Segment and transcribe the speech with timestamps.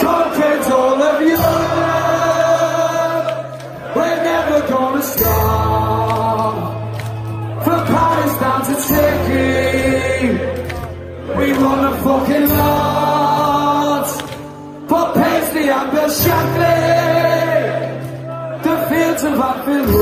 [0.00, 1.90] conquered all of Europe.
[3.96, 6.54] We're never gonna stop.
[7.64, 7.80] From
[8.40, 10.28] down to Turkey,
[11.38, 14.08] we won the fucking lot.
[14.88, 16.80] For Paisley and Bill Shankly,
[18.66, 19.99] the fields of Anfield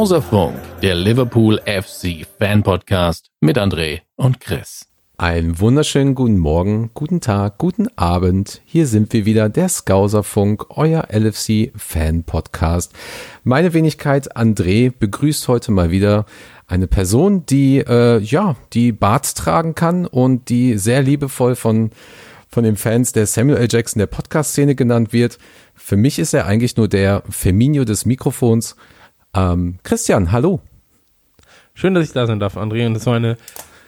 [0.00, 4.86] Skauserfunk, der Liverpool FC Fan Podcast mit André und Chris.
[5.18, 8.62] Einen wunderschönen guten Morgen, guten Tag, guten Abend.
[8.64, 12.94] Hier sind wir wieder, der Skauserfunk, euer LFC Fan Podcast.
[13.44, 16.24] Meine Wenigkeit André begrüßt heute mal wieder
[16.66, 21.90] eine Person, die äh, ja die Bart tragen kann und die sehr liebevoll von
[22.48, 23.68] von den Fans der Samuel L.
[23.70, 25.38] Jackson der Podcast-Szene genannt wird.
[25.74, 28.76] Für mich ist er eigentlich nur der Firmino des Mikrofons.
[29.34, 30.60] Ähm, Christian, hallo.
[31.74, 32.86] Schön, dass ich da sein darf, André.
[32.86, 33.36] Und das war eine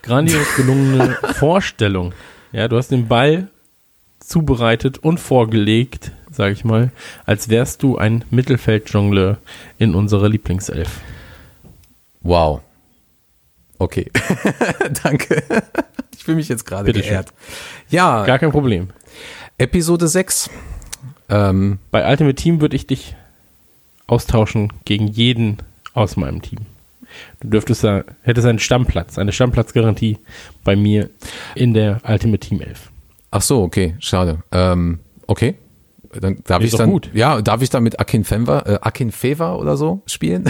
[0.02, 2.14] grandios gelungene Vorstellung.
[2.52, 3.48] Ja, du hast den Ball
[4.20, 6.90] zubereitet und vorgelegt, sage ich mal,
[7.26, 9.38] als wärst du ein Mittelfeldjongleur
[9.78, 11.00] in unserer Lieblingself.
[12.20, 12.60] Wow.
[13.78, 14.10] Okay.
[15.02, 15.42] Danke.
[16.16, 17.32] Ich fühle mich jetzt gerade geehrt.
[17.90, 18.90] Ja, Gar kein Problem.
[19.58, 20.50] Episode 6.
[21.28, 23.16] Ähm, Bei Ultimate Team würde ich dich
[24.12, 25.56] austauschen gegen jeden
[25.94, 26.60] aus meinem Team.
[27.40, 30.18] Du dürftest da, hättest einen Stammplatz, eine Stammplatzgarantie
[30.64, 31.08] bei mir
[31.54, 32.90] in der Ultimate Team 11.
[33.30, 34.42] ach so, okay, schade.
[34.52, 35.56] Ähm, okay.
[36.20, 37.08] Dann darf Ist ich dann, gut.
[37.14, 40.44] ja, darf ich dann mit Akin Fenver, äh, Akin Fever oder so spielen?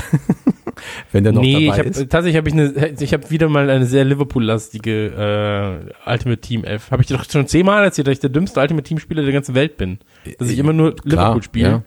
[1.13, 2.11] Wenn der noch nee, ich dabei hab, ist.
[2.11, 6.91] tatsächlich habe ich eine, ich habe wieder mal eine sehr Liverpool-lastige äh, Ultimate Team 11.
[6.91, 9.33] Habe ich dir doch schon zehnmal erzählt, dass ich der dümmste Ultimate Team Spieler der
[9.33, 9.99] ganzen Welt bin.
[10.39, 11.69] Dass ich immer nur Liverpool spiele.
[11.69, 11.83] Ja.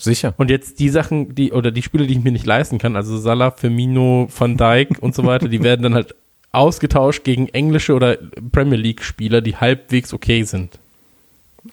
[0.00, 0.34] Sicher.
[0.38, 3.18] Und jetzt die Sachen, die, oder die Spiele, die ich mir nicht leisten kann, also
[3.18, 6.14] Salah, Firmino, Van Dijk und so weiter, die werden dann halt
[6.52, 8.16] ausgetauscht gegen englische oder
[8.50, 10.78] Premier League Spieler, die halbwegs okay sind.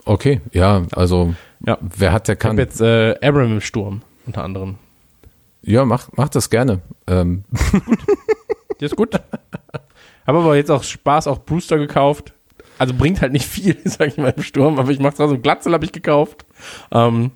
[0.06, 1.34] Okay, ja, also
[1.66, 1.78] Ja.
[1.82, 2.58] wer hat, der Ich habe kann.
[2.58, 4.76] jetzt äh, Abram im Sturm, unter anderem.
[5.64, 6.82] Ja, mach, mach das gerne.
[7.08, 7.44] Ähm,
[8.80, 9.16] Der ist gut.
[10.28, 12.34] Habe aber jetzt auch Spaß auch Brewster gekauft.
[12.78, 15.74] Also bringt halt nicht viel, sag ich mal, im Sturm, aber ich mach's also Glatzel
[15.74, 16.46] habe ich gekauft.
[16.92, 17.32] Ähm,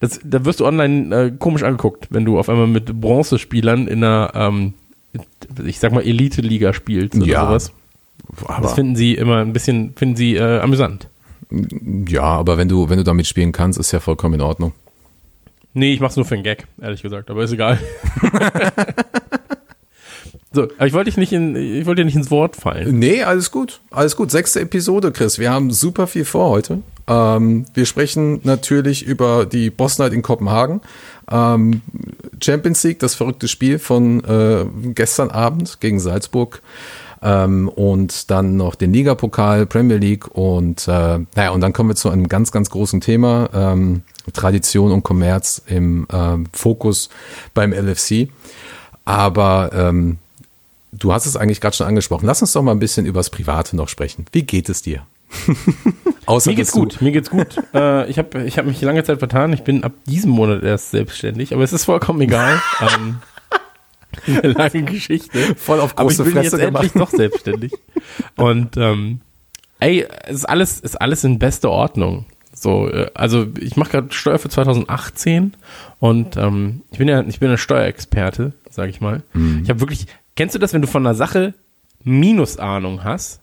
[0.00, 4.02] das, da wirst du online äh, komisch angeguckt, wenn du auf einmal mit Bronzespielern in
[4.04, 4.74] einer, ähm,
[5.64, 7.72] ich sag mal, Elite-Liga spielst oder Ja, sowas.
[8.46, 11.08] aber, Das finden sie immer ein bisschen, finden sie äh, amüsant.
[12.08, 14.72] ja, aber wenn du, wenn du damit spielen kannst, ist ja vollkommen in Ordnung.
[15.74, 17.78] Nee, ich mach's nur für einen Gag, ehrlich gesagt, aber ist egal.
[20.56, 22.98] so, aber ich wollte dich nicht in, ich wollte dir nicht ins Wort fallen.
[22.98, 23.80] Nee, alles gut.
[23.90, 24.30] Alles gut.
[24.30, 25.38] Sechste Episode, Chris.
[25.38, 26.78] Wir haben super viel vor heute.
[27.06, 30.80] Ähm, wir sprechen natürlich über die Boss Night in Kopenhagen.
[31.30, 31.82] Ähm,
[32.42, 34.64] Champions League, das verrückte Spiel von äh,
[34.94, 36.62] gestern Abend gegen Salzburg.
[37.22, 41.96] Ähm, und dann noch den Ligapokal, Premier League und äh, naja, und dann kommen wir
[41.96, 44.02] zu einem ganz, ganz großen Thema, ähm,
[44.32, 47.08] Tradition und Kommerz im ähm, Fokus
[47.54, 48.28] beim LFC.
[49.04, 50.18] Aber ähm,
[50.98, 52.26] Du hast es eigentlich gerade schon angesprochen.
[52.26, 54.24] Lass uns doch mal ein bisschen übers Private noch sprechen.
[54.32, 55.06] Wie geht es dir?
[56.26, 57.56] Außer, Mir geht's gut, mir geht's gut.
[57.74, 59.52] äh, ich habe ich hab mich lange Zeit vertan.
[59.52, 62.60] Ich bin ab diesem Monat erst selbstständig, aber es ist vollkommen egal.
[62.80, 63.18] ähm,
[64.26, 65.54] eine lange Geschichte.
[65.56, 67.12] Voll auf aber ich große bin jetzt Fresse endlich gemacht.
[67.12, 67.72] doch selbstständig.
[68.36, 69.20] Und ähm,
[69.80, 72.26] ey, es ist alles, ist alles in bester Ordnung.
[72.54, 75.54] So, äh, also ich mache gerade Steuer für 2018
[75.98, 79.22] und ähm, ich bin ja, ich bin ein Steuerexperte, sage ich mal.
[79.34, 79.60] Mhm.
[79.62, 81.54] Ich habe wirklich, kennst du das, wenn du von einer Sache
[82.04, 83.40] Minusahnung hast?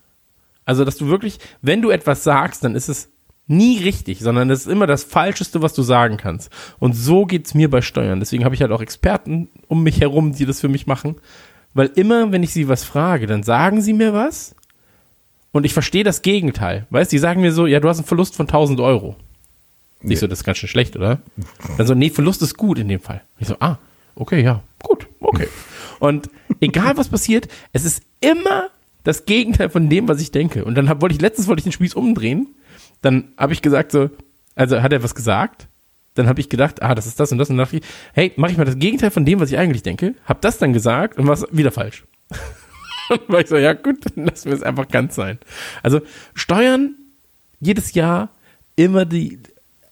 [0.66, 3.09] Also, dass du wirklich, wenn du etwas sagst, dann ist es
[3.48, 6.50] nie richtig, sondern es ist immer das Falscheste, was du sagen kannst.
[6.80, 8.20] Und so geht's mir bei Steuern.
[8.20, 11.16] Deswegen habe ich halt auch Experten um mich herum, die das für mich machen.
[11.74, 14.56] Weil immer, wenn ich sie was frage, dann sagen sie mir was
[15.52, 16.85] und ich verstehe das Gegenteil.
[16.90, 19.16] Weißt du, die sagen mir so, ja, du hast einen Verlust von 1000 Euro.
[20.02, 21.22] Ich so, das ist ganz schön schlecht, oder?
[21.78, 23.22] Dann so, nee, Verlust ist gut in dem Fall.
[23.40, 23.78] Ich so, ah,
[24.16, 25.47] okay, ja, gut, okay.
[26.03, 26.29] Und
[26.59, 28.67] egal was passiert, es ist immer
[29.05, 30.66] das Gegenteil von dem, was ich denke.
[30.66, 32.47] Und dann hab, wollte ich, letztens wollte ich den Spieß umdrehen.
[33.02, 34.09] Dann habe ich gesagt so,
[34.53, 35.70] also hat er was gesagt.
[36.16, 37.50] Dann habe ich gedacht, ah, das ist das und das.
[37.50, 39.82] Und dann dachte ich, hey, mache ich mal das Gegenteil von dem, was ich eigentlich
[39.82, 40.14] denke.
[40.26, 42.03] Hab das dann gesagt und war wieder falsch.
[43.09, 45.40] und war ich so, ja gut, dann lassen wir es einfach ganz sein.
[45.84, 46.02] Also
[46.34, 46.96] Steuern
[47.61, 48.28] jedes Jahr
[48.76, 49.40] immer die,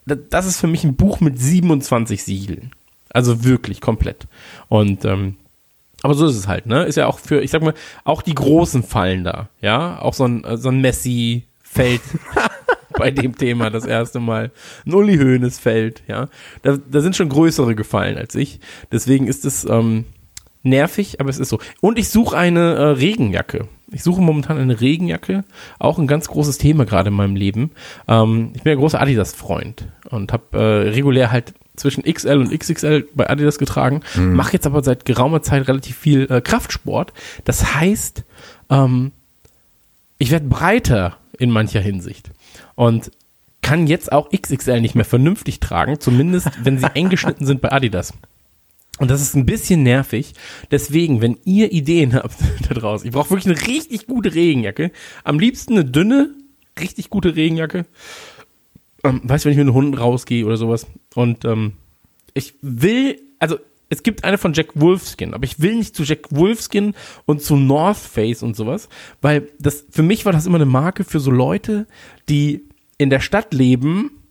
[0.06, 2.72] das ist für mich ein Buch mit 27 Siegeln.
[3.14, 4.28] Also wirklich komplett.
[4.68, 5.38] Und ähm,
[6.04, 6.84] Aber so ist es halt, ne?
[6.84, 10.00] Ist ja auch für, ich sag mal, auch die Großen fallen da, ja?
[10.00, 12.02] Auch so ein, so ein Messi fällt
[12.98, 14.52] bei dem Thema das erste Mal.
[14.86, 16.28] Ein Uli Hoeneß fällt, ja?
[16.64, 18.60] Da, da sind schon größere gefallen als ich.
[18.92, 20.06] Deswegen ist es ähm,
[20.64, 21.60] nervig, aber es ist so.
[21.82, 23.68] Und ich suche eine äh, Regenjacke.
[23.92, 25.44] Ich suche momentan eine Regenjacke.
[25.78, 27.72] Auch ein ganz großes Thema gerade in meinem Leben.
[28.08, 33.08] Ähm, ich bin ein großer Adidas-Freund und habe äh, regulär halt zwischen XL und XXL
[33.14, 37.14] bei Adidas getragen, mache jetzt aber seit geraumer Zeit relativ viel äh, Kraftsport.
[37.46, 38.24] Das heißt,
[38.70, 39.12] ähm,
[40.18, 42.30] ich werde breiter in mancher Hinsicht
[42.76, 43.12] und
[43.62, 47.72] kann jetzt auch XXL nicht mehr vernünftig tragen, zumindest wenn sie eng geschnitten sind bei
[47.72, 48.14] Adidas.
[49.00, 50.34] Und das ist ein bisschen nervig.
[50.70, 52.36] Deswegen, wenn ihr Ideen habt
[52.68, 54.92] da draußen, ich brauche wirklich eine richtig gute Regenjacke.
[55.24, 56.30] Am liebsten eine dünne,
[56.80, 57.86] richtig gute Regenjacke.
[59.04, 60.88] Ähm, weißt du, wenn ich mit den Hunden rausgehe oder sowas.
[61.16, 61.74] Und ähm,
[62.34, 63.58] ich will, also
[63.90, 66.94] es gibt eine von Jack Wolfskin, aber ich will nicht zu Jack Wolfskin
[67.26, 68.88] und zu North Face und sowas,
[69.22, 71.88] weil das für mich war das immer eine Marke für so Leute,
[72.30, 74.24] die in der Stadt leben,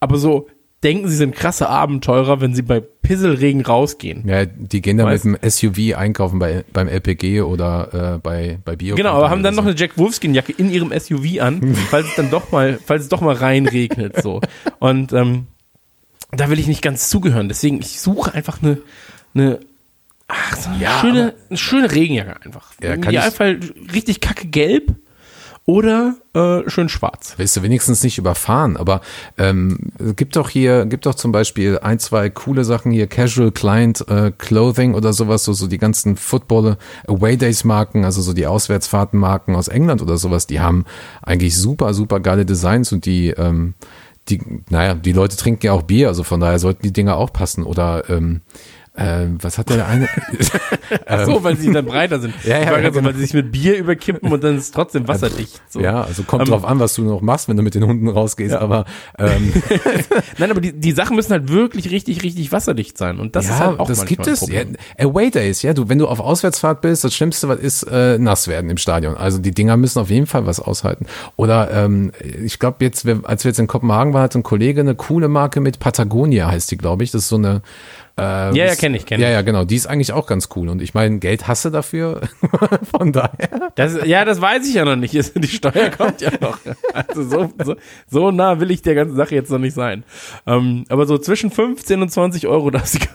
[0.00, 0.48] aber so
[0.84, 4.28] denken, sie sind krasse Abenteurer, wenn sie bei Pisselregen rausgehen.
[4.28, 8.58] Ja, die gehen dann Weißt- mit dem SUV einkaufen bei, beim LPG oder äh, bei,
[8.64, 8.94] bei Bio.
[8.94, 12.14] Genau, aber haben dann noch eine Jack Wolfskin Jacke in ihrem SUV an, falls es
[12.14, 14.40] dann doch mal, falls es doch mal reinregnet, so.
[14.78, 15.46] Und ähm,
[16.30, 17.48] da will ich nicht ganz zugehören.
[17.48, 18.78] Deswegen, ich suche einfach eine,
[19.34, 19.58] eine,
[20.28, 22.72] ach, so eine Ja, schöne, eine schöne Regenjacke einfach.
[22.82, 23.60] Ja, Im kann ich- Idealfall
[23.92, 24.94] richtig kacke gelb
[25.68, 27.34] oder äh, schön schwarz.
[27.36, 29.02] Willst du wenigstens nicht überfahren, aber
[29.36, 34.02] ähm, gibt doch hier, gibt doch zum Beispiel ein, zwei coole Sachen hier, Casual Client
[34.08, 38.46] äh, Clothing oder sowas, so, so die ganzen Football Away Days Marken, also so die
[38.46, 40.86] Auswärtsfahrtenmarken aus England oder sowas, die haben
[41.20, 43.74] eigentlich super, super geile Designs und die, ähm,
[44.30, 47.30] die, naja, die Leute trinken ja auch Bier, also von daher sollten die Dinger auch
[47.30, 48.40] passen oder ähm,
[48.98, 50.08] ähm, was hat der eine?
[51.06, 52.34] Ach so, weil sie dann breiter sind.
[52.44, 53.08] Ja, ja, so, genau.
[53.08, 55.60] weil sie sich mit Bier überkippen und dann ist es trotzdem wasserdicht.
[55.68, 55.80] So.
[55.80, 58.08] ja, also kommt Ähm, drauf an, was du noch machst, wenn du mit den Hunden
[58.08, 58.86] rausgehst, aber
[59.18, 59.52] ähm,
[60.38, 63.20] Nein, aber die, die Sachen müssen halt wirklich richtig, richtig wasserdicht sein.
[63.20, 64.48] Und das ist halt auch das gibt es.
[64.48, 64.62] Ja.
[64.98, 68.48] Away Days, ja, du, wenn du auf Auswärtsfahrt bist, das Schlimmste, was ist, äh, nass
[68.48, 69.16] werden im Stadion.
[69.16, 71.06] Also die Dinger müssen auf jeden Fall was aushalten.
[71.36, 72.12] Oder ähm,
[72.44, 75.60] ich glaube jetzt, als wir jetzt in Kopenhagen waren, hat ein Kollege eine coole Marke
[75.60, 77.10] mit Patagonia, heißt die, glaube ich.
[77.12, 77.62] Das ist so eine
[78.18, 79.32] äh, Ja, ja, kenn ich, kenn Ja, ich.
[79.32, 79.64] ja, genau.
[79.64, 80.68] Die ist eigentlich auch ganz cool.
[80.68, 82.20] Und ich meine, Geld hasse dafür.
[82.90, 83.72] Von daher.
[83.76, 85.14] Das, ja, das weiß ich ja noch nicht.
[85.34, 86.58] Die Steuer kommt ja noch.
[86.92, 87.76] Also so, so,
[88.10, 90.04] so nah will ich der ganzen Sache jetzt noch nicht sein.
[90.46, 92.98] Ähm, aber so zwischen 15 und 20 Euro das.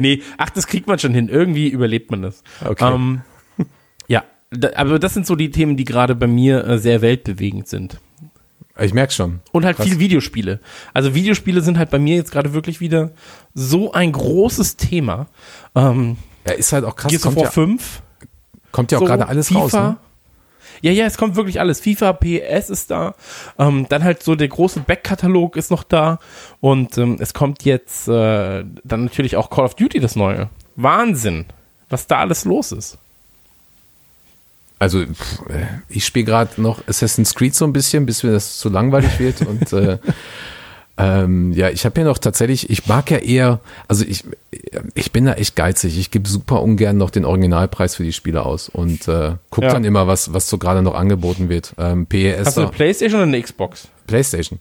[0.00, 1.28] Nee, ach, das kriegt man schon hin.
[1.28, 2.44] Irgendwie überlebt man das.
[2.64, 2.94] Okay.
[2.94, 3.22] Ähm,
[4.06, 7.66] ja, da, aber das sind so die Themen, die gerade bei mir äh, sehr weltbewegend
[7.66, 7.98] sind.
[8.78, 9.40] Ich merk schon.
[9.52, 9.86] Und halt Krass.
[9.86, 10.60] viel Videospiele.
[10.92, 13.10] Also Videospiele sind halt bei mir jetzt gerade wirklich wieder
[13.54, 15.26] so ein großes Thema.
[15.74, 17.10] Ähm, Ja, ist halt auch krass.
[17.10, 18.02] Gears of Kommt War ja, 5.
[18.72, 19.60] kommt ja auch so, gerade alles FIFA.
[19.60, 19.72] raus.
[19.72, 19.96] Ne?
[20.82, 21.80] Ja, ja, es kommt wirklich alles.
[21.80, 23.14] FIFA, PS ist da.
[23.58, 26.18] Ähm, dann halt so der große Backkatalog ist noch da.
[26.60, 30.50] Und ähm, es kommt jetzt äh, dann natürlich auch Call of Duty das neue.
[30.74, 31.46] Wahnsinn,
[31.88, 32.98] was da alles los ist.
[34.78, 35.06] Also äh,
[35.88, 39.40] ich spiele gerade noch Assassin's Creed so ein bisschen, bis mir das zu langweilig wird.
[39.46, 39.98] Und äh,
[40.98, 44.24] ähm, ja, ich habe hier noch tatsächlich, ich mag ja eher, also ich,
[44.94, 45.98] ich bin da echt geizig.
[45.98, 49.72] Ich gebe super ungern noch den Originalpreis für die Spiele aus und äh, guck Ja.
[49.72, 51.74] dann immer, was, was so gerade noch angeboten wird.
[51.76, 53.88] Ähm, PES, Hast du eine Playstation oder eine Xbox?
[54.06, 54.58] PlayStation.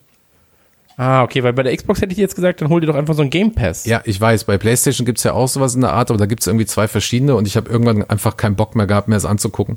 [0.98, 3.14] Ah, okay, weil bei der Xbox hätte ich jetzt gesagt, dann hol dir doch einfach
[3.16, 3.86] so ein Game Pass.
[3.86, 6.48] Ja, ich weiß, bei PlayStation gibt's ja auch sowas in der Art, aber da gibt's
[6.48, 9.76] irgendwie zwei verschiedene und ich habe irgendwann einfach keinen Bock mehr gehabt, mir das anzugucken.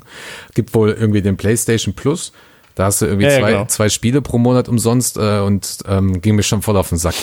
[0.55, 2.31] Gibt wohl irgendwie den PlayStation Plus.
[2.75, 3.65] Da hast du irgendwie Ja, zwei, genau.
[3.65, 7.15] zwei Spiele pro Monat umsonst äh, und ähm, ging mir schon voll auf den Sack.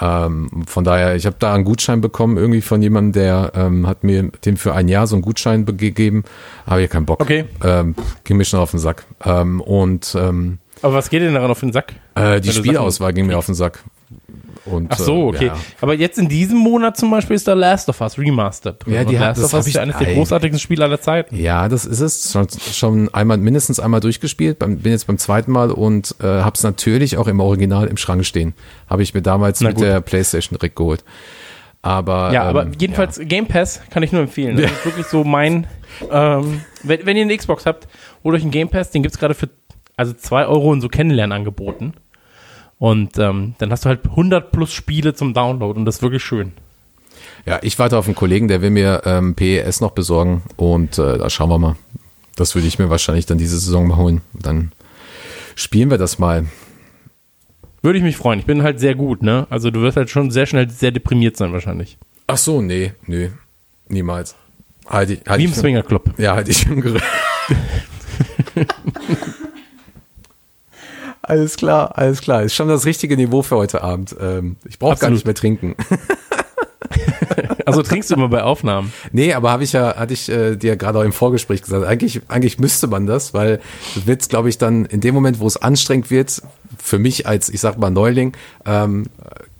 [0.00, 4.02] Ähm, von daher, ich habe da einen Gutschein bekommen, irgendwie von jemandem, der ähm, hat
[4.04, 6.24] mir den für ein Jahr so einen Gutschein be- gegeben.
[6.66, 7.20] Habe ich keinen Bock.
[7.20, 7.44] Okay.
[7.64, 9.04] Ähm, ging mir schon auf den Sack.
[9.24, 11.94] Ähm, und ähm, Aber was geht denn daran auf den Sack?
[12.14, 13.82] äh, die Spielauswahl ging mir auf den Sack.
[14.64, 15.46] Und, Ach so, äh, okay.
[15.46, 15.56] Ja.
[15.80, 18.86] Aber jetzt in diesem Monat zum Beispiel ist da Last of Us Remastered.
[18.86, 21.36] Ja, die hat- Last das of Us ist ja eines der großartigsten Spiele aller Zeiten.
[21.36, 22.32] Ja, das ist es.
[22.32, 24.58] Schon, schon einmal, mindestens einmal durchgespielt.
[24.58, 28.26] Bin jetzt beim zweiten Mal und äh, habe es natürlich auch im Original im Schrank
[28.26, 28.52] stehen.
[28.90, 29.86] Habe ich mir damals Na mit gut.
[29.86, 31.02] der PlayStation direkt geholt.
[31.80, 34.56] Aber Ja, ähm, aber jedenfalls Game Pass kann ich nur empfehlen.
[34.56, 35.66] Das ist wirklich so mein,
[36.10, 37.88] ähm, wenn, wenn ihr eine Xbox habt,
[38.22, 39.48] holt euch einen Game Pass, den gibt's gerade für
[39.98, 41.92] also zwei Euro in so Kennenlernangeboten.
[42.78, 46.22] Und ähm, dann hast du halt 100 plus Spiele zum Download und das ist wirklich
[46.22, 46.52] schön.
[47.44, 51.18] Ja, ich warte auf einen Kollegen, der will mir ähm, PES noch besorgen und äh,
[51.18, 51.76] da schauen wir mal.
[52.36, 54.20] Das würde ich mir wahrscheinlich dann diese Saison mal holen.
[54.32, 54.70] Dann
[55.56, 56.46] spielen wir das mal.
[57.82, 58.38] Würde ich mich freuen.
[58.38, 59.46] Ich bin halt sehr gut, ne?
[59.50, 61.98] Also du wirst halt schon sehr schnell sehr deprimiert sein wahrscheinlich.
[62.28, 63.30] Ach so, nee, nee,
[63.88, 64.36] niemals.
[64.86, 66.16] Halte ich, halt Wie im ich für- Swingerclub.
[66.18, 67.02] Ja, halte ich im Griff.
[71.28, 72.42] alles klar, alles klar.
[72.42, 74.16] Ist schon das richtige Niveau für heute Abend.
[74.20, 75.76] Ähm, ich brauche gar nicht mehr trinken.
[77.66, 78.92] Also trinkst du immer bei Aufnahmen.
[79.12, 82.22] Nee, aber habe ich ja, hatte ich äh, dir gerade auch im Vorgespräch gesagt, eigentlich,
[82.28, 83.58] eigentlich müsste man das, weil
[83.94, 86.42] du willst, glaube ich, dann in dem Moment, wo es anstrengend wird,
[86.78, 88.32] für mich als, ich sag mal, Neuling,
[88.64, 89.06] ähm,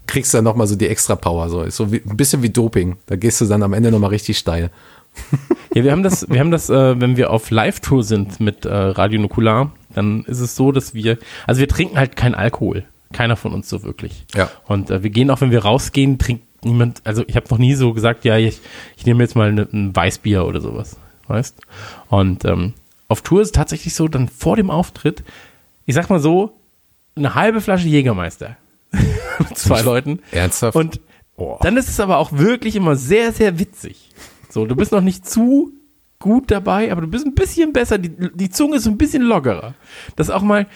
[0.06, 1.50] kriegst du dann nochmal so die extra Power.
[1.50, 2.96] So, ist so wie, ein bisschen wie Doping.
[3.06, 4.70] Da gehst du dann am Ende nochmal richtig steil.
[5.74, 8.72] Ja, wir haben das, wir haben das, äh, wenn wir auf Live-Tour sind mit äh,
[8.74, 12.84] Radio Nukular, dann ist es so, dass wir, also wir trinken halt keinen Alkohol.
[13.12, 14.24] Keiner von uns so wirklich.
[14.34, 14.50] Ja.
[14.66, 17.74] Und äh, wir gehen auch, wenn wir rausgehen, trinkt niemand, also ich habe noch nie
[17.74, 18.60] so gesagt, ja, ich,
[18.96, 20.96] ich nehme jetzt mal ne, ein Weißbier oder sowas,
[21.26, 21.60] weißt?
[22.08, 22.74] Und ähm,
[23.08, 25.22] auf Tour ist es tatsächlich so, dann vor dem Auftritt,
[25.86, 26.52] ich sag mal so,
[27.14, 28.56] eine halbe Flasche Jägermeister.
[29.38, 30.20] mit zwei Leuten.
[30.32, 30.76] Ernsthaft?
[30.76, 31.00] Und
[31.40, 31.56] Oh.
[31.62, 34.10] dann ist es aber auch wirklich immer sehr, sehr witzig.
[34.48, 35.72] So, du bist noch nicht zu
[36.18, 39.74] gut dabei, aber du bist ein bisschen besser, die, die Zunge ist ein bisschen lockerer.
[40.16, 40.66] Das auch mal,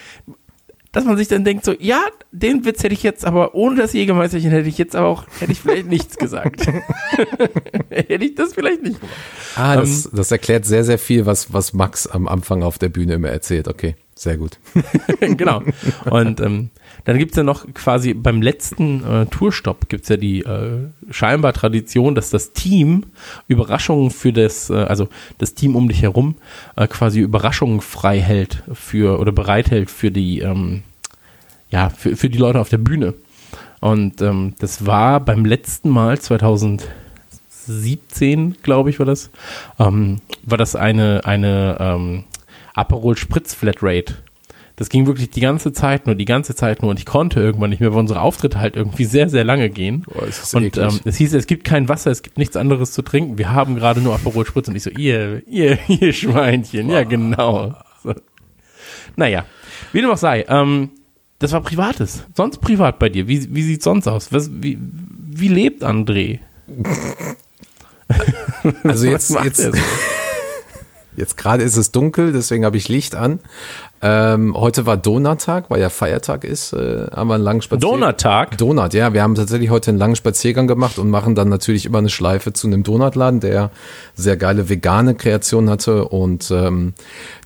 [0.93, 3.95] dass man sich dann denkt, so, ja, den Witz hätte ich jetzt, aber ohne das
[3.95, 6.67] Jägermeisterchen hätte ich jetzt aber auch, hätte ich vielleicht nichts gesagt.
[7.89, 9.17] hätte ich das vielleicht nicht gemacht.
[9.57, 13.15] Ah, das, das erklärt sehr, sehr viel, was, was Max am Anfang auf der Bühne
[13.15, 13.69] immer erzählt.
[13.69, 14.59] Okay, sehr gut.
[15.21, 15.63] genau.
[16.05, 16.71] Und ähm,
[17.05, 22.15] dann gibt's ja noch quasi beim letzten äh, Tourstopp gibt's ja die äh, scheinbar Tradition,
[22.15, 23.07] dass das Team
[23.49, 26.37] Überraschungen für das, äh, also das Team um dich herum
[26.77, 30.85] äh, quasi Überraschungen frei hält für oder bereithält für die, ähm,
[31.71, 33.15] ja, für, für die Leute auf der Bühne.
[33.81, 39.31] Und ähm, das war beim letzten Mal 2017, glaube ich, war das,
[39.81, 42.23] ähm, war das eine, eine ähm,
[42.75, 44.15] Aperol Spritz Flatrate.
[44.77, 47.71] Das ging wirklich die ganze Zeit nur, die ganze Zeit nur und ich konnte irgendwann
[47.71, 50.05] nicht mehr, weil unsere Auftritte halt irgendwie sehr, sehr lange gehen.
[50.19, 53.37] Das und ähm, es hieß, es gibt kein Wasser, es gibt nichts anderes zu trinken.
[53.37, 57.75] Wir haben gerade nur Aperol Spritz und ich so, ihr, ihr, ihr Schweinchen, ja genau.
[58.03, 58.15] So.
[59.17, 59.45] Naja,
[59.93, 60.91] wie dem auch sei, ähm,
[61.39, 62.25] das war Privates.
[62.35, 63.29] Sonst privat bei dir.
[63.29, 64.33] Wie, wie sieht's sonst aus?
[64.33, 66.39] Was, wie, wie lebt André?
[68.85, 69.71] Also jetzt, jetzt?
[71.17, 73.41] Jetzt gerade ist es dunkel, deswegen habe ich Licht an.
[74.05, 78.01] Ähm, heute war Donuttag, weil ja Feiertag ist, äh, haben wir einen langen Spaziergang.
[78.01, 78.59] Donuttag?
[78.59, 79.13] Donut, ja.
[79.13, 82.53] Wir haben tatsächlich heute einen langen Spaziergang gemacht und machen dann natürlich immer eine Schleife
[82.53, 83.71] zu einem Donutladen, der
[84.15, 86.95] sehr geile vegane Kreation hatte und ähm,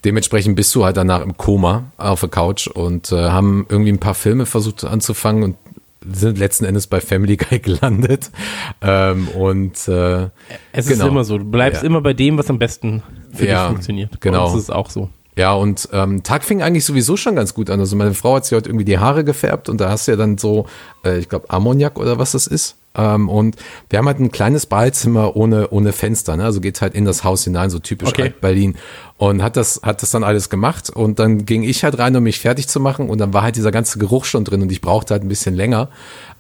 [0.05, 4.01] dementsprechend bist du halt danach im Koma auf der Couch und äh, haben irgendwie ein
[4.01, 5.57] paar Filme versucht anzufangen und
[6.13, 8.31] sind letzten Endes bei Family Guy gelandet.
[8.83, 10.29] Ähm, und äh,
[10.73, 11.05] Es Genau.
[11.07, 11.39] ist immer so.
[11.39, 11.87] Du bleibst Ja.
[11.87, 14.21] immer bei dem, was am besten für Ja, dich funktioniert.
[14.21, 14.47] genau.
[14.53, 15.11] Uns ist auch so.
[15.37, 17.79] Ja, und ähm, Tag fing eigentlich sowieso schon ganz gut an.
[17.79, 20.17] Also meine Frau hat sich heute irgendwie die Haare gefärbt und da hast du ja
[20.17, 20.67] dann so,
[21.05, 22.77] äh, ich glaube, Ammoniak oder was das ist.
[22.95, 23.57] Ähm, und
[23.91, 26.45] wir haben halt ein kleines Badezimmer ohne, ohne Fenster, ne?
[26.45, 28.33] Also geht halt in das Haus hinein, so typisch Okay.
[28.41, 28.77] Berlin.
[29.19, 30.89] Und hat das, hat das dann alles gemacht.
[30.89, 33.11] Und dann ging ich halt rein, um mich fertig zu machen.
[33.11, 35.55] Und dann war halt dieser ganze Geruch schon drin und ich brauchte halt ein bisschen
[35.55, 35.91] länger.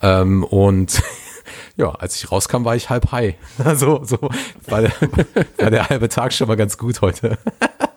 [0.00, 1.03] Ähm, und
[1.76, 3.35] ja, als ich rauskam, war ich halb high.
[3.62, 4.19] Also so
[4.67, 4.93] war der,
[5.59, 7.37] war der halbe Tag schon mal ganz gut heute.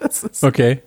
[0.09, 0.81] Das ist- Okay.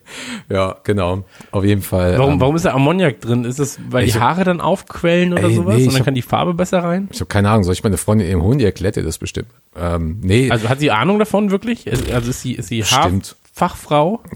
[0.51, 1.25] ja, genau.
[1.53, 2.19] Auf jeden Fall.
[2.19, 3.45] Warum, ähm, warum ist da Ammoniak drin?
[3.45, 5.77] Ist das, weil die hab- Haare dann aufquellen oder Ey, sowas?
[5.77, 7.09] nee, und dann hab- kann die Farbe besser rein?
[7.13, 7.63] Ich habe keine Ahnung.
[7.65, 8.59] Soll ich meine Freundin eben holen?
[8.59, 9.49] Die erklärt dir das bestimmt.
[9.77, 11.91] Ähm, nee, Also hat sie Ahnung davon wirklich?
[12.13, 12.83] Also ist sie, ist sie.
[12.83, 14.21] Haarfachfrau?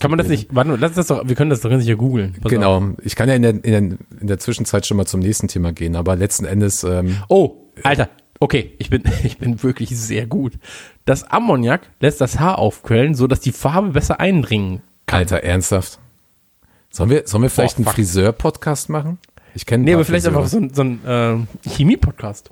[0.00, 2.32] Kann man das nicht, warte, lass das doch, wir können das doch nicht hier googeln.
[2.34, 2.50] Pass auf.
[2.50, 2.82] Genau.
[3.02, 5.72] Ich kann ja in der, in, der, in der Zwischenzeit schon mal zum nächsten Thema
[5.72, 5.96] gehen.
[5.96, 8.10] Aber letzten Endes, ähm, Oh, Alter,
[8.40, 10.54] okay, ich bin, ich bin wirklich sehr gut.
[11.04, 15.98] Das Ammoniak lässt das Haar aufquellen, so dass die Farbe besser eindringen Alter, ernsthaft.
[16.90, 17.94] Sollen wir, sollen wir vielleicht Oh, einen.
[17.94, 19.18] Friseur-Podcast machen?
[19.54, 22.50] Ich kenne Nee, aber vielleicht einfach so so ein äh, Chemie-Podcast.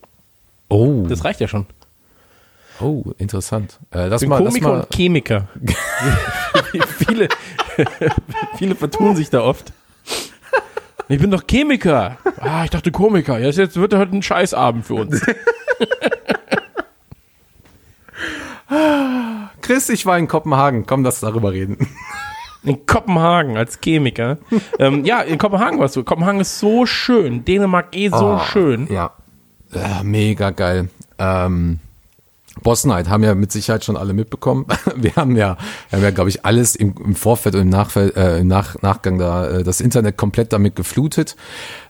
[0.69, 1.67] Oh, Das reicht ja schon.
[2.81, 3.79] oh, interessant.
[3.93, 5.49] Äh, lass Ich bin mal, lass Komiker mal, und Chemiker.
[6.99, 7.29] viele,
[8.57, 9.73] viele vertun sich da oft.
[11.09, 12.19] Ich bin doch Chemiker.
[12.39, 13.39] Ah, ich dachte Komiker.
[13.39, 15.23] Ja, jetzt wird heute ein Scheißabend für uns.
[19.61, 20.87] Chris, ich war in Kopenhagen.
[20.87, 21.79] Komm, lass darüber reden.
[22.65, 24.39] In Kopenhagen als Chemiker.
[24.79, 26.05] ähm, ja, in Kopenhagen warst du.
[26.05, 27.45] Kopenhagen ist so schön.
[27.45, 28.89] Dänemark eh so Oh, schön.
[28.93, 29.13] Ja.
[29.73, 30.89] Äh, mega geil.
[31.19, 31.79] Ähm,
[32.63, 34.67] Boss Night haben ja mit Sicherheit schon alle mitbekommen.
[34.97, 35.57] Wir haben ja,
[35.91, 38.83] wir haben ja, glaube ich, alles im, im Vorfeld und im, Nachfeld, äh, im Nach,
[38.83, 41.37] Nachgang da äh, das Internet komplett damit geflutet.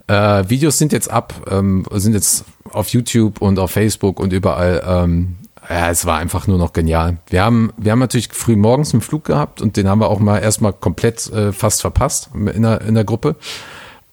[0.09, 4.83] Äh, Videos sind jetzt ab, ähm, sind jetzt auf YouTube und auf Facebook und überall.
[4.87, 5.37] Ähm,
[5.69, 7.19] ja, es war einfach nur noch genial.
[7.29, 10.21] Wir haben, wir haben natürlich früh morgens einen Flug gehabt und den haben wir auch
[10.21, 13.37] mal erstmal komplett äh, fast verpasst in der, in der Gruppe.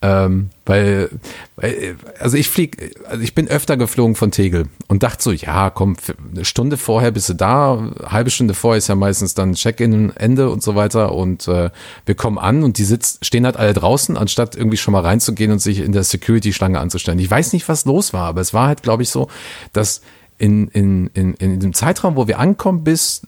[0.02, 1.10] Ähm, weil,
[1.56, 5.70] weil, also ich flieg, also ich bin öfter geflogen von Tegel und dachte so, ja,
[5.70, 5.96] komm,
[6.32, 10.50] eine Stunde vorher bist du da, halbe Stunde vorher ist ja meistens dann Check-in Ende
[10.50, 11.72] und so weiter und äh,
[12.06, 15.52] wir kommen an und die sitzt, stehen halt alle draußen, anstatt irgendwie schon mal reinzugehen
[15.52, 17.18] und sich in der Security-Schlange anzustellen.
[17.18, 19.30] Ich weiß nicht, was los war, aber es war halt, glaube ich, so,
[19.72, 20.02] dass
[20.38, 23.26] in, in, in, in dem Zeitraum, wo wir ankommen, bis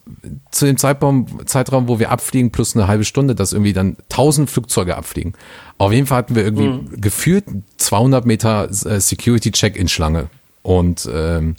[0.52, 4.50] zu dem Zeitraum, Zeitraum, wo wir abfliegen, plus eine halbe Stunde, dass irgendwie dann 1000
[4.50, 5.34] Flugzeuge abfliegen.
[5.78, 7.00] Auf jeden Fall hatten wir irgendwie mhm.
[7.00, 7.46] gefühlt
[7.78, 10.30] 200 Meter äh, Security-Check-In-Schlange.
[10.64, 11.56] Und ähm,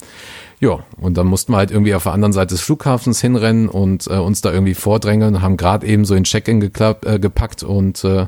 [0.60, 4.06] ja, und dann mussten wir halt irgendwie auf der anderen Seite des Flughafens hinrennen und
[4.08, 8.26] äh, uns da irgendwie vordrängeln, haben gerade eben so in Check-In äh, gepackt und äh,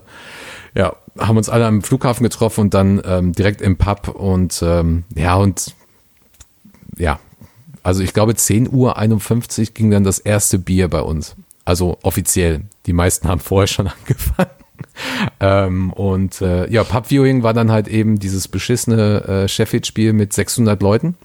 [0.74, 5.04] ja, haben uns alle am Flughafen getroffen und dann ähm, direkt im Pub und ähm,
[5.16, 5.74] ja, und
[7.00, 7.18] ja,
[7.82, 11.34] also ich glaube 10 Uhr 51 ging dann das erste Bier bei uns.
[11.64, 12.62] Also offiziell.
[12.86, 14.50] Die meisten haben vorher schon angefangen.
[15.40, 20.82] ähm, und äh, ja, Pubviewing war dann halt eben dieses beschissene äh, Sheffield-Spiel mit 600
[20.82, 21.16] Leuten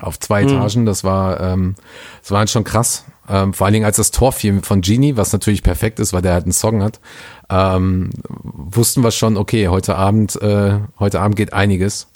[0.00, 0.50] auf zwei mhm.
[0.50, 0.86] Etagen.
[0.86, 1.74] Das war, ähm,
[2.20, 3.04] das war halt schon krass.
[3.28, 6.22] Ähm, vor allen Dingen als das Tor fiel von Genie, was natürlich perfekt ist, weil
[6.22, 7.00] der halt einen Song hat,
[7.48, 8.10] ähm,
[8.42, 12.08] wussten wir schon, okay, heute Abend, äh, heute Abend geht einiges.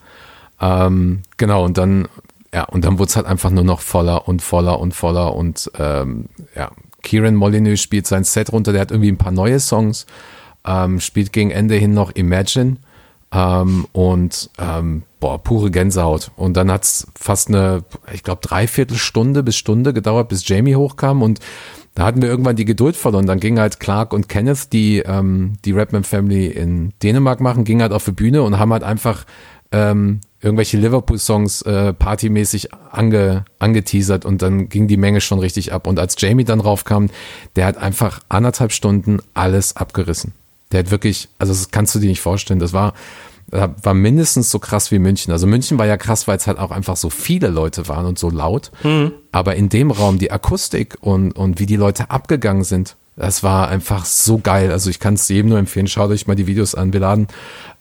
[0.61, 2.09] Ähm, genau, und dann
[2.53, 5.71] ja, und dann wurde es halt einfach nur noch voller und voller und voller und
[5.79, 6.71] ähm, ja,
[7.03, 10.07] Kieran Molyneux spielt sein Set runter, der hat irgendwie ein paar neue Songs,
[10.67, 12.77] ähm, spielt gegen Ende hin noch Imagine
[13.33, 16.31] ähm, und ähm, boah, pure Gänsehaut.
[16.37, 21.23] Und dann hat's fast eine, ich glaube, dreiviertel Stunde bis Stunde gedauert, bis Jamie hochkam
[21.23, 21.41] und
[21.95, 23.27] da hatten wir irgendwann die Geduld verloren.
[23.27, 27.83] Dann ging halt Clark und Kenneth, die ähm, die Rapman Family in Dänemark machen, ging
[27.83, 29.25] halt auf die Bühne und haben halt einfach
[29.73, 35.87] ähm, irgendwelche Liverpool-Songs äh, partymäßig ange, angeteasert und dann ging die Menge schon richtig ab.
[35.87, 37.11] Und als Jamie dann raufkam,
[37.57, 40.33] der hat einfach anderthalb Stunden alles abgerissen.
[40.71, 42.93] Der hat wirklich, also das kannst du dir nicht vorstellen, das war,
[43.51, 45.33] war mindestens so krass wie München.
[45.33, 48.19] Also München war ja krass, weil es halt auch einfach so viele Leute waren und
[48.19, 48.71] so laut.
[48.85, 49.13] Mhm.
[49.33, 53.69] Aber in dem Raum die Akustik und, und wie die Leute abgegangen sind, das war
[53.69, 54.71] einfach so geil.
[54.71, 56.93] Also ich kann es jedem nur empfehlen, schaut euch mal die Videos an.
[56.93, 57.27] Wir laden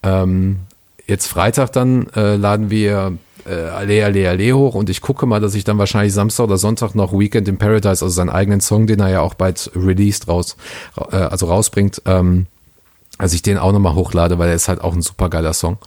[0.01, 0.61] ähm,
[1.07, 3.17] jetzt Freitag dann äh, laden wir
[3.47, 6.57] äh, Allee, Allee, Allee hoch und ich gucke mal, dass ich dann wahrscheinlich Samstag oder
[6.57, 10.27] Sonntag noch Weekend in Paradise, also seinen eigenen Song, den er ja auch bald released
[10.27, 10.57] raus,
[11.11, 12.47] äh, also rausbringt, ähm,
[13.17, 15.77] als ich den auch nochmal hochlade, weil er ist halt auch ein super geiler Song.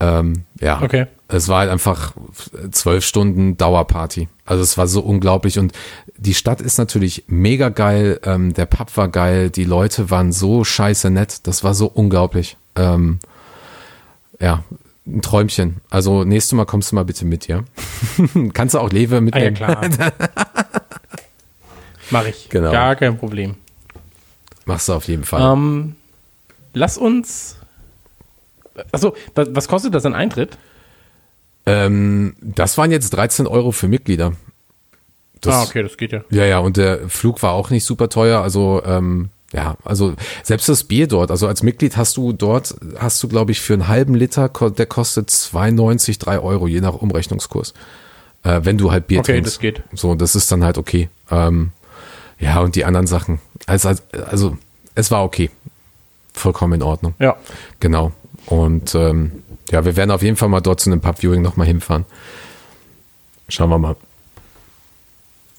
[0.00, 1.06] Ähm, ja, okay.
[1.28, 2.12] es war halt einfach
[2.72, 4.28] zwölf Stunden Dauerparty.
[4.44, 5.72] Also es war so unglaublich und
[6.16, 10.64] die Stadt ist natürlich mega geil, ähm, der Pub war geil, die Leute waren so
[10.64, 12.56] scheiße nett, das war so unglaublich.
[12.74, 13.20] Ähm,
[14.42, 14.64] ja,
[15.06, 15.80] ein Träumchen.
[15.88, 17.62] Also nächstes Mal kommst du mal bitte mit, ja?
[18.52, 19.56] Kannst du auch Lewe mitnehmen?
[19.60, 20.12] Ah, ja, klar.
[22.10, 22.48] Mach ich.
[22.50, 22.72] Genau.
[22.72, 23.54] Gar kein Problem.
[24.64, 25.52] Machst du auf jeden Fall.
[25.52, 25.96] Ähm,
[26.74, 27.56] lass uns.
[28.90, 30.58] Achso, was, kostet das an Eintritt?
[31.66, 34.32] Ähm, das waren jetzt 13 Euro für Mitglieder.
[35.40, 36.24] Das, ah, okay, das geht ja.
[36.30, 38.40] Ja, ja, und der Flug war auch nicht super teuer.
[38.40, 43.22] Also ähm, ja, also selbst das Bier dort, also als Mitglied hast du dort, hast
[43.22, 47.74] du glaube ich für einen halben Liter, der kostet 2,90, 3 Euro, je nach Umrechnungskurs.
[48.44, 49.58] Äh, wenn du halt Bier okay, trinkst.
[49.58, 49.98] Okay, das geht.
[49.98, 51.08] So, das ist dann halt okay.
[51.30, 51.72] Ähm,
[52.38, 53.40] ja, und die anderen Sachen.
[53.66, 53.92] Also,
[54.28, 54.56] also,
[54.94, 55.50] es war okay.
[56.32, 57.14] Vollkommen in Ordnung.
[57.18, 57.36] Ja.
[57.78, 58.12] Genau.
[58.46, 62.04] Und ähm, ja, wir werden auf jeden Fall mal dort zu einem Pub-Viewing nochmal hinfahren.
[63.48, 63.96] Schauen wir mal.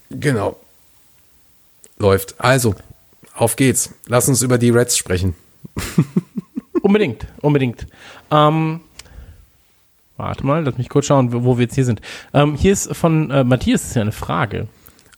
[0.09, 0.59] Genau.
[1.97, 2.35] Läuft.
[2.39, 2.75] Also,
[3.35, 3.93] auf geht's.
[4.07, 5.35] Lass uns über die Reds sprechen.
[6.81, 7.87] unbedingt, unbedingt.
[8.31, 8.81] Ähm,
[10.17, 12.01] warte mal, lass mich kurz schauen, wo wir jetzt hier sind.
[12.33, 14.67] Ähm, hier ist von äh, Matthias ist ja eine Frage.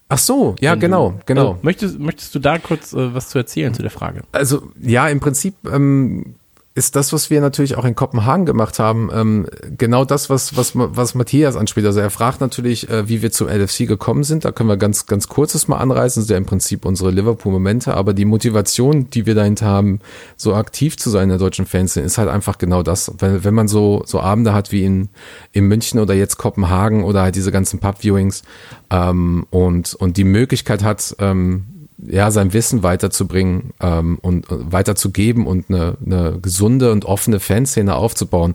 [0.07, 1.47] Ach so, ja, genau, du, genau.
[1.49, 4.21] Also, möchtest, möchtest du da kurz äh, was zu erzählen zu der Frage?
[4.31, 6.35] Also, ja, im Prinzip ähm,
[6.75, 10.73] ist das, was wir natürlich auch in Kopenhagen gemacht haben, ähm, genau das, was, was,
[10.75, 11.85] was Matthias anspielt.
[11.85, 14.43] Also er fragt natürlich, äh, wie wir zum LFC gekommen sind.
[14.43, 16.19] Da können wir ganz, ganz kurzes mal anreißen.
[16.19, 17.93] Das ist ja im Prinzip unsere Liverpool-Momente.
[17.93, 20.01] Aber die Motivation, die wir dahinter haben,
[20.35, 23.09] so aktiv zu sein in der deutschen Fanszene, ist halt einfach genau das.
[23.19, 25.07] Wenn, wenn man so, so Abende hat wie in,
[25.53, 28.43] in München oder jetzt Kopenhagen oder halt diese ganzen Pub-Viewings
[28.89, 35.47] ähm, und, und die Möglichkeit hat, ähm, ja, sein Wissen weiterzubringen ähm, und, und weiterzugeben
[35.47, 38.53] und eine, eine gesunde und offene Fanszene aufzubauen,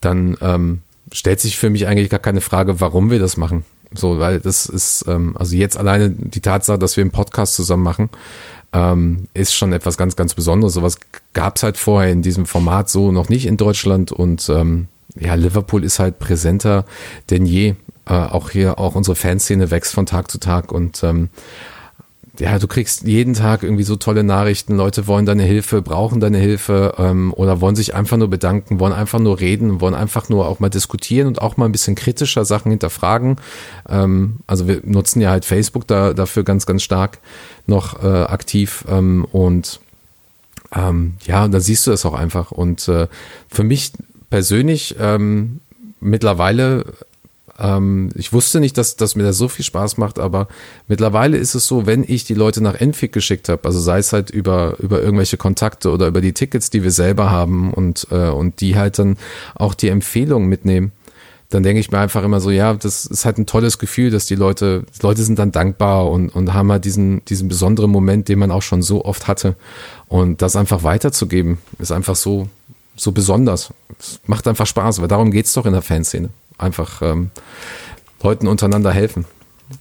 [0.00, 0.80] dann ähm,
[1.12, 3.64] stellt sich für mich eigentlich gar keine Frage, warum wir das machen.
[3.92, 7.82] So, weil das ist, ähm, also jetzt alleine die Tatsache, dass wir einen Podcast zusammen
[7.82, 8.08] machen,
[8.72, 10.74] ähm, ist schon etwas ganz, ganz Besonderes.
[10.74, 10.98] Sowas
[11.32, 14.86] gab es halt vorher in diesem Format so noch nicht in Deutschland und ähm,
[15.18, 16.84] ja, Liverpool ist halt präsenter
[17.30, 17.74] denn je.
[18.06, 21.28] Äh, auch hier, auch unsere Fanszene wächst von Tag zu Tag und ähm,
[22.40, 24.76] ja, du kriegst jeden Tag irgendwie so tolle Nachrichten.
[24.76, 28.94] Leute wollen deine Hilfe, brauchen deine Hilfe ähm, oder wollen sich einfach nur bedanken, wollen
[28.94, 32.46] einfach nur reden, wollen einfach nur auch mal diskutieren und auch mal ein bisschen kritischer
[32.46, 33.36] Sachen hinterfragen.
[33.88, 37.18] Ähm, also wir nutzen ja halt Facebook da, dafür ganz, ganz stark
[37.66, 39.80] noch äh, aktiv ähm, und
[40.74, 42.52] ähm, ja, da siehst du das auch einfach.
[42.52, 43.08] Und äh,
[43.48, 43.92] für mich
[44.30, 45.60] persönlich ähm,
[46.00, 46.86] mittlerweile
[47.60, 50.48] ähm, ich wusste nicht, dass, dass mir das so viel Spaß macht, aber
[50.88, 54.12] mittlerweile ist es so, wenn ich die Leute nach Enfic geschickt habe, also sei es
[54.12, 58.28] halt über, über irgendwelche Kontakte oder über die Tickets, die wir selber haben und, äh,
[58.28, 59.16] und die halt dann
[59.54, 60.92] auch die Empfehlungen mitnehmen,
[61.50, 64.24] dann denke ich mir einfach immer so, ja, das ist halt ein tolles Gefühl, dass
[64.24, 68.28] die Leute, die Leute sind dann dankbar und, und haben halt diesen, diesen besonderen Moment,
[68.28, 69.56] den man auch schon so oft hatte.
[70.06, 72.48] Und das einfach weiterzugeben, ist einfach so,
[72.94, 73.74] so besonders.
[73.98, 76.30] Es macht einfach Spaß, weil darum geht's doch in der Fanszene.
[76.60, 77.30] Einfach ähm,
[78.22, 79.24] Leuten untereinander helfen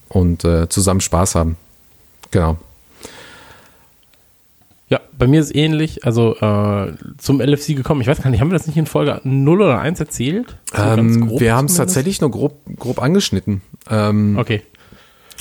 [0.08, 1.58] und äh, zusammen Spaß haben.
[2.32, 2.58] Genau.
[4.88, 6.06] Ja, bei mir ist ähnlich.
[6.06, 8.02] Also äh, zum LFC gekommen.
[8.02, 10.58] Ich weiß gar nicht, haben wir das nicht in Folge 0 oder 1 erzählt?
[10.72, 13.62] So ganz Ähm, wir haben es tatsächlich nur grob, grob angeschnitten.
[13.90, 14.64] Ähm, Okay.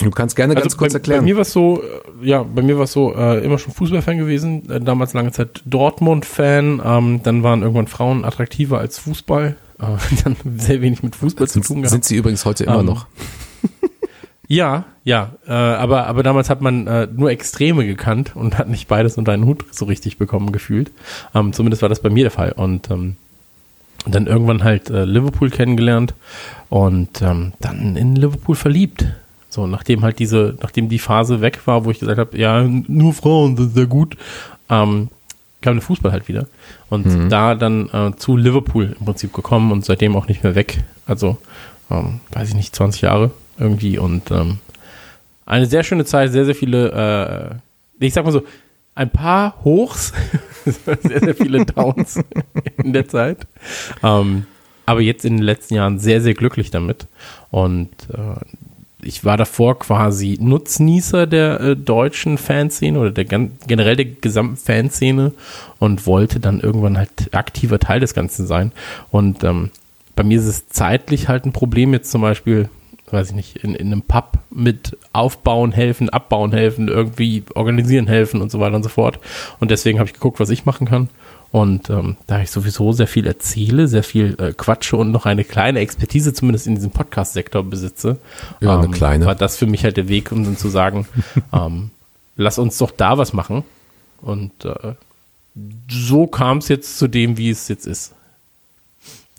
[0.01, 1.21] Du kannst gerne ganz kurz bei, erklären.
[1.21, 3.73] Bei mir war es so, äh, ja, bei mir war es so, äh, immer schon
[3.73, 9.57] Fußballfan gewesen, äh, damals lange Zeit Dortmund-Fan, ähm, dann waren irgendwann Frauen attraktiver als Fußball,
[9.81, 9.87] äh,
[10.25, 11.91] dann sehr wenig mit Fußball zu tun sind, gehabt.
[11.93, 13.07] sind sie übrigens heute immer Ähm, noch.
[14.51, 18.89] Ja, ja, äh, aber, aber damals hat man äh, nur Extreme gekannt und hat nicht
[18.89, 20.91] beides unter einen Hut so richtig bekommen gefühlt.
[21.35, 22.53] Ähm, zumindest war das bei mir der Fall.
[22.53, 23.17] Und ähm,
[24.07, 26.15] dann irgendwann halt äh, Liverpool kennengelernt
[26.71, 29.05] und ähm, dann in Liverpool verliebt.
[29.51, 33.13] So, nachdem halt diese, nachdem die Phase weg war, wo ich gesagt habe, ja, nur
[33.13, 34.17] Frauen sind sehr gut,
[34.71, 35.09] ähm,
[35.61, 36.47] kam der Fußball halt wieder.
[36.89, 40.85] Und da dann äh, zu Liverpool im Prinzip gekommen und seitdem auch nicht mehr weg.
[41.07, 41.39] Also,
[41.91, 44.59] ähm, weiß ich nicht, 20 Jahre irgendwie und ähm,
[45.47, 47.61] eine sehr schöne Zeit, sehr, sehr viele,
[48.01, 48.45] äh, ich sag mal so,
[48.95, 50.13] ein paar Hochs,
[50.65, 52.21] sehr, sehr viele Downs
[52.83, 53.47] in der Zeit.
[54.03, 54.47] Ähm,
[54.87, 57.07] aber jetzt in den letzten Jahren sehr, sehr glücklich damit.
[57.51, 58.41] Und äh,
[59.03, 65.33] ich war davor quasi Nutznießer der äh, deutschen Fanszene oder der generell der gesamten Fanszene
[65.79, 68.73] und wollte dann irgendwann halt aktiver Teil des Ganzen sein.
[69.11, 69.71] Und ähm,
[70.17, 72.69] bei mir ist es zeitlich halt ein Problem, jetzt zum Beispiel,
[73.11, 78.41] weiß ich nicht, in, in einem Pub mit Aufbauen helfen, Abbauen helfen, irgendwie organisieren helfen
[78.43, 79.21] und so weiter und so fort.
[79.61, 81.09] Und deswegen habe ich geguckt, was ich machen kann.
[81.51, 85.45] Und ähm, da ich sowieso sehr viel erzähle, sehr viel äh, quatsche und noch eine
[85.45, 88.19] kleine Expertise zumindest in diesem Podcast-Sektor besitze,
[88.61, 89.25] Ja, eine ähm, kleine.
[89.25, 91.07] war das für mich halt der Weg, um dann zu sagen,
[91.53, 91.91] ähm,
[92.37, 93.65] lass uns doch da was machen.
[94.21, 94.95] Und äh,
[95.89, 98.13] so kam es jetzt zu dem, wie es jetzt ist.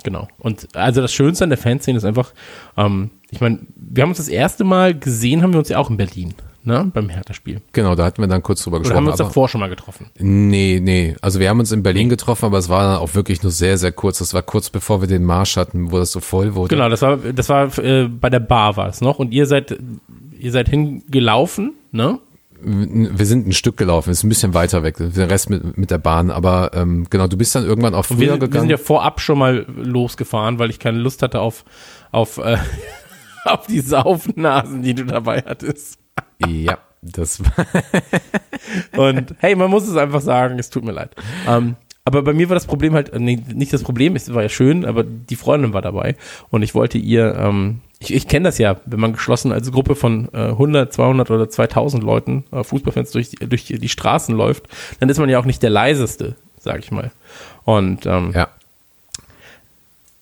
[0.03, 0.27] Genau.
[0.39, 2.31] Und also das Schönste an der Fanszene ist einfach,
[2.77, 5.89] ähm, ich meine, wir haben uns das erste Mal gesehen, haben wir uns ja auch
[5.89, 6.33] in Berlin,
[6.69, 7.61] ne, beim Hertha-Spiel.
[7.73, 8.97] Genau, da hatten wir dann kurz drüber Oder gesprochen.
[8.97, 10.05] haben wir uns aber- davor schon mal getroffen?
[10.17, 11.15] Nee, nee.
[11.21, 13.77] Also wir haben uns in Berlin getroffen, aber es war dann auch wirklich nur sehr,
[13.77, 14.19] sehr kurz.
[14.19, 16.73] Das war kurz bevor wir den Marsch hatten, wo das so voll wurde.
[16.75, 19.77] Genau, das war, das war äh, bei der Bar war es noch und ihr seid,
[20.39, 22.19] ihr seid hingelaufen, ne?
[22.61, 25.97] Wir sind ein Stück gelaufen, ist ein bisschen weiter weg, der Rest mit, mit der
[25.97, 26.29] Bahn.
[26.29, 28.63] Aber ähm, genau, du bist dann irgendwann auch früher wir, wir gegangen.
[28.63, 31.63] sind ja vorab schon mal losgefahren, weil ich keine Lust hatte auf,
[32.11, 32.57] auf, äh,
[33.45, 35.98] auf die Saufnasen, die du dabei hattest.
[36.45, 37.65] Ja, das war
[38.97, 41.11] Und hey, man muss es einfach sagen, es tut mir leid.
[41.47, 44.41] Ähm, aber bei mir war das Problem halt, äh, nee, nicht das Problem, es war
[44.43, 46.15] ja schön, aber die Freundin war dabei
[46.49, 49.95] und ich wollte ihr, ähm, ich, ich kenne das ja, wenn man geschlossen als Gruppe
[49.95, 54.67] von äh, 100, 200 oder 2000 Leuten, äh, Fußballfans durch, die- durch die Straßen läuft,
[54.99, 57.11] dann ist man ja auch nicht der leiseste, sag ich mal.
[57.65, 58.47] Und ähm, ja.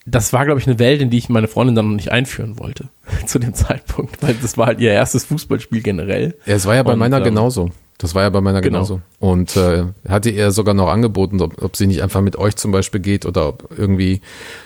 [0.10, 2.58] Das war, glaube ich, eine Welt, in die ich meine Freundin dann noch nicht einführen
[2.58, 2.89] wollte
[3.26, 6.36] zu dem Zeitpunkt, weil das war halt ihr erstes Fußballspiel generell.
[6.46, 7.70] Ja, es war ja bei Und, meiner ähm, genauso.
[8.00, 8.78] Das war ja bei meiner Genau.
[8.80, 9.02] genauso.
[9.20, 12.72] Und äh, hatte ihr sogar noch angeboten, ob, ob sie nicht einfach mit euch zum
[12.72, 14.22] Beispiel geht oder ob irgendwie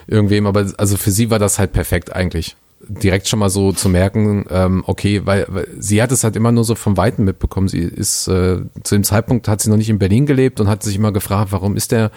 [0.08, 0.46] irgendwem.
[0.46, 2.58] Aber also für sie war das halt perfekt eigentlich.
[2.88, 6.52] Direkt schon mal so zu merken, ähm, okay, weil, weil sie hat es halt immer
[6.52, 7.68] nur so vom Weiten mitbekommen.
[7.68, 10.84] Sie ist äh, zu dem Zeitpunkt hat sie noch nicht in Berlin gelebt und hat
[10.84, 12.12] sich immer gefragt, warum ist der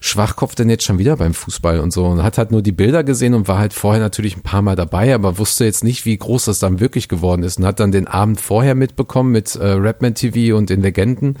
[0.00, 2.06] Schwachkopf denn jetzt schon wieder beim Fußball und so.
[2.06, 4.76] Und hat halt nur die Bilder gesehen und war halt vorher natürlich ein paar Mal
[4.76, 7.58] dabei, aber wusste jetzt nicht, wie groß das dann wirklich geworden ist.
[7.58, 11.36] Und hat dann den Abend vorher mitbekommen mit äh, Rapman TV und den Legenden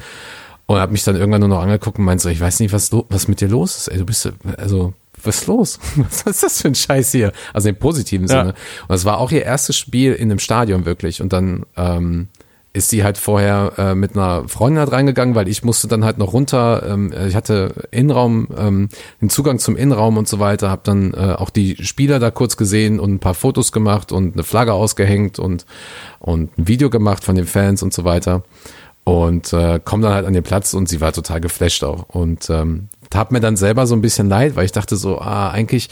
[0.68, 2.90] und hat mich dann irgendwann nur noch angeguckt und meinte so, ich weiß nicht, was,
[2.92, 3.88] was mit dir los ist.
[3.88, 4.92] Ey, du bist, also,
[5.24, 5.78] was ist los?
[5.96, 7.32] Was ist das für ein Scheiß hier?
[7.52, 8.40] Also im positiven Ja.
[8.40, 8.54] Sinne.
[8.88, 11.20] Und es war auch ihr erstes Spiel in einem Stadion wirklich.
[11.22, 12.28] Und dann, ähm,
[12.74, 16.18] ist sie halt vorher äh, mit einer Freundin halt reingegangen, weil ich musste dann halt
[16.18, 16.84] noch runter.
[16.86, 18.88] Ähm, ich hatte Innenraum, ähm,
[19.20, 22.56] den Zugang zum Innenraum und so weiter, habe dann äh, auch die Spieler da kurz
[22.56, 25.64] gesehen und ein paar Fotos gemacht und eine Flagge ausgehängt und
[26.20, 28.44] und ein Video gemacht von den Fans und so weiter
[29.04, 32.50] und äh, komme dann halt an den Platz und sie war total geflasht auch und
[32.50, 35.88] ähm, tat mir dann selber so ein bisschen leid, weil ich dachte so, ah, eigentlich,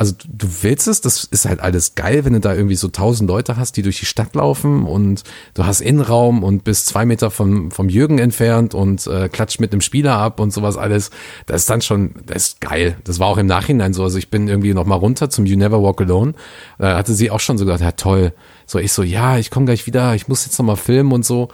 [0.00, 3.28] also du willst es, das ist halt alles geil, wenn du da irgendwie so tausend
[3.28, 7.30] Leute hast, die durch die Stadt laufen und du hast Innenraum und bist zwei Meter
[7.30, 11.10] vom, vom Jürgen entfernt und äh, klatscht mit einem Spieler ab und sowas alles.
[11.44, 12.96] Das ist dann schon, das ist geil.
[13.04, 14.02] Das war auch im Nachhinein so.
[14.02, 16.32] Also ich bin irgendwie noch mal runter zum You Never Walk Alone.
[16.78, 18.32] Da hatte sie auch schon so gesagt, ja toll.
[18.64, 21.26] So ich so, ja, ich komme gleich wieder, ich muss jetzt noch mal filmen und
[21.26, 21.50] so.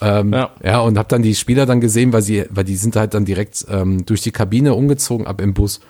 [0.00, 0.50] Ähm, ja.
[0.62, 3.24] ja, und habe dann die Spieler dann gesehen, weil sie, weil die sind halt dann
[3.24, 5.80] direkt ähm, durch die Kabine umgezogen ab im Bus.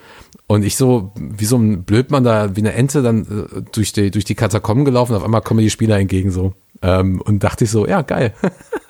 [0.47, 4.11] Und ich so, wie so ein Blödmann da, wie eine Ente dann äh, durch die,
[4.11, 6.55] durch die Katakomben gelaufen, auf einmal kommen die Spieler entgegen so.
[6.83, 8.33] Ähm, und dachte ich so, ja, geil.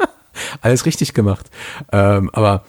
[0.60, 1.48] Alles richtig gemacht.
[1.92, 2.64] Ähm, aber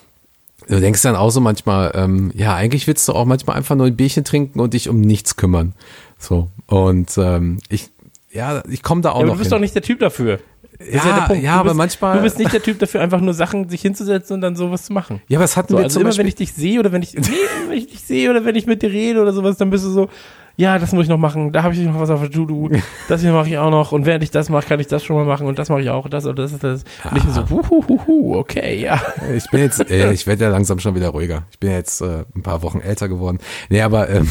[0.67, 3.87] du denkst dann auch so manchmal, ähm, ja, eigentlich willst du auch manchmal einfach nur
[3.87, 5.73] ein Bierchen trinken und dich um nichts kümmern.
[6.17, 6.49] So.
[6.67, 7.89] Und ähm, ich,
[8.31, 9.33] ja, ich komme da auch ja, noch.
[9.33, 9.57] Du bist hin.
[9.57, 10.39] doch nicht der Typ dafür.
[10.79, 12.17] Ja, ja, ja aber bist, manchmal.
[12.17, 14.93] Du bist nicht der Typ dafür, einfach nur Sachen sich hinzusetzen und dann sowas zu
[14.93, 15.21] machen.
[15.27, 16.23] Ja, was hatten so, wir also immer, Beispiel?
[16.23, 17.21] wenn ich dich sehe oder wenn ich, nee,
[17.67, 19.89] wenn ich dich sehe oder wenn ich mit dir rede oder sowas, dann bist du
[19.89, 20.09] so,
[20.57, 22.71] ja, das muss ich noch machen, da habe ich noch was auf der To-Do,
[23.07, 25.15] das hier mache ich auch noch und während ich das mache, kann ich das schon
[25.15, 26.83] mal machen und das mache ich auch, das und das und das.
[27.09, 28.99] Und ich bin so, huhuhuhu, okay, ja.
[29.35, 31.45] Ich bin jetzt, äh, ich werde ja langsam schon wieder ruhiger.
[31.51, 33.37] Ich bin ja jetzt äh, ein paar Wochen älter geworden.
[33.69, 34.27] Nee, aber ähm,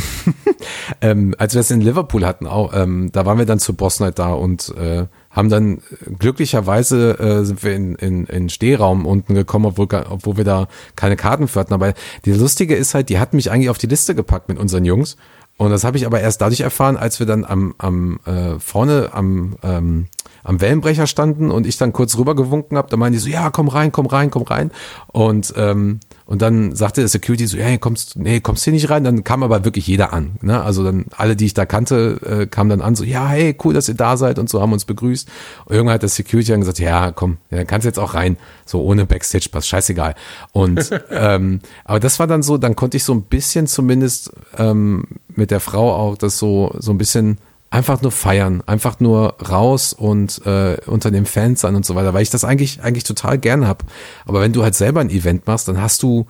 [1.01, 4.01] ähm, als wir es in Liverpool hatten, auch, ähm, da waren wir dann zur Boss
[4.01, 5.07] Night da und äh,
[5.37, 5.83] haben dann
[6.19, 11.17] glücklicherweise äh, sind wir in, in, in Stehraum unten gekommen, obwohl, obwohl wir da keine
[11.17, 11.75] Karten für hatten.
[11.75, 11.93] Aber
[12.25, 15.17] die lustige ist halt, die hatten mich eigentlich auf die Liste gepackt mit unseren Jungs.
[15.59, 19.11] Und das habe ich aber erst dadurch erfahren, als wir dann am, am äh, vorne
[19.13, 20.07] am, ähm,
[20.43, 22.89] am Wellenbrecher standen und ich dann kurz rübergewunken habe.
[22.91, 24.71] Da meinen die so, ja, komm rein, komm rein, komm rein.
[25.09, 29.05] Und ähm, und dann sagte der Security so, ja, kommst, nee, kommst hier nicht rein.
[29.05, 30.33] Dann kam aber wirklich jeder an.
[30.43, 30.61] Ne?
[30.61, 33.75] Also dann alle, die ich da kannte, äh, kamen dann an, so, ja, hey, cool,
[33.75, 35.29] dass ihr da seid und so, haben uns begrüßt.
[35.67, 38.15] Und irgendwann hat der Security dann gesagt, ja, komm, ja, dann kannst du jetzt auch
[38.15, 38.39] rein.
[38.65, 40.17] So ohne Backstage-Pass, scheißegal.
[40.51, 45.05] Und ähm, aber das war dann so, dann konnte ich so ein bisschen zumindest ähm,
[45.29, 47.39] mit der Frau auch das so, so ein bisschen
[47.71, 52.15] einfach nur feiern, einfach nur raus und äh, unter den Fans sein und so weiter,
[52.15, 53.85] weil ich das eigentlich eigentlich total gern hab.
[54.25, 56.27] Aber wenn du halt selber ein Event machst, dann hast du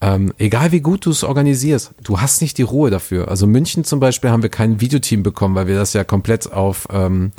[0.00, 3.28] ähm, egal wie gut du es organisierst, du hast nicht die Ruhe dafür.
[3.28, 6.86] Also München zum Beispiel haben wir kein Videoteam bekommen, weil wir das ja komplett auf
[6.92, 7.32] ähm,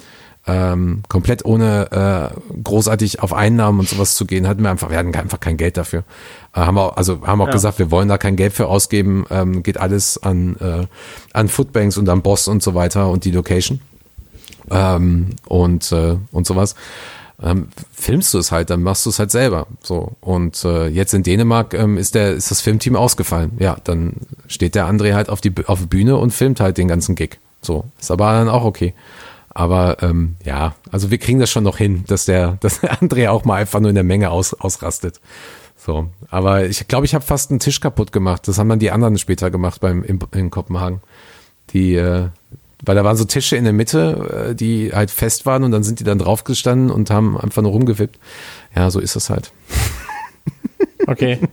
[0.49, 4.97] ähm, komplett ohne äh, großartig auf Einnahmen und sowas zu gehen, hatten wir einfach, wir
[4.97, 6.03] hatten einfach kein Geld dafür.
[6.55, 7.53] Äh, haben wir, also haben auch Ja.
[7.53, 10.87] gesagt, wir wollen da kein Geld für ausgeben, ähm, geht alles an, äh,
[11.33, 13.79] an Footbanks und am Boss und so weiter und die Location
[14.71, 16.75] ähm, und, äh, und sowas.
[17.41, 19.67] Ähm, filmst du es halt, dann machst du es halt selber.
[19.81, 20.13] So.
[20.19, 23.51] Und äh, jetzt in Dänemark ähm, ist der, ist das Filmteam ausgefallen.
[23.59, 24.13] Ja, dann
[24.47, 27.39] steht der André halt auf die auf der Bühne und filmt halt den ganzen Gig.
[27.61, 27.85] So.
[27.99, 28.93] Ist aber dann auch okay.
[29.49, 33.29] Aber ähm, ja, also wir kriegen das schon noch hin, dass der, dass der André
[33.29, 35.19] auch mal einfach nur in der Menge aus, ausrastet.
[35.77, 38.47] So, aber ich glaube, ich habe fast einen Tisch kaputt gemacht.
[38.47, 41.01] Das haben dann die anderen später gemacht beim in, in Kopenhagen.
[41.71, 42.27] Die, äh,
[42.83, 45.83] weil da waren so Tische in der Mitte, äh, die halt fest waren und dann
[45.83, 48.19] sind die dann draufgestanden und haben einfach nur rumgewippt.
[48.75, 49.51] Ja, so ist es halt.
[51.07, 51.39] Okay.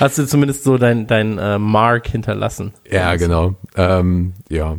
[0.00, 2.72] Hast du zumindest so dein, dein äh, Mark hinterlassen?
[2.90, 3.54] Ja, genau.
[3.76, 4.76] Ähm, ja.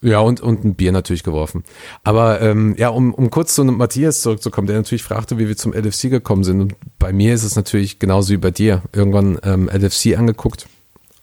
[0.00, 1.64] Ja, und, und ein Bier natürlich geworfen.
[2.04, 5.72] Aber ähm, ja, um, um kurz zu Matthias zurückzukommen, der natürlich fragte, wie wir zum
[5.72, 6.60] LFC gekommen sind.
[6.60, 8.82] Und bei mir ist es natürlich genauso wie bei dir.
[8.92, 10.68] Irgendwann ähm, LFC angeguckt.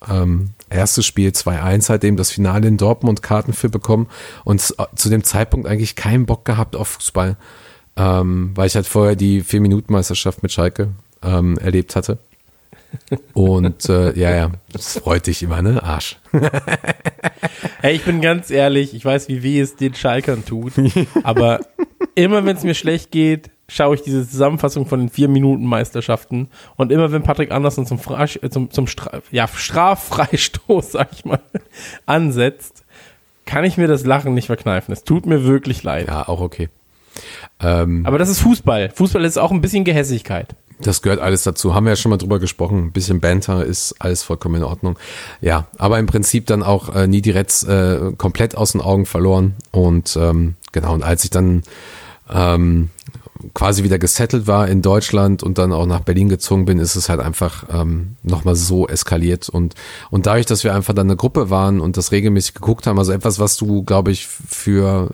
[0.10, 4.08] Ähm, erstes Spiel 2-1, seitdem das Finale in Dortmund Karten für bekommen
[4.44, 7.38] und zu dem Zeitpunkt eigentlich keinen Bock gehabt auf Fußball,
[7.96, 10.90] ähm, weil ich halt vorher die Vier-Minuten-Meisterschaft mit Schalke
[11.24, 12.20] ähm, erlebt hatte.
[13.34, 15.82] Und äh, ja, ja, das freut dich immer, ne?
[15.84, 16.18] Arsch.
[17.82, 20.74] Hey, ich bin ganz ehrlich, ich weiß, wie weh es den Schalkern tut,
[21.24, 21.60] aber
[22.16, 26.50] immer wenn es mir schlecht geht, schaue ich diese Zusammenfassung von den vier Minuten Meisterschaften
[26.78, 31.26] und immer wenn Patrick Andersen zum, Fra äh, zum, zum Stra ja, Straffreistoß, sag ich
[31.26, 31.42] mal,
[32.06, 32.84] ansetzt,
[33.46, 34.92] kann ich mir das Lachen nicht verkneifen.
[34.92, 36.08] Es tut mir wirklich leid.
[36.08, 36.70] Ja, auch okay.
[37.60, 38.90] Ähm, Aber das ist Fußball.
[38.90, 40.56] Fußball ist auch ein bisschen Gehässigkeit.
[40.80, 41.74] Das gehört alles dazu.
[41.74, 42.86] Haben wir ja schon mal drüber gesprochen.
[42.86, 45.00] Ein bisschen Banter ist alles vollkommen in Ordnung.
[45.42, 49.06] Ja, aber im Prinzip dann auch äh, nie die Reds äh, komplett aus den Augen
[49.06, 49.56] verloren.
[49.72, 51.64] Und ähm, genau, und als ich dann
[52.30, 52.90] ähm,
[53.56, 57.08] quasi wieder gesettelt war in Deutschland und dann auch nach Berlin gezogen bin, ist es
[57.08, 59.48] halt einfach ähm, nochmal so eskaliert.
[59.48, 59.76] Und,
[60.12, 63.14] und dadurch, dass wir einfach dann eine Gruppe waren und das regelmäßig geguckt haben, also
[63.14, 65.10] etwas, was du, glaube ich, für,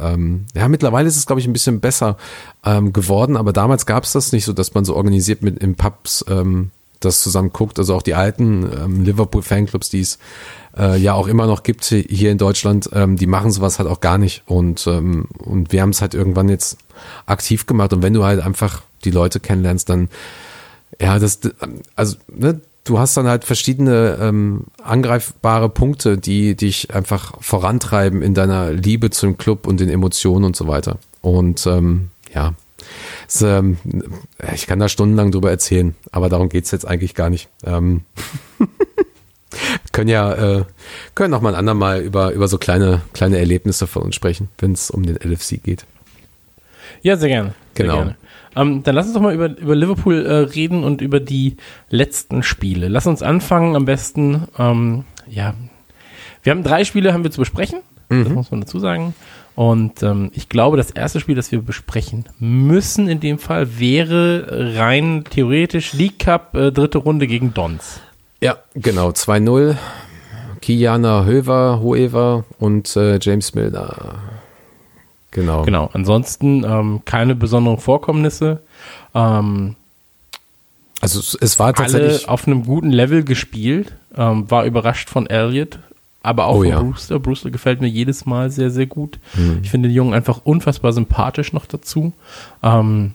[0.00, 2.16] äh, ähm, ja, mittlerweile ist es, glaube ich, ein bisschen besser
[2.64, 5.76] ähm, geworden, aber damals gab es das nicht so, dass man so organisiert mit in
[5.76, 7.78] Pubs ähm, das zusammen guckt.
[7.78, 10.18] Also auch die alten ähm, Liverpool-Fanclubs, die es
[10.76, 14.00] äh, ja auch immer noch gibt hier in Deutschland, ähm, die machen sowas halt auch
[14.00, 14.42] gar nicht.
[14.46, 16.78] Und, ähm, und wir haben es halt irgendwann jetzt
[17.26, 17.92] aktiv gemacht.
[17.92, 20.08] Und wenn du halt einfach die Leute kennenlernst, dann,
[21.00, 21.40] ja, das,
[21.96, 28.34] also, ne, du hast dann halt verschiedene ähm, angreifbare Punkte, die dich einfach vorantreiben in
[28.34, 30.98] deiner Liebe zum Club und den Emotionen und so weiter.
[31.22, 32.54] Und ähm, ja,
[33.26, 33.78] es, ähm,
[34.54, 37.48] ich kann da stundenlang drüber erzählen, aber darum geht's jetzt eigentlich gar nicht.
[37.64, 38.02] Ähm,
[39.92, 40.64] können ja, äh,
[41.14, 44.72] können noch mal ein andermal über, über so kleine, kleine Erlebnisse von uns sprechen, wenn
[44.72, 45.86] es um den LFC geht.
[47.04, 47.54] Ja, sehr gerne.
[47.76, 47.96] Sehr Genau.
[47.98, 48.16] Gerne.
[48.56, 51.56] Ähm, dann lass uns doch mal über, über Liverpool äh, reden und über die
[51.90, 52.88] letzten Spiele.
[52.88, 54.48] Lass uns anfangen am besten.
[54.58, 55.54] Ähm, ja,
[56.42, 57.80] wir haben drei Spiele haben wir zu besprechen.
[58.08, 59.14] Das muss man dazu sagen.
[59.54, 64.74] Und ähm, ich glaube, das erste Spiel, das wir besprechen müssen in dem Fall, wäre
[64.76, 68.00] rein theoretisch League Cup äh, dritte Runde gegen Dons.
[68.40, 69.76] Ja, genau, 2-0.
[70.60, 74.18] Kiana Höver, Hoever und äh, James Milner.
[75.34, 75.64] Genau.
[75.64, 75.90] Genau.
[75.92, 78.60] Ansonsten ähm, keine besonderen Vorkommnisse.
[79.14, 79.76] Ähm,
[81.00, 82.28] Also es, es war alle tatsächlich.
[82.28, 83.92] auf einem guten Level gespielt.
[84.16, 85.78] Ähm, war überrascht von Elliott,
[86.22, 86.80] aber auch Oh von ja.
[86.80, 87.18] Brewster.
[87.18, 89.18] Brewster gefällt mir jedes Mal sehr, sehr gut.
[89.34, 89.58] Hm.
[89.62, 92.12] Ich finde den Jungen einfach unfassbar sympathisch noch dazu.
[92.62, 93.14] Ähm,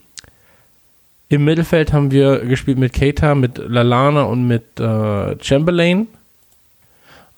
[1.30, 6.08] Im Mittelfeld haben wir gespielt mit Keita, mit Lalana und mit äh, Chamberlain.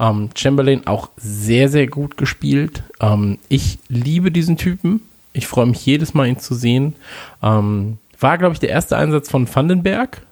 [0.01, 2.83] Ähm, Chamberlain auch sehr, sehr gut gespielt.
[2.99, 5.01] Ähm, ich liebe diesen Typen.
[5.31, 6.95] Ich freue mich jedes Mal, ihn zu sehen.
[7.41, 10.23] Ähm, war, glaube ich, der erste Einsatz von Vandenberg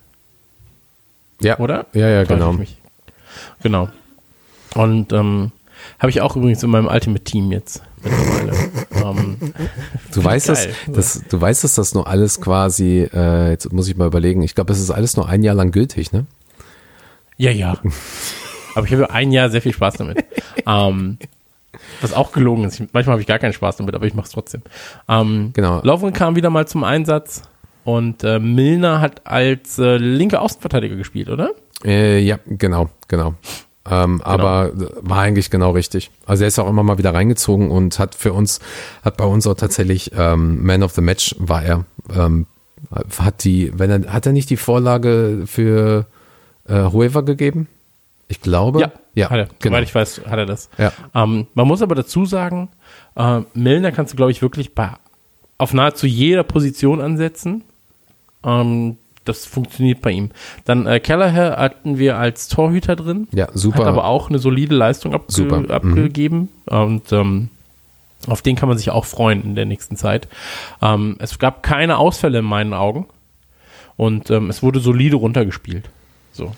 [1.41, 1.86] ja, oder?
[1.93, 2.55] Ja, ja, genau.
[3.63, 3.89] Genau.
[4.75, 5.51] Und ähm,
[5.97, 8.51] habe ich auch übrigens in meinem Ultimate Team jetzt mittlerweile.
[8.95, 9.38] ähm,
[10.13, 13.95] Du weißt, dass, dass, du weißt, dass das nur alles quasi, äh, jetzt muss ich
[13.95, 16.25] mal überlegen, ich glaube, es ist alles nur ein Jahr lang gültig, ne?
[17.38, 17.77] ja, ja.
[18.75, 20.25] Aber ich habe ein Jahr sehr viel Spaß damit.
[20.67, 21.17] ähm,
[22.01, 22.79] was auch gelogen ist.
[22.79, 24.62] Ich, manchmal habe ich gar keinen Spaß damit, aber ich mache es trotzdem.
[25.08, 25.82] Ähm, Genau.
[25.84, 27.43] Lovren kam wieder mal zum Einsatz
[27.84, 31.51] und äh, Milner hat als äh, linker Außenverteidiger gespielt, oder?
[31.84, 33.36] Äh, ja, genau, genau.
[33.89, 36.12] Ähm, Aber war eigentlich genau richtig.
[36.25, 38.60] Also er ist auch immer mal wieder reingezogen und hat für uns,
[39.03, 41.86] hat bei uns auch tatsächlich ähm, Man of the Match war er.
[42.15, 42.45] Ähm,
[43.17, 46.05] hat die, wenn er, hat er nicht die Vorlage für
[46.67, 47.67] äh, Hoever gegeben?
[48.29, 48.79] Ich glaube.
[49.15, 49.45] ja hat er.
[49.59, 49.75] genau.
[49.75, 50.69] Soweit ich weiß, hat er das.
[50.77, 50.93] Ja.
[51.13, 52.69] Ähm, man muss aber dazu sagen,
[53.15, 54.91] äh, Milner kannst du, glaube ich, wirklich bei,
[55.57, 57.63] auf nahezu jeder Position ansetzen.
[58.43, 60.29] Ähm, das funktioniert bei ihm.
[60.65, 63.27] Dann äh, Kelleher hatten wir als Torhüter drin.
[63.31, 63.79] Ja, super.
[63.79, 65.59] Hat aber auch eine solide Leistung abge Super.
[65.59, 65.71] Mhm.
[65.71, 66.49] abgegeben.
[66.65, 67.49] Und ähm,
[68.27, 70.27] auf den kann man sich auch freuen in der nächsten Zeit.
[70.81, 73.07] Ähm, es gab keine Ausfälle in meinen Augen.
[73.97, 75.89] Und ähm, es wurde solide runtergespielt.
[76.31, 76.53] So.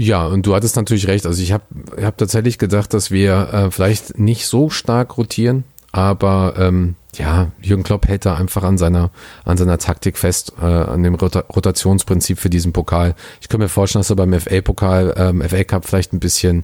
[0.00, 1.26] Ja, und du hattest natürlich recht.
[1.26, 1.64] Also ich habe
[2.00, 7.82] hab tatsächlich gedacht, dass wir äh, vielleicht nicht so stark rotieren, aber ähm, ja, Jürgen
[7.82, 9.10] Klopp hält da einfach an seiner,
[9.44, 13.16] an seiner Taktik fest, äh, an dem Rota Rotationsprinzip für diesen Pokal.
[13.40, 16.62] Ich kann mir vorstellen, dass er beim FA-Pokal, ähm, FA Cup vielleicht ein bisschen,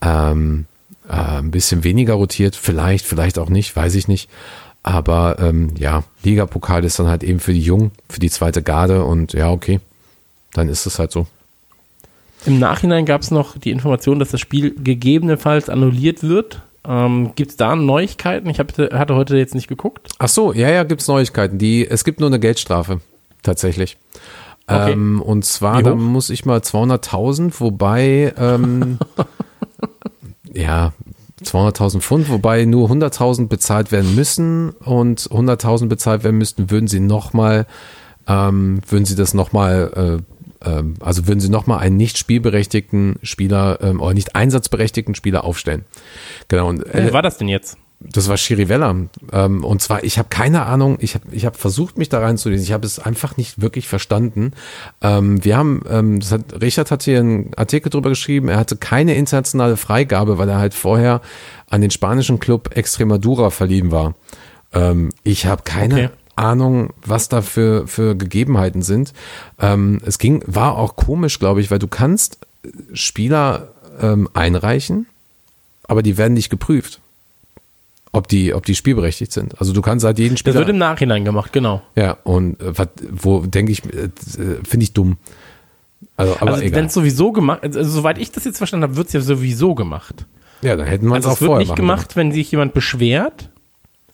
[0.00, 0.64] ähm,
[1.08, 4.28] äh, ein bisschen weniger rotiert, vielleicht, vielleicht auch nicht, weiß ich nicht.
[4.82, 9.04] Aber ähm, ja, Ligapokal ist dann halt eben für die Jungen, für die zweite Garde
[9.04, 9.78] und ja, okay,
[10.52, 11.28] dann ist es halt so.
[12.46, 16.62] Im Nachhinein gab es noch die Information, dass das Spiel gegebenenfalls annulliert wird.
[16.84, 18.48] Ähm, Gibt es da Neuigkeiten?
[18.50, 20.08] Ich hab, hatte heute jetzt nicht geguckt.
[20.18, 21.58] Ach so, ja, ja, gibt's Neuigkeiten.
[21.58, 23.00] Die, es gibt nur eine Geldstrafe,
[23.42, 23.98] tatsächlich.
[24.66, 24.92] Okay.
[24.92, 28.98] Ähm, und zwar, da muss ich mal 200.000, wobei, ähm,
[30.52, 30.92] ja,
[31.42, 37.00] 200.000 Pfund, wobei nur 100.000 bezahlt werden müssen und 100.000 bezahlt werden müssten, würden sie
[37.00, 37.66] nochmal,
[38.28, 40.31] ähm, würden sie das nochmal, äh,
[40.64, 45.84] ähm, also würden sie nochmal einen nicht spielberechtigten Spieler ähm, oder nicht einsatzberechtigten Spieler aufstellen.
[46.48, 46.68] Genau.
[46.68, 47.76] Und, äh, Wer war das denn jetzt?
[48.10, 48.96] das war Chirivella.
[49.32, 52.64] Ähm, und zwar, ich habe keine Ahnung, ich habe ich hab versucht, mich da reinzulesen.
[52.64, 54.52] Ich habe es einfach nicht wirklich verstanden.
[55.00, 58.76] Ähm, wir haben, ähm, das hat, Richard hat hier einen Artikel drüber geschrieben, er hatte
[58.76, 61.20] keine internationale Freigabe, weil er halt vorher
[61.68, 64.14] an den spanischen Club Extremadura verliehen war.
[64.72, 66.08] Ähm, ich habe keine Okay.
[66.36, 69.12] Ahnung, was da für, für Gegebenheiten sind.
[69.60, 72.38] Ähm, es ging, war auch komisch, glaube ich, weil du kannst
[72.94, 73.68] Spieler
[74.00, 75.06] ähm, einreichen,
[75.84, 77.00] aber die werden nicht geprüft.
[78.12, 79.58] ob die, ob die spielberechtigt sind.
[79.58, 80.56] Also du kannst halt jeden Das Spieler.
[80.56, 81.82] wird im Nachhinein gemacht, genau.
[81.96, 84.10] ja, und äh, was, wo denke ich, äh,
[84.68, 85.16] finde ich dumm.
[86.16, 89.06] Also, aber also wenn es sowieso gemacht, also soweit ich das jetzt verstanden habe, wird
[89.06, 90.26] es ja sowieso gemacht.
[90.60, 92.50] Ja, dann hätten wir es Also auch es wird vorher nicht machen gemacht, wenn sich
[92.52, 93.48] jemand beschwert,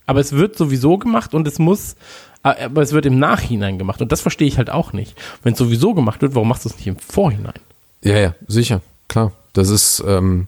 [0.09, 1.94] aber es wird sowieso gemacht und es muss,
[2.42, 5.14] äh, aber es wird im Nachhinein gemacht und das verstehe ich halt auch nicht.
[5.42, 7.61] Wenn es sowieso gemacht wird, warum machst du es nicht im Vorhinein?
[8.02, 9.32] Ja, ja, sicher, klar.
[9.52, 10.46] Das ist, ähm,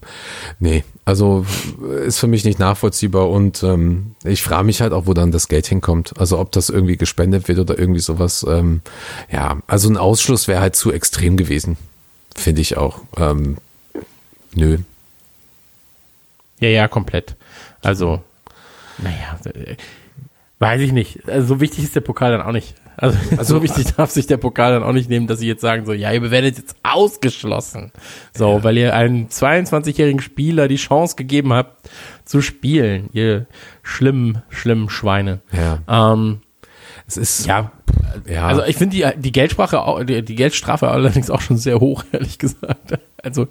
[0.61, 1.44] nee, also
[2.06, 5.48] ist für mich nicht nachvollziehbar und ähm, ich frage mich halt auch, wo dann das
[5.48, 6.14] Geld hinkommt.
[6.18, 8.46] Also ob das irgendwie gespendet wird oder irgendwie sowas.
[8.48, 8.80] Ähm,
[9.30, 11.76] ja, also ein Ausschluss wäre halt zu extrem gewesen,
[12.34, 13.00] finde ich auch.
[13.16, 13.58] Ähm,
[14.54, 14.78] nö.
[16.61, 17.36] Ja, ja, komplett.
[17.82, 18.22] Also,
[19.03, 19.76] naja, äh,
[20.59, 21.28] weiß ich nicht.
[21.28, 22.74] Also, so wichtig ist der Pokal dann auch nicht.
[22.96, 25.86] Also, so wichtig darf sich der Pokal dann auch nicht nehmen, dass sie jetzt sagen
[25.86, 27.92] so, ja, ihr werdet jetzt ausgeschlossen.
[28.34, 31.88] So, weil ihr einem 22-jährigen Spieler die Chance gegeben habt,
[32.24, 33.09] zu spielen.
[33.12, 33.46] Ihr
[33.82, 35.40] schlimmen, schlimmen Schweine.
[35.53, 36.42] Ja, Ähm,
[37.07, 37.72] es ist, ja,
[38.28, 42.05] ja, also ich finde die, die Geldsprache, die, die Geldstrafe allerdings auch schon sehr hoch,
[42.12, 42.98] ehrlich gesagt.
[43.20, 43.48] Also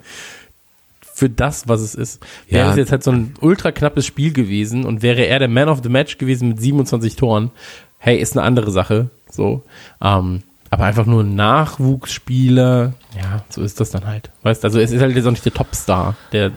[1.20, 2.26] für das, was es ist.
[2.48, 2.72] Wäre Ja.
[2.72, 5.82] es jetzt halt so ein ultra knappes Spiel gewesen und wäre er der Man of
[5.84, 7.52] the Match gewesen mit 27 Toren,
[7.98, 9.10] hey, ist eine andere Sache.
[9.30, 9.64] So.
[10.02, 14.32] Ähm, aber einfach nur ein Nachwuchsspieler, ja, so ist das dann halt.
[14.44, 16.52] Weißt also es ist halt jetzt auch nicht der Topstar, der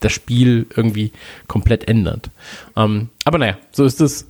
[0.00, 1.12] das Spiel irgendwie
[1.46, 2.30] komplett ändert.
[2.76, 4.26] Ähm, aber naja, so ist es.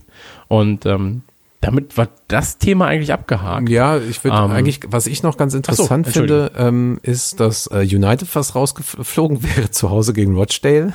[0.46, 1.22] Und ähm,
[1.60, 3.68] damit war das Thema eigentlich abgehakt.
[3.68, 7.66] Ja, ich würde Ähm, eigentlich, was ich noch ganz so, interessant finde, ähm, ist, dass
[7.68, 10.94] äh, United fast rausgeflogen wäre zu Hause gegen Rochdale.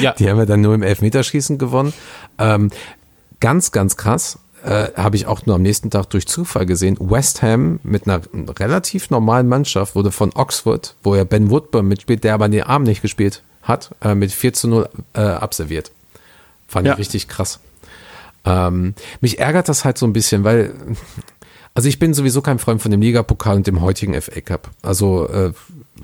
[0.00, 1.92] Ja, Die haben ja dann nur im Elfmeterschießen gewonnen.
[2.38, 2.70] Ähm,
[3.40, 4.38] ganz, ganz krass.
[4.62, 6.98] Äh, habe ich auch nur am nächsten Tag durch Zufall gesehen.
[7.00, 8.20] West Ham mit einer
[8.58, 12.82] relativ normalen Mannschaft wurde von Oxford, wo ja Ben Woodburn mitspielt, der aber den Arm
[12.82, 15.92] nicht gespielt hat, äh, mit 4 zu 0 äh, abserviert.
[16.68, 16.92] Fand Ja.
[16.92, 17.58] ich richtig krass.
[18.44, 20.72] Ähm, mich ärgert das halt so ein bisschen, weil,
[21.74, 24.70] also ich bin sowieso kein Freund von dem Ligapokal und dem heutigen FA Cup.
[24.82, 25.52] Also äh,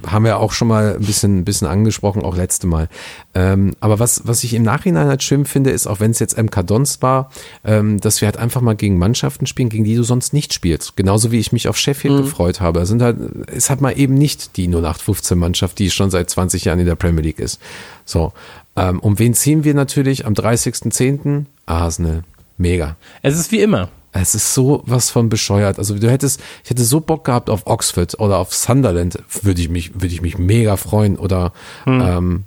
[0.07, 2.89] haben wir auch schon mal ein bisschen, ein bisschen angesprochen, auch letzte Mal.
[3.35, 6.37] Ähm, aber was, was ich im Nachhinein halt schön finde, ist, auch wenn es jetzt
[6.37, 7.31] MK Dons war,
[7.65, 10.97] ähm, dass wir halt einfach mal gegen Mannschaften spielen, gegen die du sonst nicht spielst.
[10.97, 12.81] Genauso wie ich mich auf Sheffield gefreut habe.
[12.81, 13.17] Es sind halt,
[13.49, 16.97] es hat mal eben nicht die 0815 Mannschaft, die schon seit 20 Jahren in der
[16.97, 17.61] Premier League ist.
[18.05, 18.33] So.
[18.77, 21.47] Ähm, um wen ziehen wir natürlich am 30.10.?
[21.67, 22.23] Arsenal.
[22.59, 22.97] Mega.
[23.23, 23.91] es ist wie immer.
[24.13, 25.79] Es ist so was von bescheuert.
[25.79, 29.69] Also du hättest, ich hätte so Bock gehabt auf Oxford oder auf Sunderland, würde ich
[29.69, 31.19] mich, würde ich mich mega freuen.
[31.19, 31.53] Oder
[31.87, 32.45] ähm,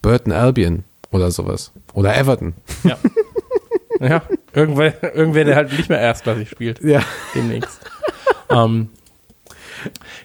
[0.00, 1.70] Burton Albion oder sowas.
[1.92, 2.54] Oder Everton.
[2.82, 2.98] Ja.
[4.00, 4.22] ja,
[4.52, 6.82] irgendwer, irgendwer, der halt nicht mehr erstklassig spielt.
[6.82, 7.02] Ja.
[7.34, 7.78] Demnächst.
[8.50, 8.88] ähm,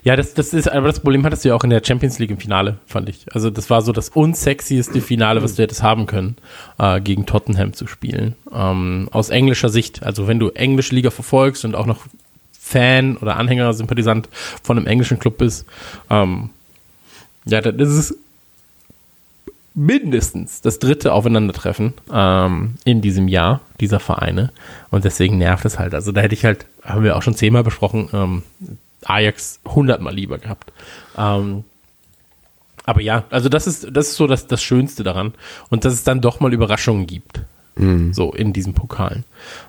[0.04, 2.32] ja, das, das ist, aber das Problem hattest du ja auch in der Champions League
[2.32, 3.26] im Finale, fand ich.
[3.34, 6.38] Also das war so das unsexieste Finale, was du hättest haben können,
[6.80, 8.36] äh, gegen Tottenham zu spielen.
[8.54, 10.04] Ähm, aus englischer Sicht.
[10.04, 12.06] Also wenn du englische Liga verfolgst und auch noch
[12.60, 14.30] Fan oder Anhänger, Sympathisant
[14.62, 15.66] von einem englischen Club bist,
[16.10, 16.50] ähm,
[17.46, 18.18] ja, dann ist es
[19.78, 24.52] mindestens das dritte Aufeinandertreffen ähm, in diesem Jahr dieser Vereine.
[24.90, 25.94] Und deswegen nervt es halt.
[25.94, 28.44] Also da hätte ich halt, haben wir auch schon zehnmal besprochen, ähm,
[29.06, 30.72] Ajax hundertmal lieber gehabt.
[31.18, 31.64] Ähm,
[32.86, 35.34] aber ja, also das ist, das ist so das, das Schönste daran.
[35.70, 37.42] Und dass es dann doch mal Überraschungen gibt.
[38.14, 39.24] So in diesen Pokalen.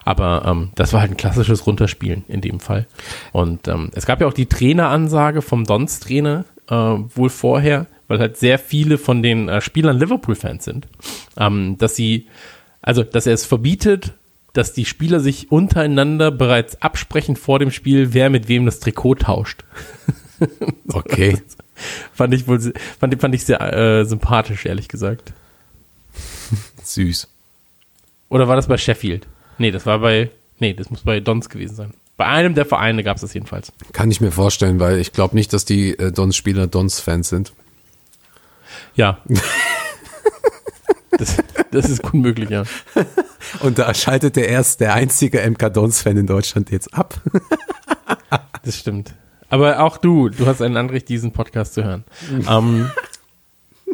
[0.05, 2.87] Aber ähm, das war halt ein klassisches Runterspielen in dem Fall.
[3.33, 8.39] Und ähm, es gab ja auch die Traineransage vom Dons-Trainer äh, wohl vorher, weil halt
[8.39, 10.89] sehr viele von den äh, Spielern Liverpool-Fans sind,
[11.37, 12.27] ähm, dass sie,
[12.81, 14.15] also dass er es verbietet,
[14.59, 19.15] dass die Spieler sich untereinander bereits absprechen vor dem Spiel, wer mit wem das Trikot
[19.17, 19.65] tauscht.
[20.93, 21.37] Okay.
[22.15, 22.61] Fand ich wohl,
[23.01, 25.33] fand, fand ich sehr äh, sympathisch, ehrlich gesagt.
[26.81, 27.27] Süß.
[28.29, 29.27] Oder war das bei Sheffield?
[29.59, 30.31] Nee, das war bei,
[30.61, 31.93] nee, das muss bei Dons gewesen sein.
[32.17, 33.73] Bei einem der Vereine gab es das jedenfalls.
[33.93, 37.53] Kann ich mir vorstellen, weil ich glaube nicht, dass die äh, Dons-Spieler Dons-Fans sind.
[38.95, 39.19] Ja.
[41.11, 41.37] das,
[41.73, 42.63] das ist gut möglich, ja.
[43.61, 47.21] Und da schaltet der erst der einzige MK Dons-Fan in Deutschland jetzt ab.
[48.65, 49.15] Das stimmt.
[49.49, 52.05] Aber auch du, du hast ein Anrecht, diesen Podcast zu hören.
[52.49, 52.91] ähm,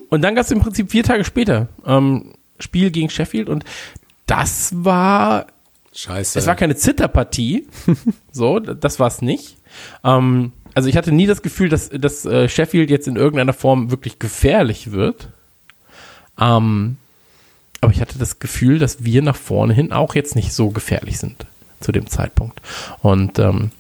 [0.09, 3.65] und dann gab es im Prinzip vier Tage später ähm, Spiel gegen Sheffield und
[4.27, 5.47] das war
[5.93, 6.39] Scheiße.
[6.39, 7.69] Es war keine Zitterpartie.
[8.33, 9.57] so, das war es nicht.
[10.03, 13.91] Ähm, also ich hatte nie das Gefühl, dass, dass äh, Sheffield jetzt in irgendeiner Form
[13.93, 15.29] wirklich gefährlich wird.
[16.41, 16.97] Ähm,
[17.85, 21.19] aber ich hatte das Gefühl, dass wir nach vorne hin auch jetzt nicht so gefährlich
[21.19, 21.47] sind
[21.81, 22.61] zu dem Zeitpunkt.
[23.03, 23.71] Und ähm,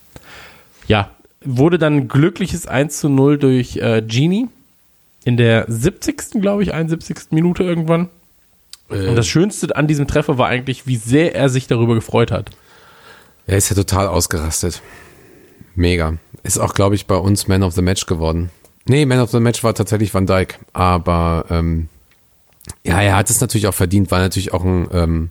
[0.87, 1.11] ja,
[1.43, 4.49] wurde dann ein glückliches 1 zu 0 durch äh, Genie
[5.25, 6.41] in der 70.
[6.41, 7.31] glaube ich, 71.
[7.31, 8.09] Minute irgendwann.
[8.91, 12.51] Und das Schönste an diesem Treffer war eigentlich, wie sehr er sich darüber gefreut hat.
[13.47, 14.83] Er ist ja total ausgerastet.
[15.75, 16.19] Mega.
[16.43, 18.51] Ist auch, glaube ich, bei uns Man of the Match geworden.
[18.87, 20.59] Nee, Man of the Match war tatsächlich Van Dijk.
[20.75, 21.89] Aber ähm,
[22.85, 25.31] ja, er hat es natürlich auch verdient, war natürlich auch ein ähm,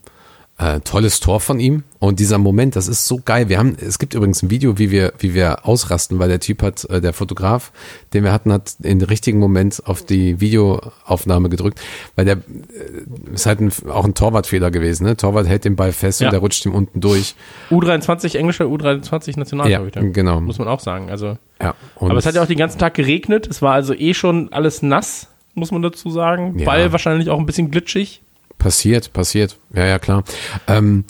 [0.59, 1.83] äh, tolles Tor von ihm.
[1.97, 3.49] Und dieser Moment, das ist so geil.
[3.49, 6.61] Wir haben, es gibt übrigens ein Video, wie wir, wie wir ausrasten, weil der Typ
[6.61, 7.71] hat, äh, der Fotograf,
[8.13, 11.81] den wir hatten, hat in den richtigen Moment auf die Videoaufnahme gedrückt,
[12.15, 15.05] weil der äh, ist halt ein, auch ein Torwartfehler gewesen.
[15.05, 15.17] Ne?
[15.17, 16.27] Torwart hält den Ball fest Ja.
[16.27, 17.35] und der rutscht ihm unten durch.
[17.71, 20.03] U23 englischer, U23 Nationaltorhüter.
[20.03, 20.39] Ja, genau.
[20.39, 21.09] Muss man auch sagen.
[21.09, 23.47] Also, Ja, aber es hat ja auch den ganzen Tag geregnet.
[23.47, 26.57] Es war also eh schon alles nass, muss man dazu sagen.
[26.59, 26.65] Ja.
[26.65, 28.21] Ball wahrscheinlich auch ein bisschen glitschig.
[28.57, 29.57] Passiert, passiert.
[29.73, 30.23] Ja, ja, klar.
[30.67, 31.03] Ähm,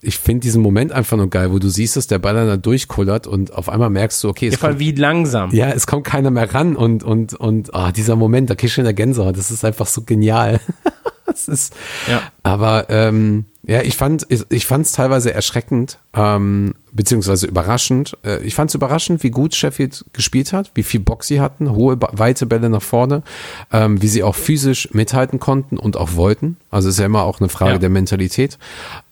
[0.00, 2.56] ich finde diesen Moment einfach nur geil, wo du siehst, dass der Ball dann da
[2.56, 5.50] durchkullert und auf einmal merkst du, okay, es kommt, wie langsam.
[5.52, 8.82] ja, es kommt keiner mehr ran und, und, und, ah, dieser Moment, da kriegst du
[8.82, 10.60] in der Gänsehaut, das ist einfach so genial.
[11.26, 11.74] das ist,
[12.08, 12.22] Ja.
[12.44, 18.16] aber, ähm, ja, ich fand, ich, ich fand es teilweise erschreckend, ähm, beziehungsweise überraschend.
[18.24, 21.70] Äh, ich fand es überraschend, wie gut Sheffield gespielt hat, wie viel Bock sie hatten,
[21.72, 23.22] hohe, weite Bälle nach vorne,
[23.70, 26.56] ähm, wie sie auch physisch mithalten konnten und auch wollten.
[26.70, 27.78] Also ist ja immer auch eine Frage Ja.
[27.78, 28.56] der Mentalität.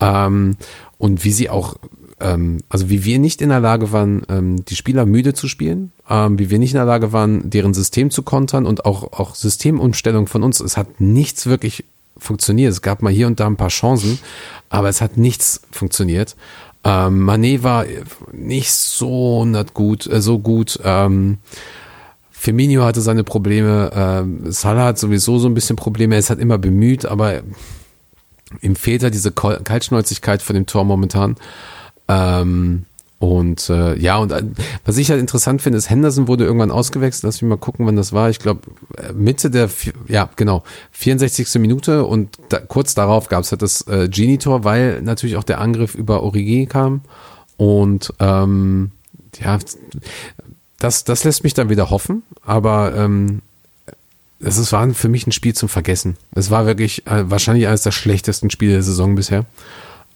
[0.01, 0.57] Ähm,
[0.97, 1.77] und wie sie auch,
[2.21, 5.93] ähm, also wie wir nicht in der Lage waren, ähm, die Spieler müde zu spielen,
[6.09, 9.35] ähm, wie wir nicht in der Lage waren, deren System zu kontern und auch, auch
[9.35, 10.61] Systemumstellung von uns.
[10.61, 11.85] Es hat nichts wirklich
[12.19, 12.73] funktioniert.
[12.73, 14.19] Es gab mal hier und da ein paar Chancen,
[14.69, 16.37] aber es hat nichts funktioniert.
[16.85, 17.85] Ähm, Manet war
[18.33, 20.79] nicht so gut, äh, so gut.
[20.85, 21.39] Ähm,
[22.31, 26.59] Firmino hatte seine Probleme, ähm, Salah hat sowieso so ein bisschen Probleme, er halt immer
[26.59, 27.43] bemüht, aber
[28.61, 31.37] ihm fehlt halt diese Kaltschnäuzigkeit von dem Tor momentan.
[32.07, 32.85] Ähm,
[33.29, 34.43] und äh, ja, und äh,
[34.85, 37.24] was ich halt interessant finde, ist, Henderson wurde irgendwann ausgewechselt.
[37.24, 38.31] Lass mich mal gucken, wann das war.
[38.31, 38.61] Ich glaube,
[39.14, 39.68] Mitte der,
[40.09, 40.62] ja, genau,
[40.93, 41.55] 64.
[41.61, 45.61] Minute und da, kurz darauf gab es halt das äh, Genie-Tor, weil natürlich auch der
[45.61, 47.01] Angriff über Origi kam.
[47.57, 48.91] Und ähm,
[49.41, 49.59] ja,
[50.79, 53.41] das, das lässt mich dann wieder hoffen, aber ähm,
[54.41, 56.16] es ist- war für mich ein Spiel zum Vergessen.
[56.35, 59.47] Es war wirklich äh, wahrscheinlich eines der schlechtesten Spiele der Saison bisher.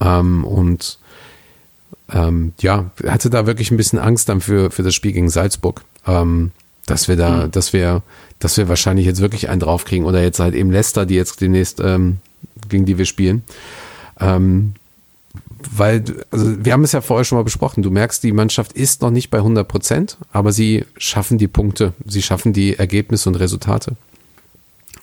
[0.01, 0.99] Ähm, und
[2.13, 5.83] ähm, ja, hatte da wirklich ein bisschen Angst dann für, für das Spiel gegen Salzburg.
[6.07, 6.53] Ähm,
[6.87, 8.03] dass wir da, dass wir,
[8.39, 11.81] dass wir wahrscheinlich jetzt wirklich einen draufkriegen oder jetzt halt eben Leicester, die jetzt demnächst,
[11.81, 12.19] ähm,
[12.69, 13.45] gegen die wir spielen.
[14.19, 14.75] Ähm,
[15.71, 19.03] weil, also wir haben es ja vorher schon mal besprochen, du merkst, die Mannschaft ist
[19.03, 23.37] noch nicht bei 100 Prozent, aber sie schaffen die Punkte, sie schaffen die Ergebnisse und
[23.37, 23.97] Resultate.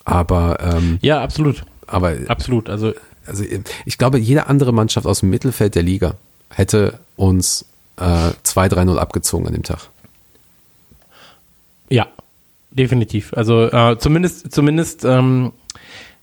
[0.04, 1.64] Aber, ähm, Ja, absolut.
[1.86, 2.70] aber Absolut.
[2.70, 2.94] Also,
[3.26, 3.44] also
[3.86, 6.16] ich glaube, jede andere Mannschaft aus dem Mittelfeld der Liga
[6.50, 7.66] hätte uns
[7.98, 8.04] äh,
[8.44, 9.90] 2-3-0 abgezogen an dem Tag.
[11.90, 12.08] ja,
[12.72, 13.34] definitiv.
[13.34, 15.52] Also, äh, zumindest, zumindest, ähm,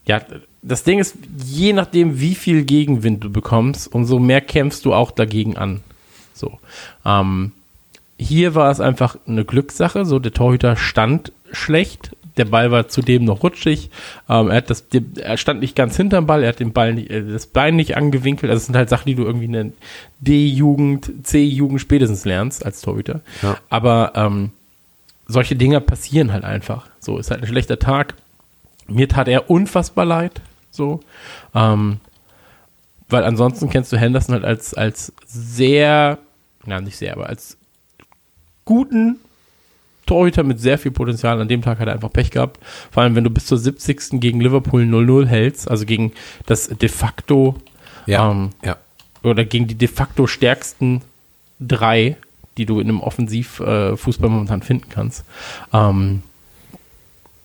[0.06, 0.20] ja,
[0.62, 5.10] das Ding ist, je nachdem, wie viel Gegenwind du bekommst, umso mehr kämpfst du auch
[5.10, 5.80] dagegen an.
[6.32, 6.58] So.
[7.04, 7.52] Ähm,
[8.18, 10.04] hier war es einfach eine Glückssache.
[10.04, 12.16] So, der Torhüter stand schlecht.
[12.36, 13.90] Der Ball war zudem noch rutschig.
[14.28, 16.42] Ähm, er, hat das, er stand nicht ganz hinterm Ball.
[16.42, 18.50] Er hat den Ball nicht, äh, das Bein nicht angewinkelt.
[18.50, 19.66] Also, es sind halt Sachen, die du irgendwie in der
[20.20, 23.20] D-Jugend, C-Jugend spätestens lernst als Torhüter.
[23.42, 23.56] Ja.
[23.68, 24.50] Aber ähm,
[25.26, 26.88] solche Dinger passieren halt einfach.
[26.98, 28.14] So, ist halt ein schlechter Tag.
[28.86, 30.40] Mir tat er unfassbar leid.
[30.70, 31.00] So.
[31.54, 32.00] Ähm,
[33.08, 36.18] weil ansonsten kennst du Henderson halt als, als sehr,
[36.64, 37.56] na nicht sehr, aber als
[38.64, 39.20] guten
[40.06, 41.40] Torhüter mit sehr viel Potenzial.
[41.40, 42.60] An dem Tag hat er einfach Pech gehabt.
[42.90, 44.20] Vor allem, wenn du bis zur 70.
[44.20, 46.12] gegen Liverpool 0-0 hältst, also gegen
[46.46, 47.56] das de facto
[48.30, 48.76] Ähm, ja.
[49.22, 51.02] oder gegen die de facto stärksten
[51.60, 52.16] drei,
[52.56, 55.24] die du in einem Offensivfußball äh, momentan finden kannst,
[55.72, 56.22] ähm,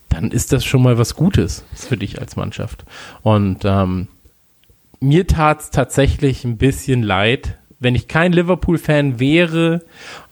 [0.08, 2.84] dann ist das schon mal was Gutes für dich als Mannschaft.
[3.22, 4.08] Und ähm,
[5.00, 9.82] mir tat es tatsächlich ein bisschen leid, wenn ich kein Liverpool-Fan wäre,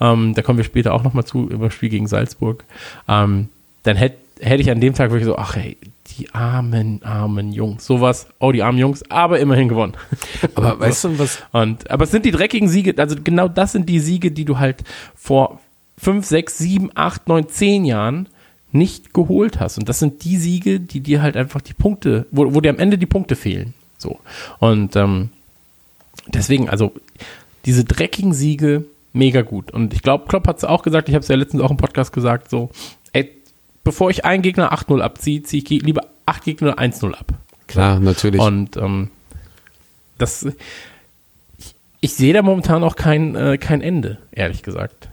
[0.01, 2.65] ähm, da kommen wir später auch nochmal zu, über das Spiel gegen Salzburg,
[3.09, 3.49] ähm,
[3.83, 5.77] dann hätte hätte ich an dem Tag wirklich so, ach hey,
[6.17, 9.95] die armen, armen Jungs, sowas, oh die armen Jungs, aber immerhin gewonnen.
[10.55, 13.89] Aber weißt du, was, Und, aber es sind die dreckigen Siege, also genau das sind
[13.89, 14.85] die Siege, die du halt
[15.15, 15.61] vor
[15.97, 18.29] fünf, sechs, sieben, acht, neun, zehn Jahren
[18.71, 19.79] nicht geholt hast.
[19.79, 22.79] Und das sind die Siege, die dir halt einfach die Punkte, wo, wo dir am
[22.79, 23.75] Ende die Punkte fehlen.
[23.97, 24.21] So.
[24.59, 25.31] Und ähm,
[26.29, 26.93] deswegen, also
[27.69, 29.71] diese dreckigen Siege, mega gut.
[29.71, 31.77] Und ich glaube, Klopp hat es auch gesagt, ich habe es ja letztens auch im
[31.77, 32.71] Podcast gesagt, so,
[33.13, 33.31] ey,
[33.85, 37.33] bevor ich einen Gegner 8-0 abziehe, ziehe ich lieber acht Gegner 1-0 ab.
[37.67, 38.41] klar, natürlich.
[38.41, 39.11] Und ähm,
[40.17, 40.47] das,
[41.59, 45.09] ich, ich sehe da momentan auch kein, äh, kein Ende, ehrlich gesagt.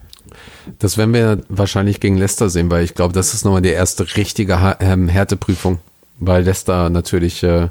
[0.79, 4.15] Das werden wir wahrscheinlich gegen Leicester sehen, weil ich glaube, das ist nochmal die erste
[4.15, 5.79] richtige Ha- ähm, Härteprüfung.
[6.19, 7.69] Weil Leicester natürlich äh,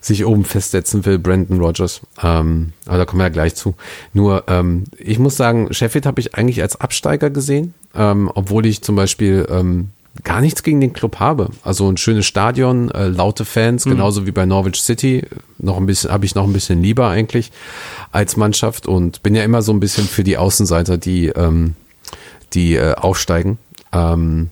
[0.00, 2.00] sich oben festsetzen will, Brandon Rogers.
[2.22, 3.74] Ähm, aber da kommen wir ja gleich zu.
[4.12, 8.82] Nur, ähm, ich muss sagen, Sheffield habe ich eigentlich als Absteiger gesehen, ähm, obwohl ich
[8.82, 9.88] zum Beispiel ähm,
[10.24, 11.50] gar nichts gegen den Club habe.
[11.62, 15.24] Also ein schönes Stadion, äh, laute Fans, genauso wie bei Norwich City.
[15.58, 17.50] Noch ein bisschen, habe ich noch ein bisschen lieber eigentlich
[18.10, 21.74] als Mannschaft und bin ja immer so ein bisschen für die Außenseiter, die, ähm,
[22.52, 23.58] die äh, aufsteigen.
[23.92, 24.50] Ähm,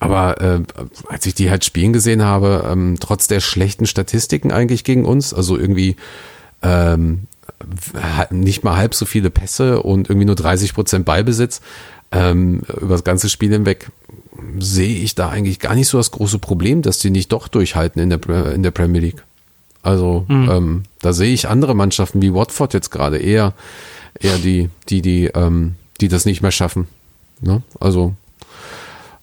[0.00, 0.60] aber äh,
[1.08, 5.34] als ich die halt spielen gesehen habe, ähm, trotz der schlechten Statistiken eigentlich gegen uns,
[5.34, 5.96] also irgendwie
[6.62, 7.26] ähm,
[8.30, 11.60] nicht mal halb so viele Pässe und irgendwie nur 30 Prozent Ballbesitz
[12.12, 13.90] ähm, über das ganze Spiel hinweg,
[14.58, 18.00] sehe ich da eigentlich gar nicht so das große Problem, dass die nicht doch durchhalten
[18.00, 19.24] in der, in der Premier League.
[19.82, 23.54] Also ähm, da sehe ich andere Mannschaften wie Watford jetzt gerade eher,
[24.18, 26.88] eher die, die, die, ähm, die das nicht mehr schaffen.
[27.40, 27.62] Ne?
[27.80, 28.14] Also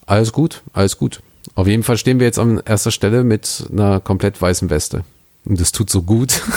[0.06, 1.22] alles gut, alles gut.
[1.54, 5.06] Auf jeden Fall stehen wir jetzt an erster Stelle mit einer komplett weißen Weste.
[5.46, 6.42] Und das tut so gut.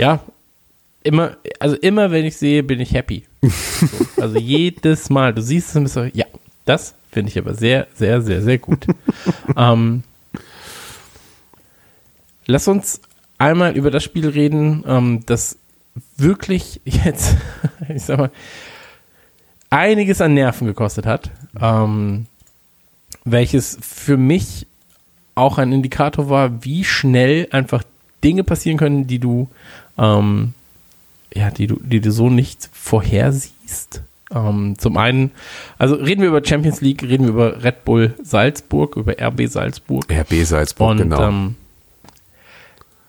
[0.00, 0.20] Ja,
[1.02, 3.26] immer, also immer wenn ich sehe, bin ich happy.
[3.42, 6.24] So, also jedes Mal, du siehst es und bist so, ja,
[6.64, 8.86] das finde ich aber sehr, sehr, sehr, sehr gut.
[9.58, 10.02] ähm,
[12.46, 13.02] lass uns
[13.36, 15.58] einmal über das Spiel reden, ähm, das
[16.16, 17.36] wirklich jetzt,
[17.94, 18.30] ich sag mal,
[19.70, 22.26] einiges an Nerven gekostet hat, ähm,
[23.24, 24.66] welches für mich
[25.34, 27.82] auch ein Indikator war, wie schnell einfach
[28.22, 29.48] Dinge passieren können, die du,
[29.96, 30.52] ähm,
[31.32, 34.02] ja, die du, die du so nicht vorhersiehst.
[34.32, 35.30] Ähm, zum einen,
[35.78, 40.04] also reden wir über Champions League, reden wir über Red Bull Salzburg, über RB Salzburg.
[40.12, 41.28] RB Salzburg, Und genau.
[41.28, 41.56] ähm,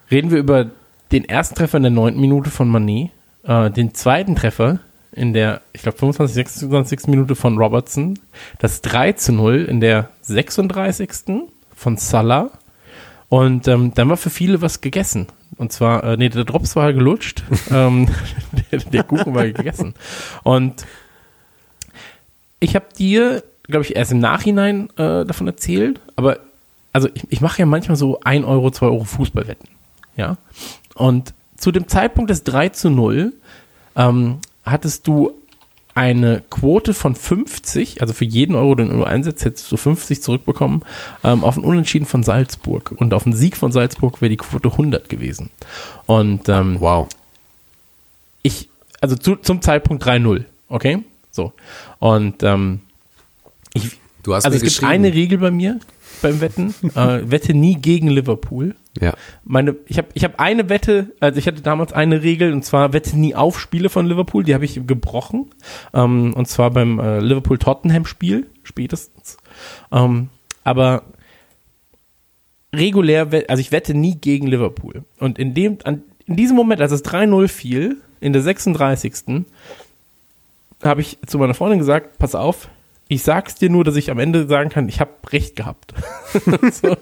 [0.10, 0.72] reden wir über
[1.12, 3.12] den ersten Treffer in der neunten Minute von Manet,
[3.44, 4.80] äh, den zweiten Treffer
[5.12, 7.08] in der, ich glaube, 25, 26.
[7.08, 8.18] Minute von Robertson,
[8.60, 11.10] das 3 zu 0 in der 36.
[11.76, 12.52] von Salah
[13.30, 15.28] und ähm, dann war für viele was gegessen.
[15.58, 18.10] Und zwar, äh, nee, der Drops war gelutscht, ähm,
[18.72, 19.94] der, der Kuchen war gegessen.
[20.44, 20.86] Und
[22.60, 26.40] ich habe dir, glaube ich, erst im Nachhinein äh, davon erzählt, aber
[26.94, 29.70] also ich, ich mache ja manchmal so 1 Euro, 2 Euro Fußballwetten.
[30.18, 30.38] Ja.
[30.96, 33.34] Und zu dem Zeitpunkt des 3 zu 0
[33.96, 35.34] ähm, hattest du
[35.94, 40.84] eine Quote von 50, also für jeden Euro, den du einsetzt, hättest du 50 zurückbekommen,
[41.24, 42.94] ähm, auf einen Unentschieden von Salzburg.
[42.96, 45.50] Und auf einen Sieg von Salzburg wäre die Quote 100 gewesen.
[46.06, 47.10] Und ähm, wow.
[48.42, 48.70] ich,
[49.02, 51.04] also zu, zum Zeitpunkt 3-0, okay?
[51.32, 51.52] So.
[52.00, 52.80] Und ähm,
[53.74, 55.80] ich, Du hast also es gibt eine Regel bei mir
[56.22, 58.76] beim Wetten, äh, wette nie gegen Liverpool.
[59.00, 59.14] Ja.
[59.44, 62.94] Meine, ich habe ich hab eine Wette, also ich hatte damals eine Regel und zwar
[62.94, 65.52] wette nie auf Spiele von Liverpool, die habe ich gebrochen.
[65.94, 69.38] Ähm, und zwar beim äh, Liverpool-Tottenham-Spiel, spätestens.
[69.92, 70.30] Ähm,
[70.64, 71.04] aber
[72.74, 75.04] regulär, also ich wette nie gegen Liverpool.
[75.20, 79.46] Und in dem, an, in diesem Moment, als es 3-0 fiel, in der 36.
[80.84, 82.70] habe ich zu meiner Freundin gesagt, pass auf,
[83.12, 85.94] ich sag's dir nur, dass ich am Ende sagen kann, ich habe recht gehabt.
[86.72, 86.96] so.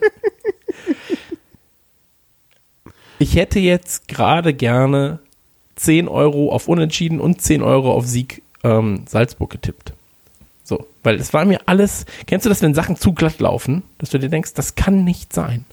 [3.20, 5.20] Ich hätte jetzt gerade gerne
[5.76, 9.94] 10 Euro auf Unentschieden und 10 Euro auf Sieg ähm, Salzburg getippt.
[10.64, 14.10] So, weil es war mir alles, kennst du das, wenn Sachen zu glatt laufen, dass
[14.10, 15.66] du dir denkst, das kann nicht sein.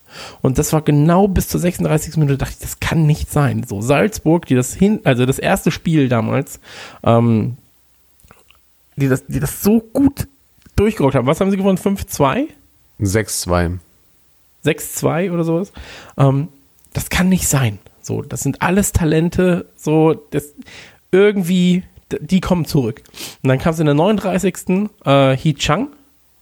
[0.42, 2.18] Und das war genau bis zur 36.
[2.18, 3.64] Minute, dachte ich, das kann nicht sein.
[3.66, 6.60] So, Salzburg, die das hin, also das erste Spiel damals,
[7.02, 7.56] ähm,
[8.96, 10.26] die das, die das so gut
[10.76, 11.26] durchgerockt haben.
[11.26, 11.78] Was haben sie gewonnen?
[11.78, 12.46] 5-2?
[13.00, 13.78] 6-2.
[14.64, 15.72] 6-2 oder sowas.
[16.18, 16.48] Ähm,
[16.92, 17.78] das kann nicht sein.
[18.02, 20.54] So, das sind alles Talente, so, das
[21.10, 21.82] irgendwie,
[22.20, 23.02] die kommen zurück.
[23.42, 24.88] Und dann kam es in der 39.
[25.04, 25.88] Äh, He Chang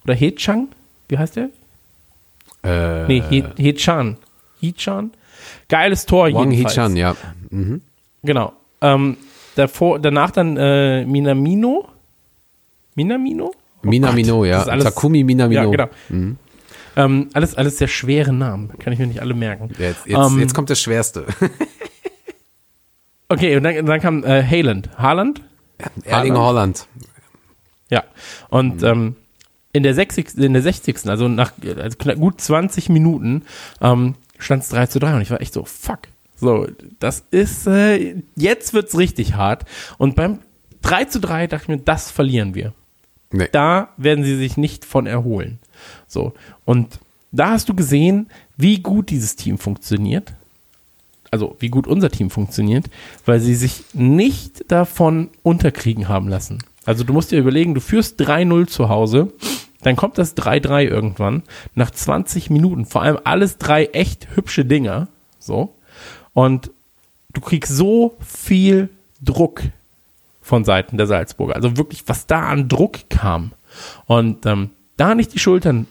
[0.05, 0.69] oder He Chang,
[1.09, 1.49] wie heißt der?
[2.63, 4.17] Äh, Nee, He, He Chan.
[4.61, 5.11] He Chan.
[5.69, 6.75] Geiles Tor Wang jedenfalls.
[6.75, 7.17] Hee-chan, ja.
[7.51, 7.81] Mhm.
[8.23, 8.53] Genau.
[8.81, 9.17] Ähm,
[9.57, 11.89] davor, danach dann äh, Minamino.
[12.95, 13.53] Minamino?
[13.85, 14.63] Oh Minamino, Gott, ja.
[14.63, 15.73] alles- Takumi Minamino.
[15.73, 16.37] Ja, genau.
[16.97, 18.71] Ähm, alles, alles sehr schwere Namen.
[18.79, 19.71] Kann ich mir nicht alle merken.
[19.79, 21.27] Jetzt, jetzt, Ähm, jetzt kommt das Schwerste.
[23.29, 24.91] Okay, und dann, dann kam äh, Haaland.
[24.99, 25.41] Haaland?
[26.05, 26.87] Erling Holland.
[27.91, 28.05] Ja.
[28.49, 29.17] Und ähm,
[29.73, 31.09] in, der 60, in der 60.
[31.09, 33.43] also nach also knapp gut 20 Minuten
[33.81, 36.01] ähm, stand es 3 zu 3 und ich war echt so, fuck.
[36.37, 36.69] So,
[37.01, 39.65] das ist, äh, jetzt wird's richtig hart.
[39.99, 40.39] Und beim
[40.83, 42.73] 3 zu 3 dachte ich mir, das verlieren wir.
[43.35, 43.49] Nee.
[43.51, 45.59] Da werden sie sich nicht von erholen.
[46.07, 46.35] So.
[46.65, 47.01] Und
[47.33, 50.33] da hast du gesehen, wie gut dieses Team funktioniert.
[51.33, 52.87] Also, wie gut unser Team funktioniert,
[53.27, 56.59] weil sie sich nicht davon unterkriegen haben lassen.
[56.85, 59.33] Also, du musst dir überlegen, du führst 3-0 zu Hause,
[59.83, 61.43] dann kommt das 3-3 irgendwann
[61.75, 62.87] nach 20 Minuten.
[62.87, 65.09] Vor allem alles drei echt hübsche Dinger.
[65.41, 65.75] So.
[66.35, 66.71] Und
[67.33, 69.63] du kriegst so viel Druck
[70.45, 71.57] von Seiten der Salzburger.
[71.57, 73.53] Also wirklich, was da an Druck kam.
[74.05, 75.87] Und ähm, da nicht die Schultern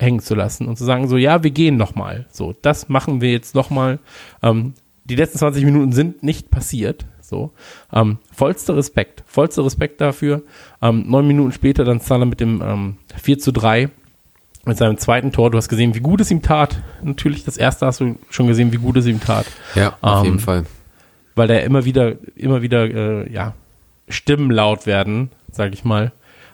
[0.00, 2.26] hängen zu lassen und zu sagen, so, ja, wir gehen nochmal.
[2.28, 4.00] So, das machen wir jetzt nochmal.
[4.42, 4.74] Ähm,
[5.04, 7.06] die letzten 20 Minuten sind nicht passiert.
[7.20, 7.52] So,
[7.92, 10.42] ähm, vollster Respekt, vollster Respekt dafür.
[10.82, 13.90] Ähm, neun Minuten später dann Salah mit dem ähm, 4 zu 3
[14.66, 15.52] mit seinem zweiten Tor.
[15.52, 16.82] Du hast gesehen, wie gut es ihm tat.
[17.02, 19.46] Natürlich, das erste hast du schon gesehen, wie gut es ihm tat.
[19.76, 20.64] Ja, auf Ähm, jeden Fall.
[21.36, 23.54] Weil da immer wieder, immer wieder, äh, ja,
[24.08, 26.12] Stimmen laut werden, sage ich mal.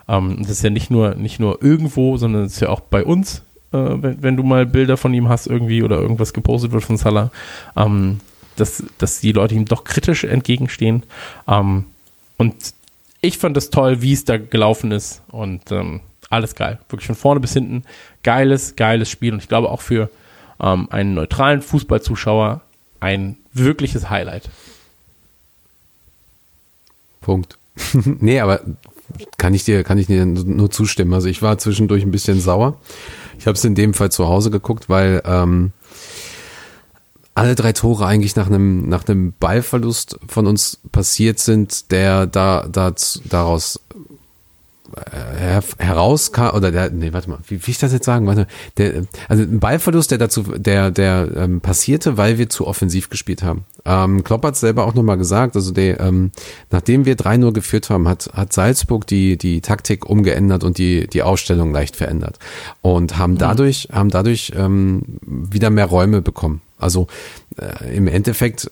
[0.09, 3.05] Ähm, das ist ja nicht nur, nicht nur irgendwo, sondern es ist ja auch bei
[3.05, 3.43] uns,
[3.73, 6.97] äh, wenn, wenn du mal Bilder von ihm hast irgendwie oder irgendwas gepostet wird von
[6.97, 7.31] Salah,
[7.77, 8.21] ähm,
[8.57, 11.05] dass, dass die Leute ihm doch kritisch entgegenstehen.
[11.49, 11.85] Ähm,
[12.37, 12.55] und
[13.21, 16.79] ich fand das toll, wie es da gelaufen ist und ähm, alles geil.
[16.89, 17.85] Wirklich von vorne bis hinten.
[18.23, 20.11] Geiles, geiles Spiel und ich glaube auch für
[20.61, 22.63] ähm, einen neutralen Fußballzuschauer
[23.01, 24.51] ein wirkliches Highlight.
[27.21, 27.59] Punkt.
[27.93, 28.61] nee, aber
[29.39, 31.15] kann ich dir, kann ich dir nur zustimmen.
[31.15, 32.79] Also ich war zwischendurch ein bisschen sauer.
[33.39, 35.73] Ich habe es in dem Fall zu Hause geguckt, weil ähm,
[37.35, 42.67] alle drei Tore eigentlich nach einem nach einem Ballverlust von uns passiert sind, der da,
[42.71, 42.95] da
[43.25, 43.81] daraus
[45.39, 49.05] her, herauskam oder der nee warte mal wie, wie ich das jetzt sagen warte der
[49.29, 53.65] also ein Ballverlust der dazu der der ähm, passierte weil wir zu offensiv gespielt haben.
[53.85, 56.33] Ähm, Klopp hat selber auch nochmal gesagt also der ähm,
[56.71, 61.23] nachdem wir 3-0 geführt haben hat hat Salzburg die die Taktik umgeändert und die die
[61.23, 62.39] Ausstellung leicht verändert
[62.83, 67.07] und haben dadurch haben dadurch ähm, wieder mehr Räume bekommen also
[67.57, 68.71] äh, im Endeffekt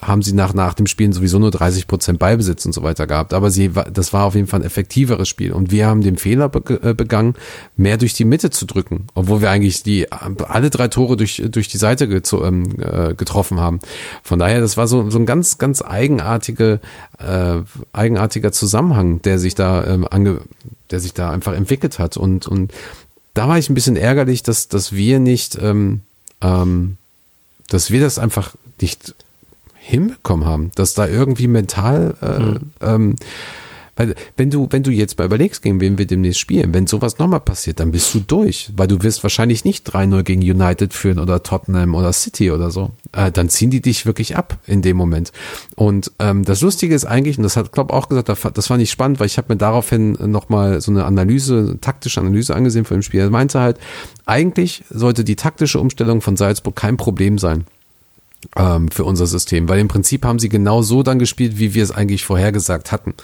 [0.00, 3.32] haben sie nach, nach dem Spielen sowieso nur 30 Prozent Ballbesitz und so weiter gehabt.
[3.34, 5.52] Aber sie, das war auf jeden Fall ein effektiveres Spiel.
[5.52, 7.34] Und wir haben den Fehler be äh, begangen,
[7.76, 9.06] mehr durch die Mitte zu drücken.
[9.14, 13.60] Obwohl wir eigentlich die, alle drei Tore durch, durch die Seite gezo- ähm, äh, getroffen
[13.60, 13.80] haben.
[14.22, 16.80] Von daher, das war so, so ein ganz, ganz eigenartige,
[17.18, 17.58] äh,
[17.92, 20.40] eigenartiger Zusammenhang, der sich da, ähm, ange,
[20.90, 22.16] der sich da einfach entwickelt hat.
[22.16, 22.72] Und, und
[23.34, 26.02] da war ich ein bisschen ärgerlich, dass, dass wir nicht, ähm,
[26.40, 26.96] ähm,
[27.68, 29.14] dass wir das einfach nicht
[29.74, 33.16] hinbekommen haben, dass da irgendwie mental, äh, ähm,
[33.96, 37.18] weil wenn du, wenn du jetzt mal überlegst, gegen wen wir demnächst spielen, wenn sowas
[37.18, 41.18] nochmal passiert, dann bist du durch, weil du wirst wahrscheinlich nicht 3-0 gegen United führen
[41.18, 42.90] oder Tottenham oder City oder so.
[43.12, 45.32] Äh, dann ziehen die dich wirklich ab in dem Moment.
[45.76, 48.90] Und ähm, das Lustige ist eigentlich, und das hat Klopp auch gesagt, das fand- ich
[48.90, 52.98] spannend, weil ich habe mir daraufhin nochmal so eine Analyse, eine taktische Analyse angesehen von
[52.98, 53.20] dem Spiel.
[53.20, 53.78] Er meinte halt,
[54.26, 57.64] eigentlich sollte die taktische Umstellung von Salzburg kein Problem sein
[58.56, 61.82] ähm, für unser System, weil im Prinzip haben sie genau so dann gespielt, wie wir
[61.82, 63.14] es eigentlich vorhergesagt hatten.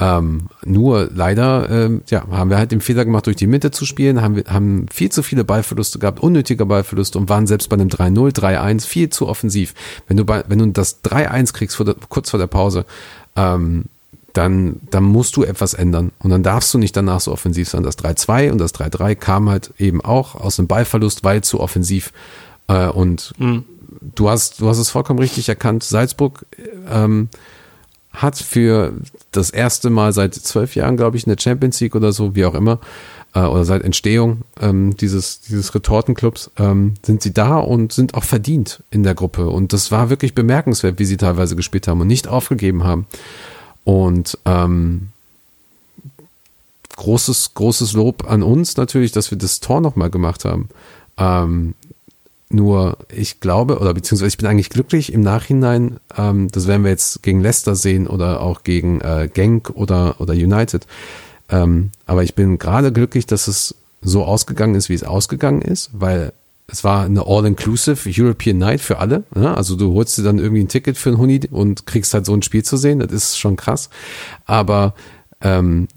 [0.00, 3.84] Ähm, nur leider, ähm, ja, haben wir halt den Fehler gemacht, durch die Mitte zu
[3.84, 7.74] spielen, haben wir haben viel zu viele Ballverluste gehabt, unnötige Ballverluste und waren selbst bei
[7.74, 9.74] einem 3-0, 3-1 viel zu offensiv.
[10.06, 12.84] Wenn du bei, wenn du das 3-1 kriegst vor der, kurz vor der Pause,
[13.34, 13.86] ähm,
[14.34, 16.12] dann, dann musst du etwas ändern.
[16.20, 17.82] Und dann darfst du nicht danach so offensiv sein.
[17.82, 22.12] Das 3-2 und das 3-3 kam halt eben auch aus einem Ballverlust, weil zu offensiv.
[22.68, 23.34] Äh, und
[24.14, 25.82] du hast, du hast es vollkommen richtig erkannt.
[25.82, 26.46] Salzburg
[26.88, 27.30] ähm,
[28.12, 28.94] hat für
[29.32, 32.44] das erste Mal seit zwölf Jahren, glaube ich, in der Champions League oder so, wie
[32.44, 32.80] auch immer,
[33.34, 38.24] äh, oder seit Entstehung ähm, dieses, dieses Retortenclubs, ähm, sind sie da und sind auch
[38.24, 39.48] verdient in der Gruppe.
[39.48, 43.06] Und das war wirklich bemerkenswert, wie sie teilweise gespielt haben und nicht aufgegeben haben.
[43.84, 45.08] Und ähm,
[46.96, 50.68] großes, großes Lob an uns natürlich, dass wir das Tor nochmal gemacht haben.
[51.16, 51.74] Ähm,
[52.50, 56.90] nur ich glaube, oder beziehungsweise ich bin eigentlich glücklich im Nachhinein, ähm, das werden wir
[56.90, 60.86] jetzt gegen Leicester sehen oder auch gegen äh, Genk oder, oder United.
[61.50, 65.90] Ähm, aber ich bin gerade glücklich, dass es so ausgegangen ist, wie es ausgegangen ist,
[65.92, 66.32] weil
[66.70, 69.24] es war eine All-Inclusive European Night für alle.
[69.34, 69.56] Ne?
[69.56, 72.34] Also du holst dir dann irgendwie ein Ticket für einen Huni und kriegst halt so
[72.34, 73.00] ein Spiel zu sehen.
[73.00, 73.88] Das ist schon krass.
[74.44, 74.94] Aber
[75.40, 75.88] ähm,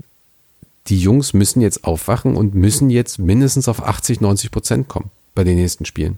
[0.88, 5.44] die Jungs müssen jetzt aufwachen und müssen jetzt mindestens auf 80, 90 Prozent kommen bei
[5.44, 6.18] den nächsten Spielen.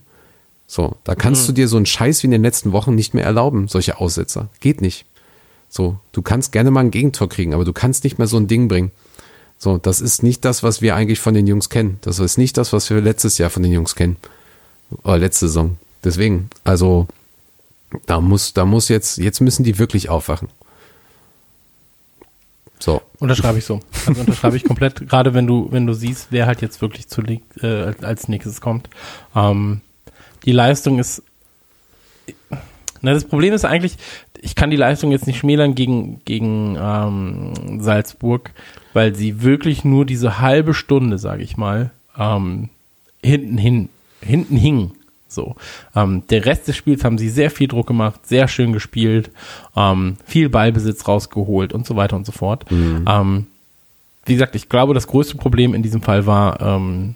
[0.73, 3.23] So, da kannst du dir so einen Scheiß wie in den letzten Wochen nicht mehr
[3.23, 4.49] erlauben, solche Aussetzer.
[4.59, 5.05] Geht nicht.
[5.69, 8.47] So, du kannst gerne mal ein Gegentor kriegen, aber du kannst nicht mehr so ein
[8.47, 8.89] Ding bringen.
[9.59, 11.99] So, das ist nicht das, was wir eigentlich von den Jungs kennen.
[12.01, 14.17] Das ist nicht das, was wir letztes Jahr von den Jungs kennen.
[15.03, 15.77] Oder letzte Saison.
[16.03, 17.05] Deswegen, also,
[18.07, 20.47] da muss, da muss jetzt, jetzt müssen die wirklich aufwachen.
[22.79, 23.03] So.
[23.19, 23.79] Unterschreibe ich so.
[24.07, 27.21] Also unterschreibe ich komplett, gerade wenn du, wenn du siehst, wer halt jetzt wirklich zu,
[27.61, 28.89] äh, als nächstes kommt.
[29.35, 29.81] Ähm,
[30.45, 31.23] die Leistung ist
[33.01, 33.97] Na, das Problem ist eigentlich,
[34.41, 38.51] ich kann die Leistung jetzt nicht schmälern gegen, gegen ähm, Salzburg,
[38.93, 42.69] weil sie wirklich nur diese halbe Stunde, sage ich mal, ähm,
[43.21, 43.89] hinten hin,
[44.21, 44.91] hinten hingen.
[45.27, 45.55] So.
[45.95, 49.31] Ähm, der Rest des Spiels haben sie sehr viel Druck gemacht, sehr schön gespielt,
[49.75, 52.65] ähm, viel Ballbesitz rausgeholt und so weiter und so fort.
[53.07, 53.47] Ähm,
[54.25, 57.15] wie gesagt, ich glaube, das größte Problem in diesem Fall war, ähm,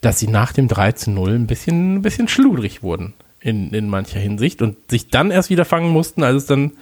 [0.00, 3.88] dass sie nach dem 3 zu 0 ein bisschen, ein bisschen schludrig wurden in, in
[3.88, 6.72] mancher Hinsicht und sich dann erst wieder fangen mussten, als es dann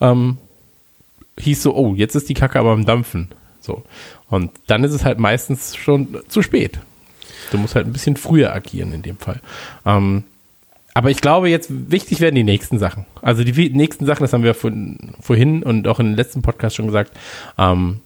[0.00, 0.38] ähm,
[1.38, 3.28] hieß so, oh, jetzt ist die Kacke aber am Dampfen.
[3.60, 3.82] So.
[4.28, 6.78] Und dann ist es halt meistens schon zu spät.
[7.50, 9.40] Du musst halt ein bisschen früher agieren in dem Fall.
[9.84, 10.24] Ähm,
[10.94, 13.04] aber ich glaube, jetzt wichtig werden die nächsten Sachen.
[13.20, 16.86] Also die nächsten Sachen, das haben wir vorhin und auch in den letzten Podcast schon
[16.86, 17.12] gesagt.
[17.58, 18.00] Ähm,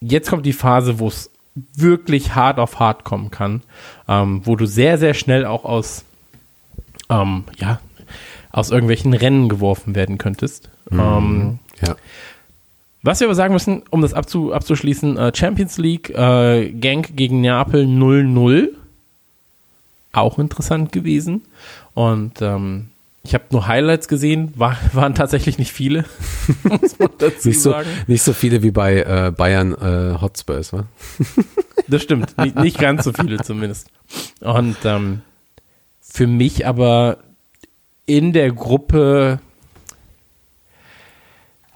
[0.00, 3.62] jetzt kommt die Phase, wo es wirklich hart auf hart kommen kann,
[4.08, 6.04] ähm, wo du sehr, sehr schnell auch aus,
[7.10, 7.80] ähm, ja,
[8.50, 10.70] aus irgendwelchen Rennen geworfen werden könntest.
[10.90, 11.96] Ähm, Ja.
[13.02, 17.40] was wir aber sagen müssen, um das abzu, abzuschließen, äh, Champions League, äh, Genk gegen
[17.40, 18.68] Neapel 0-0.
[20.12, 21.42] Auch interessant gewesen.
[21.94, 22.90] Und ähm,
[23.24, 26.04] ich habe nur Highlights gesehen, war, waren tatsächlich nicht viele,
[26.64, 27.88] muss man dazu Nicht so, sagen.
[28.06, 30.86] nicht so viele wie bei äh, Bayern äh, Hotspurs, wa?
[31.88, 33.88] Das stimmt, nicht, nicht ganz so viele zumindest.
[34.40, 35.20] Und ähm,
[36.00, 37.18] für mich aber
[38.06, 39.38] in der Gruppe,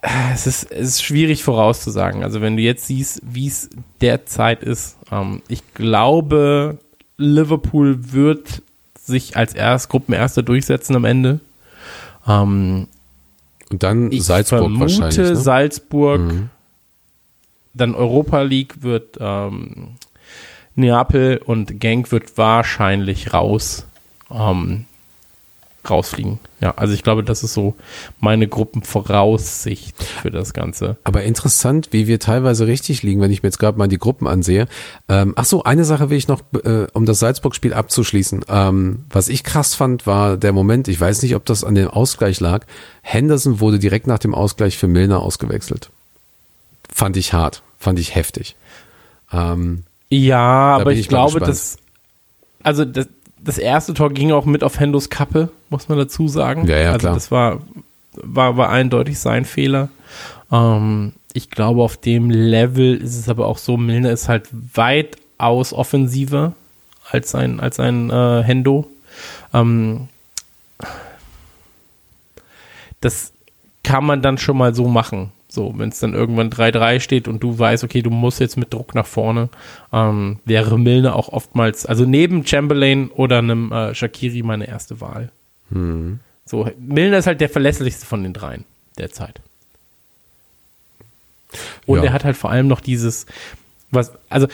[0.01, 2.23] äh, es ist, es ist schwierig vorauszusagen.
[2.23, 3.69] Also wenn du jetzt siehst, wie es
[4.01, 6.79] derzeit ist, ähm, ich glaube,
[7.19, 8.63] Liverpool wird
[9.09, 11.41] sich als erst Gruppenerster durchsetzen am Ende.
[12.27, 12.87] Ähm,
[13.71, 15.17] Und dann ich Salzburg vermute wahrscheinlich.
[15.19, 15.37] Ne?
[15.37, 16.51] Salzburg, Mhm.
[17.75, 19.97] dann Europa League wird ähm,
[20.75, 23.87] Neapel und Genk wird wahrscheinlich raus
[24.31, 24.85] ähm,
[25.89, 26.39] rausfliegen.
[26.61, 27.75] Ja, also ich glaube, das ist so
[28.21, 30.97] meine Gruppenvoraussicht für das Ganze.
[31.05, 34.27] Aber interessant, wie wir teilweise richtig liegen, wenn ich mir jetzt gerade mal die Gruppen
[34.27, 34.67] ansehe.
[35.09, 38.45] Ähm, ach so, eine Sache will ich noch, äh, um das Salzburg-Spiel abzuschließen.
[38.49, 41.89] Ähm, was ich krass fand, war der Moment, ich weiß nicht, ob das an dem
[41.89, 42.67] Ausgleich lag.
[43.03, 45.91] Henderson wurde direkt nach dem Ausgleich für Milner ausgewechselt.
[46.93, 48.57] Fand ich hart, fand ich heftig.
[49.33, 51.49] Ähm, Ja, aber ich, glaube, gespannt.
[51.49, 51.79] dass
[52.63, 53.09] also das,
[53.43, 56.67] das erste Tor ging auch mit auf Hendos Kappe, muss man dazu sagen.
[56.67, 57.15] Ja, ja, also klar.
[57.15, 57.61] das war,
[58.15, 59.89] war, war eindeutig sein Fehler.
[60.51, 65.73] Ähm, ich glaube, auf dem Level ist es aber auch so, Milner ist halt weitaus
[65.73, 66.55] offensiver
[67.11, 68.89] als ein, als ein äh, Hendo.
[69.53, 70.09] Ähm,
[73.01, 73.33] das
[73.83, 75.33] kann man dann schon mal so machen.
[75.51, 78.73] So, wenn es dann irgendwann 3-3 steht und du weißt, okay, du musst jetzt mit
[78.75, 79.49] Druck nach vorne,
[79.93, 85.31] ähm, wäre Milner auch oftmals, also neben Chamberlain oder einem äh, Shakiri meine erste Wahl.
[85.71, 88.65] So, Milner ist halt der verlässlichste von den dreien
[88.99, 89.41] derzeit.
[91.87, 92.05] Und Ja.
[92.05, 93.27] er hat halt vor allem noch dieses,
[93.91, 94.49] was, also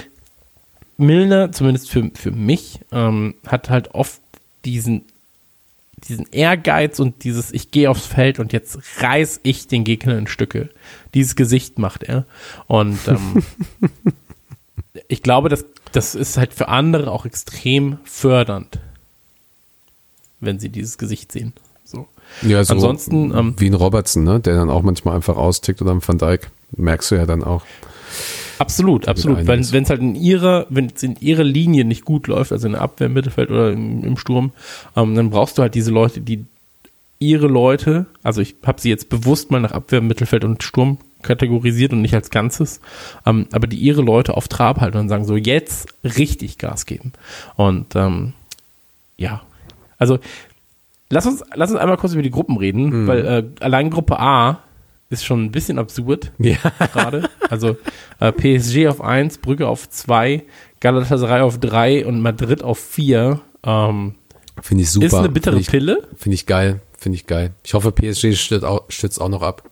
[0.96, 4.20] Milner, zumindest für, für mich, ähm, hat halt oft
[4.64, 5.04] diesen,
[6.08, 10.26] diesen Ehrgeiz und dieses, ich gehe aufs Feld und jetzt reiß ich den Gegner in
[10.26, 10.70] Stücke.
[11.14, 12.26] Dieses Gesicht macht er.
[12.66, 13.42] Und ähm,
[15.08, 18.78] ich glaube, das, das ist halt für andere auch extrem fördernd,
[20.40, 21.52] wenn sie dieses Gesicht sehen.
[21.84, 22.08] So.
[22.42, 25.92] ja, so Ansonsten, ähm, wie ein Robertson, ne, der dann auch manchmal einfach austickt oder
[25.92, 26.50] ein Van Dijk.
[26.76, 27.64] Merkst du ja dann auch.
[28.58, 29.46] Absolut, absolut.
[29.46, 32.72] Wenn es halt in ihrer, wenn es in ihrer Linie nicht gut läuft, also in
[32.72, 34.52] der Abwehr, im Mittelfeld oder im, im Sturm,
[34.96, 36.44] ähm, dann brauchst du halt diese Leute, die
[37.18, 41.92] ihre Leute, also ich habe sie jetzt bewusst mal nach Abwehr, Mittelfeld und Sturm kategorisiert
[41.92, 42.80] und nicht als Ganzes,
[43.24, 47.12] ähm, aber die ihre Leute auf Trab halten und sagen so, jetzt richtig Gas geben.
[47.56, 48.34] Und ähm,
[49.16, 49.42] ja,
[49.96, 50.18] also
[51.08, 54.60] lass uns, lass uns einmal kurz über die Gruppen reden, weil äh, allein Gruppe A
[55.10, 56.56] ist schon ein bisschen absurd Ja.
[56.92, 57.28] gerade.
[57.50, 57.76] Also
[58.20, 60.42] äh, PSG auf 1, Brügge auf 2,
[60.80, 63.40] Galatasaray auf 3 und Madrid auf 4.
[63.64, 64.14] Ähm,
[64.60, 65.06] Finde ich super.
[65.06, 66.08] ist eine bittere Finde ich, Pille.
[66.16, 66.80] Finde ich geil.
[66.98, 67.52] Finde ich geil.
[67.64, 69.62] Ich hoffe, PSG stützt auch, stützt auch noch ab.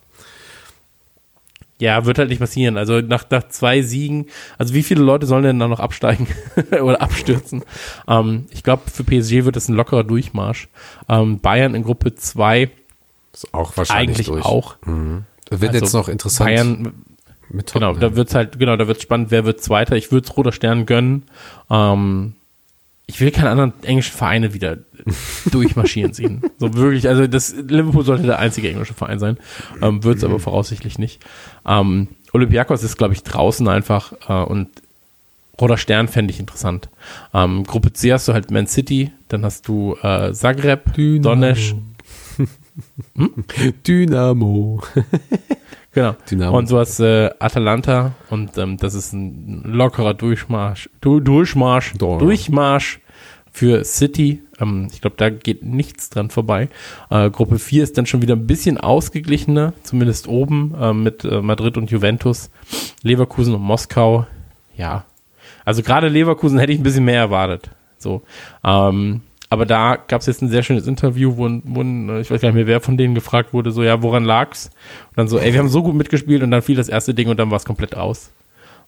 [1.79, 2.77] Ja, wird halt nicht passieren.
[2.77, 4.27] Also nach, nach zwei Siegen,
[4.57, 6.27] also wie viele Leute sollen denn da noch absteigen
[6.71, 7.63] oder abstürzen?
[8.07, 10.69] Ähm, ich glaube, für PSG wird es ein lockerer Durchmarsch.
[11.09, 12.69] Ähm, Bayern in Gruppe 2
[13.33, 14.45] Ist auch wahrscheinlich eigentlich durch.
[14.45, 14.75] auch.
[15.49, 16.47] Das wird Also jetzt noch interessant.
[16.49, 16.93] Bayern,
[17.49, 19.95] mit genau, da wird's halt, genau, da wird's spannend, wer wird Zweiter.
[19.95, 21.23] Ich würde Roter Stern gönnen.
[21.69, 22.33] Ähm,
[23.05, 24.77] ich will keine anderen englischen Vereine wieder
[25.51, 26.41] durchmarschieren sehen.
[26.57, 29.37] So wirklich, also das Liverpool sollte der einzige englische Verein sein,
[29.81, 31.21] ähm, wird es aber voraussichtlich nicht.
[31.65, 34.69] Ähm, Olympiakos ist, glaube ich, draußen einfach äh, und
[35.59, 36.89] Roter Stern fände ich interessant.
[37.33, 41.21] Ähm, Gruppe C hast du halt Man City, dann hast du äh, Zagreb, Dynamo.
[41.35, 41.75] Donetsk,
[43.87, 44.81] Dynamo.
[45.95, 46.15] Genau.
[46.29, 46.57] Dynamo.
[46.57, 52.17] Und du hast äh, Atalanta und ähm, das ist ein lockerer Durchmarsch, du, Durchmarsch, Durch.
[52.17, 52.99] Durchmarsch
[53.51, 54.41] für City.
[54.59, 56.69] Ähm, ich glaube, da geht nichts dran vorbei.
[57.11, 61.41] Äh, Gruppe 4 ist dann schon wieder ein bisschen ausgeglichener, zumindest oben äh, mit äh,
[61.41, 62.49] Madrid und Juventus,
[63.03, 64.25] Leverkusen und Moskau.
[64.75, 65.05] Ja,
[65.63, 67.69] also gerade Leverkusen hätte ich ein bisschen mehr erwartet.
[67.99, 68.23] So,
[68.63, 69.21] ähm,
[69.53, 72.49] aber da gab es jetzt ein sehr schönes Interview, wo, wo äh, ich weiß gar
[72.49, 74.71] nicht mehr, wer von denen gefragt wurde, so, ja, woran lag's?
[75.09, 77.29] Und dann so, ey, wir haben so gut mitgespielt und dann fiel das erste Ding
[77.29, 78.31] und dann war es komplett aus.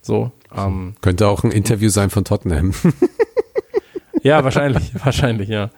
[0.01, 2.73] So, ähm, Könnte auch ein Interview sein von Tottenham.
[4.23, 5.69] ja, wahrscheinlich, wahrscheinlich, ja.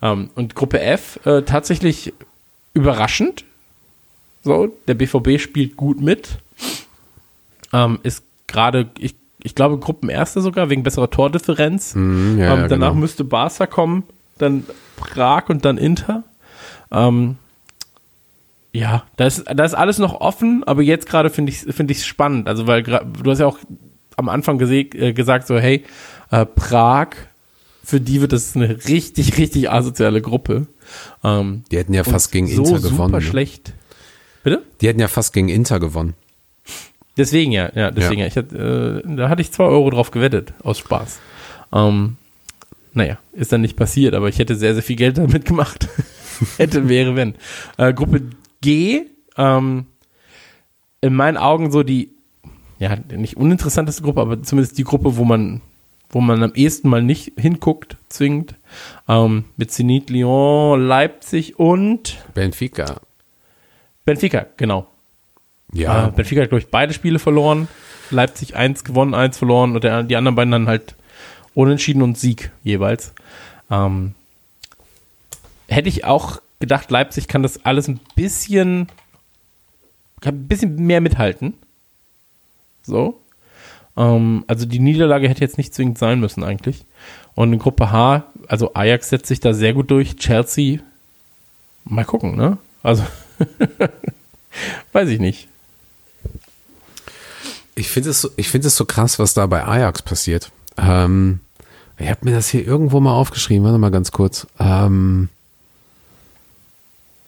[0.00, 2.12] Ähm, und Gruppe F äh, tatsächlich
[2.74, 3.44] überraschend.
[4.44, 6.38] So, der BVB spielt gut mit.
[7.72, 11.94] Ähm, ist gerade, ich, ich glaube, Gruppenerster sogar, wegen besserer Tordifferenz.
[11.94, 13.00] Mhm, ja, ähm, ja, danach genau.
[13.00, 14.04] müsste Barca kommen,
[14.42, 14.64] dann
[14.96, 16.24] Prag und dann Inter.
[16.90, 17.36] Ähm,
[18.72, 21.90] ja, da ist, da ist alles noch offen, aber jetzt gerade finde ich es find
[21.90, 22.48] ich's spannend.
[22.48, 23.58] Also, weil du hast ja auch
[24.16, 25.84] am Anfang äh, gesagt, so, hey,
[26.30, 27.08] äh, Prag,
[27.84, 30.66] für die wird das eine richtig, richtig asoziale Gruppe.
[31.24, 33.14] Ähm, Die hätten ja fast gegen so Inter super gewonnen.
[33.14, 33.22] Ne?
[33.22, 33.72] schlecht.
[34.42, 34.62] Bitte?
[34.80, 36.14] Die hätten ja fast gegen Inter gewonnen.
[37.16, 38.26] Deswegen ja, ja, deswegen ja.
[38.26, 41.20] Ich hatte, äh, da hatte ich zwei Euro drauf gewettet, aus Spaß.
[41.72, 42.16] Ähm,
[42.94, 45.88] naja, ist dann nicht passiert, aber ich hätte sehr, sehr viel Geld damit gemacht.
[46.56, 47.34] hätte, wäre, wenn.
[47.78, 48.22] Äh, Gruppe
[48.60, 49.86] G, ähm,
[51.00, 52.12] in meinen Augen so die,
[52.78, 55.60] ja, nicht uninteressanteste Gruppe, aber zumindest die Gruppe, wo man,
[56.10, 58.54] wo man am ehesten mal nicht hinguckt, zwingend.
[59.08, 63.00] Ähm, mit Zenit, Lyon, Leipzig und Benfica.
[64.04, 64.86] Benfica, genau.
[65.72, 67.68] Ja, Äh, Benfica hat, glaube ich, beide Spiele verloren.
[68.10, 70.96] Leipzig eins gewonnen, eins verloren und der, die anderen beiden dann halt
[71.54, 73.12] unentschieden und Sieg jeweils.
[73.70, 74.14] Ähm,
[75.68, 78.88] hätte ich auch gedacht, Leipzig kann das alles ein bisschen,
[80.22, 81.54] ein bisschen mehr mithalten.
[82.82, 83.20] So.
[83.96, 86.84] Ähm, also die Niederlage hätte jetzt nicht zwingend sein müssen eigentlich.
[87.34, 90.16] Und in Gruppe H, also Ajax setzt sich da sehr gut durch.
[90.16, 90.80] Chelsea,
[91.84, 92.58] mal gucken, ne?
[92.82, 93.04] Also,
[94.92, 95.48] weiß ich nicht.
[97.74, 100.50] ich finde es, ich finde es so krass, was da bei Ajax passiert.
[100.76, 101.40] Ähm,
[101.98, 103.64] ich habe mir das hier irgendwo mal aufgeschrieben.
[103.64, 104.46] Warte mal ganz kurz.
[104.58, 105.28] Ähm,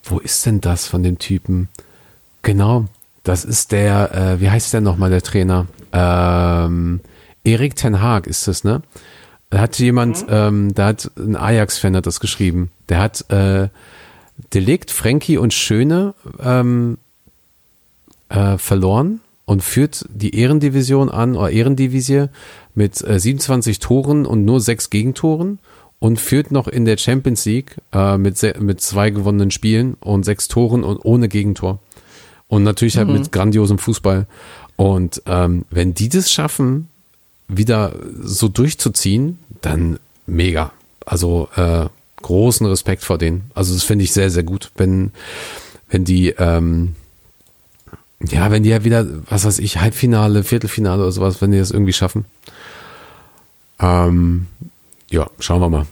[0.04, 1.68] wo ist denn das von dem Typen?
[2.42, 2.86] Genau,
[3.22, 5.66] das ist der, äh, wie heißt der nochmal, der Trainer?
[5.92, 7.00] Ähm,
[7.44, 8.82] Erik Ten Haag ist das, ne?
[9.50, 12.70] Da hat jemand, ähm, da hat ein Ajax-Fan hat das geschrieben.
[12.88, 13.68] Der hat äh,
[14.52, 16.98] Delikt, Frankie und Schöne ähm,
[18.30, 22.28] äh, verloren und führt die Ehrendivision an oder Ehrendivisie
[22.74, 25.58] mit äh, 27 Toren und nur sechs Gegentoren
[25.98, 30.48] und führt noch in der Champions League äh, mit, mit zwei gewonnenen Spielen und sechs
[30.48, 31.78] Toren und ohne Gegentor.
[32.48, 34.26] Und natürlich halt mit grandiosem Fußball.
[34.76, 36.88] Und ähm, wenn die das schaffen,
[37.48, 40.72] wieder so durchzuziehen, dann mega.
[41.06, 41.86] Also äh,
[42.22, 43.50] großen Respekt vor denen.
[43.54, 45.12] Also das finde ich sehr, sehr gut, wenn,
[45.88, 46.96] wenn die, ähm,
[48.26, 51.70] ja, wenn die ja wieder, was weiß ich, Halbfinale, Viertelfinale oder sowas, wenn die das
[51.70, 52.24] irgendwie schaffen.
[53.80, 54.46] Ähm,
[55.10, 55.86] ja, schauen wir mal.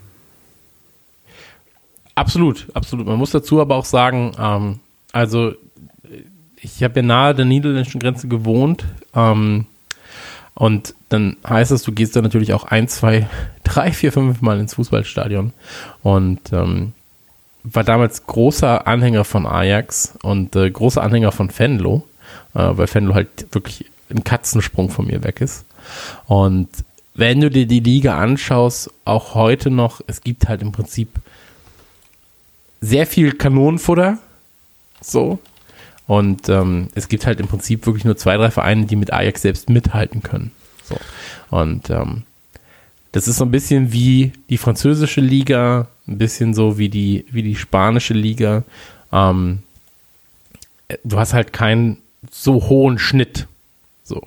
[2.14, 3.06] Absolut, absolut.
[3.06, 4.80] Man muss dazu aber auch sagen, ähm,
[5.12, 5.54] also
[6.60, 9.66] ich habe ja nahe der niederländischen Grenze gewohnt ähm,
[10.54, 13.28] und dann heißt das, du gehst da natürlich auch ein, zwei,
[13.64, 15.52] drei, vier, fünf Mal ins Fußballstadion
[16.02, 16.92] und ähm,
[17.64, 22.06] war damals großer Anhänger von Ajax und äh, großer Anhänger von Venlo,
[22.54, 25.64] äh, weil Venlo halt wirklich ein Katzensprung von mir weg ist.
[26.26, 26.68] Und
[27.14, 31.08] wenn du dir die Liga anschaust, auch heute noch, es gibt halt im Prinzip
[32.80, 34.18] sehr viel Kanonenfutter.
[35.00, 35.38] So.
[36.06, 39.42] Und ähm, es gibt halt im Prinzip wirklich nur zwei, drei Vereine, die mit Ajax
[39.42, 40.50] selbst mithalten können.
[40.84, 40.96] So.
[41.50, 42.22] Und ähm,
[43.12, 47.42] das ist so ein bisschen wie die französische Liga, ein bisschen so wie die, wie
[47.42, 48.64] die spanische Liga.
[49.12, 49.62] Ähm,
[51.04, 51.98] du hast halt keinen
[52.30, 53.46] so hohen Schnitt.
[54.02, 54.22] So.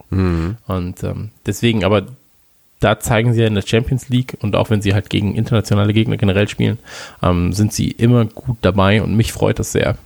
[0.68, 2.06] Und ähm, deswegen, aber
[2.80, 5.94] da zeigen sie ja in der Champions League und auch wenn sie halt gegen internationale
[5.94, 6.80] Gegner generell spielen,
[7.24, 9.98] ähm, sind sie immer gut dabei und mich freut das sehr.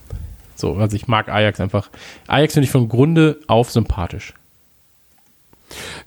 [0.56, 1.90] So, also ich mag Ajax einfach.
[2.28, 4.34] Ajax finde ich von Grunde auf sympathisch.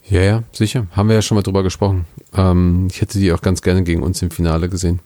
[0.09, 0.87] Ja, ja, sicher.
[0.93, 2.07] Haben wir ja schon mal drüber gesprochen.
[2.37, 5.01] Ähm, ich hätte die auch ganz gerne gegen uns im Finale gesehen.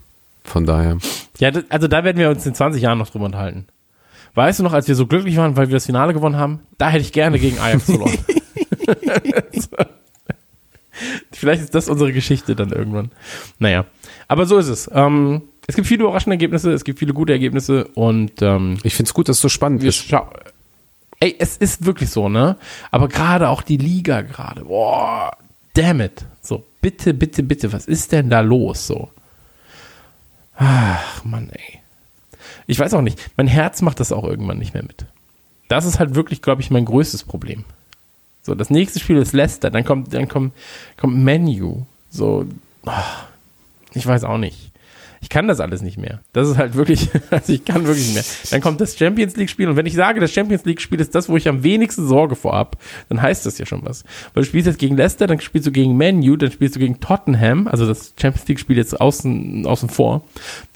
[0.44, 0.98] Von daher.
[1.38, 3.66] Ja, das, also da werden wir uns in 20 Jahren noch drüber unterhalten.
[4.34, 6.60] Weißt du noch, als wir so glücklich waren, weil wir das Finale gewonnen haben?
[6.78, 8.18] Da hätte ich gerne gegen Ajax verloren.
[11.32, 13.10] Vielleicht ist das unsere Geschichte dann irgendwann.
[13.58, 13.84] Naja,
[14.28, 14.90] aber so ist es.
[14.92, 19.08] Ähm, es gibt viele überraschende Ergebnisse, es gibt viele gute Ergebnisse und ähm, Ich finde
[19.08, 20.12] es gut, dass es so spannend wir ist.
[21.18, 22.56] Ey, es ist wirklich so, ne?
[22.90, 25.36] Aber gerade auch die Liga gerade, boah,
[25.74, 26.24] damn it.
[26.42, 28.86] So, bitte, bitte, bitte, was ist denn da los?
[28.86, 29.10] So.
[30.56, 31.80] Ach, Mann, ey.
[32.66, 35.06] Ich weiß auch nicht, mein Herz macht das auch irgendwann nicht mehr mit.
[35.68, 37.64] Das ist halt wirklich, glaube ich, mein größtes Problem.
[38.46, 40.52] So, das nächste Spiel ist Leicester, dann kommt, dann kommt,
[40.96, 41.82] kommt Menu.
[42.10, 42.46] So,
[42.84, 43.02] ah,
[43.92, 44.70] ich weiß auch nicht.
[45.20, 46.20] Ich kann das alles nicht mehr.
[46.32, 48.24] Das ist halt wirklich, also ich kann wirklich nicht mehr.
[48.52, 51.12] Dann kommt das Champions League Spiel und wenn ich sage, das Champions League Spiel ist
[51.16, 52.76] das, wo ich am wenigsten Sorge vorhab,
[53.08, 54.04] dann heißt das ja schon was.
[54.32, 57.00] Weil du spielst jetzt gegen Leicester, dann spielst du gegen Menu, dann spielst du gegen
[57.00, 60.22] Tottenham, also das Champions League Spiel jetzt außen, außen vor.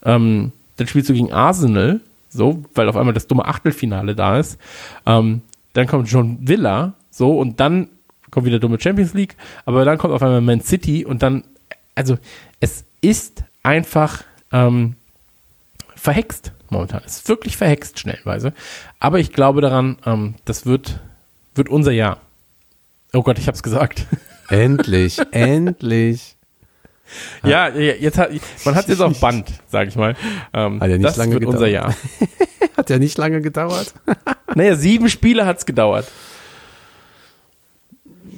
[0.04, 2.00] Ähm, dann spielst du gegen Arsenal,
[2.30, 4.58] so, weil auf einmal das dumme Achtelfinale da ist.
[5.06, 5.42] Ähm,
[5.74, 7.88] dann kommt John Villa, so, und dann
[8.30, 11.44] kommt wieder dumme Champions League, aber dann kommt auf einmal Man City und dann,
[11.94, 12.16] also
[12.60, 14.94] es ist einfach ähm,
[15.96, 17.02] verhext momentan.
[17.04, 18.52] Es ist wirklich verhext schnellweise.
[18.98, 21.00] Aber ich glaube daran, ähm, das wird,
[21.54, 22.18] wird unser Jahr.
[23.12, 24.06] Oh Gott, ich hab's gesagt.
[24.48, 26.36] Endlich, endlich.
[27.44, 28.30] Ja, jetzt hat,
[28.64, 30.16] man hat jetzt auf Band, sag ich mal.
[30.52, 31.94] Ähm, Hat ja nicht das lange wird unser gedauert.
[32.20, 32.28] Jahr.
[32.76, 33.94] Hat ja nicht lange gedauert.
[34.54, 36.10] Naja, sieben Spiele hat's gedauert.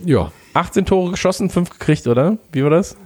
[0.05, 0.33] Ja.
[0.55, 2.39] 18 Tore geschossen, fünf gekriegt, oder?
[2.53, 2.97] Wie war das?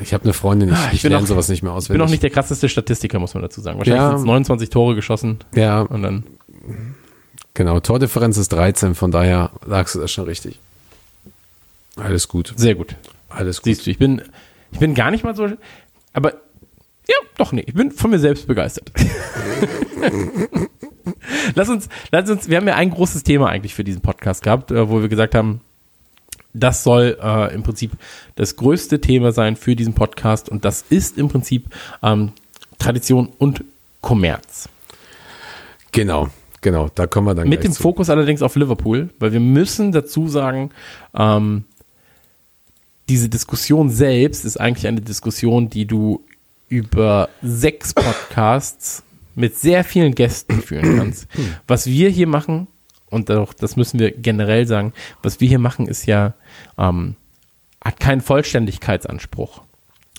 [0.00, 1.98] Ich habe eine Freundin, ich, Ah, ich ich, lerne auch- sowas nicht mehr Ich auswendig.
[2.00, 3.78] bin auch nicht der krasseste Statistiker, muss man dazu sagen.
[3.78, 4.10] Wahrscheinlich Ja.
[4.10, 6.24] sind's 29 Tore geschossen ja, und dann.
[7.54, 7.80] genau.
[7.80, 10.58] Tordifferenz ist 13, von daher lagst du das schon richtig.
[11.96, 12.54] Alles gut.
[12.56, 12.96] Sehr gut.
[13.28, 13.64] Alles gut.
[13.66, 14.22] Siehst du, ich bin,
[14.72, 15.48] ich bin gar nicht mal so,
[16.14, 16.32] aber
[17.08, 18.90] ja, doch nee, ich bin von mir selbst begeistert.
[21.54, 24.70] lass uns, lass uns, wir haben ja ein großes Thema eigentlich für diesen Podcast gehabt,
[24.70, 25.60] äh, wo wir gesagt haben,
[26.54, 27.92] das soll äh, im Prinzip
[28.34, 31.68] das größte Thema sein für diesen Podcast und das ist im Prinzip
[32.02, 32.32] ähm,
[32.78, 33.64] Tradition und
[34.00, 34.68] Kommerz.
[35.92, 36.28] Genau,
[36.60, 36.90] genau.
[36.94, 37.82] Da kommen wir dann Mit dem zu.
[37.82, 40.70] Fokus allerdings auf Liverpool, weil wir müssen dazu sagen,
[41.14, 41.64] ähm,
[43.08, 46.22] diese Diskussion selbst ist eigentlich eine Diskussion, die du
[46.68, 49.02] über sechs Podcasts
[49.34, 51.26] mit sehr vielen Gästen führen kannst.
[51.66, 52.68] Was wir hier machen,
[53.10, 56.34] und auch das müssen wir generell sagen, was wir hier machen, ist ja,
[56.78, 57.16] ähm,
[57.84, 59.62] hat keinen Vollständigkeitsanspruch.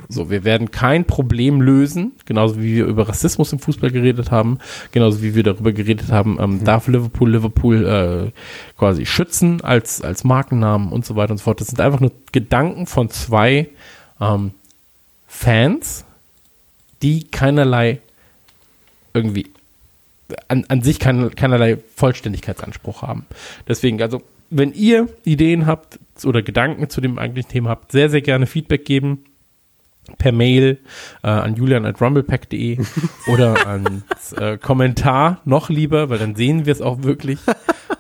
[0.09, 4.57] So, wir werden kein Problem lösen, genauso wie wir über Rassismus im Fußball geredet haben,
[4.91, 8.32] genauso wie wir darüber geredet haben, ähm, darf Liverpool Liverpool äh,
[8.78, 11.61] quasi schützen als, als Markennamen und so weiter und so fort.
[11.61, 13.70] Das sind einfach nur Gedanken von zwei
[14.20, 14.51] ähm,
[15.28, 16.05] Fans,
[17.03, 18.01] die keinerlei
[19.14, 19.47] irgendwie
[20.47, 23.26] an, an sich kein, keinerlei Vollständigkeitsanspruch haben.
[23.68, 28.22] Deswegen, also, wenn ihr Ideen habt oder Gedanken zu dem eigentlichen Thema habt, sehr, sehr
[28.22, 29.26] gerne Feedback geben
[30.18, 30.80] per Mail
[31.24, 32.78] äh, an julian at rumblepack.de
[33.28, 37.39] oder ans äh, Kommentar noch lieber, weil dann sehen wir es auch wirklich.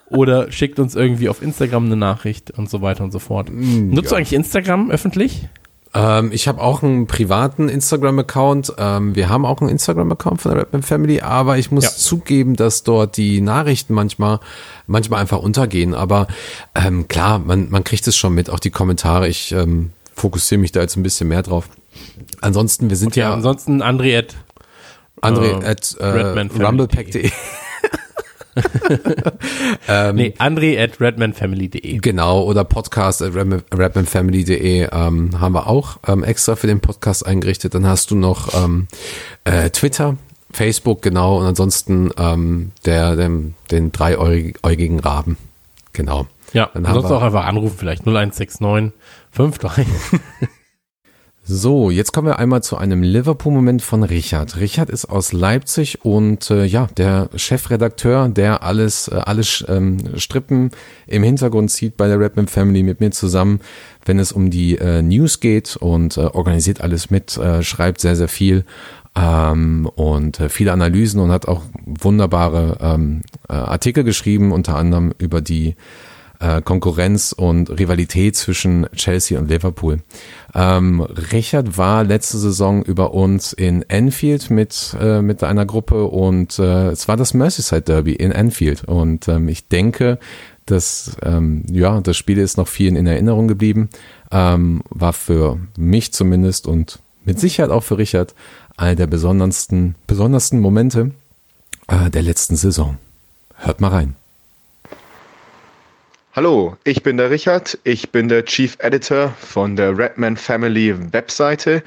[0.07, 3.49] Oder schickt uns irgendwie auf Instagram eine Nachricht und so weiter und so fort.
[3.51, 5.47] Nutzt du eigentlich Instagram öffentlich?
[5.95, 8.73] Ähm, ich habe auch einen privaten Instagram-Account.
[8.77, 11.89] Ähm, wir haben auch einen Instagram-Account von der Rapman Family, aber ich muss Ja.
[11.91, 14.39] zugeben, dass dort die Nachrichten manchmal,
[14.87, 15.93] manchmal einfach untergehen.
[15.93, 16.27] Aber
[16.73, 19.27] ähm, klar, man, man kriegt es schon mit, auch die Kommentare.
[19.27, 21.69] Ich ähm, fokussiere mich da jetzt ein bisschen mehr drauf.
[22.41, 24.35] Ansonsten, wir sind Ja, ja, ansonsten André at
[25.21, 27.29] André äh, at äh, redmanfamily.de.
[28.55, 30.13] rumblepack.de.
[30.13, 31.97] nee, André at redmanfamily.de.
[31.97, 37.73] Genau, oder Podcast at rapmanfamily.de ähm, haben wir auch ähm, extra für den Podcast eingerichtet.
[37.75, 38.87] Dann hast du noch ähm,
[39.43, 40.17] äh, Twitter,
[40.51, 45.37] Facebook, genau, und ansonsten ähm, der, dem, den dreiäugigen Raben.
[45.93, 46.27] Genau.
[46.53, 48.91] Ja, Dann ansonsten wir- auch einfach anrufen, vielleicht 0169
[49.35, 49.87] 53.
[51.45, 54.55] So, jetzt kommen wir einmal zu einem Liverpool-Moment von Richard.
[54.61, 60.71] Richard ist aus Leipzig und äh, ja, der Chefredakteur, der alles, äh, alle ähm, Strippen
[61.05, 63.59] im Hintergrund zieht bei der Rapman Family mit mir zusammen,
[64.05, 68.15] wenn es um die äh, News geht und äh, organisiert alles mit, äh, schreibt sehr,
[68.15, 68.63] sehr viel
[69.13, 75.13] ähm, und äh, viele Analysen und hat auch wunderbare ähm, äh, Artikel geschrieben, unter anderem
[75.17, 75.75] über die
[76.43, 80.01] äh, Konkurrenz und Rivalität zwischen Chelsea und Liverpool.
[80.53, 81.01] Ähm,
[81.31, 86.89] Richard war letzte Saison über uns in Anfield mit, äh, mit einer Gruppe und äh,
[86.89, 90.19] es war das Merseyside Derby in Anfield und ähm, ich denke,
[90.65, 93.89] dass ähm, ja, das Spiel ist noch vielen in Erinnerung geblieben,
[94.31, 98.35] ähm, war für mich zumindest und mit Sicherheit auch für Richard
[98.75, 101.11] einer der besondersten, besondersten Momente
[101.87, 102.97] äh, der letzten Saison.
[103.55, 104.15] Hört mal rein.
[106.35, 107.77] Hallo, ich bin der Richard.
[107.83, 111.83] Ich bin der Chief Editor von der Redman Family Webseite.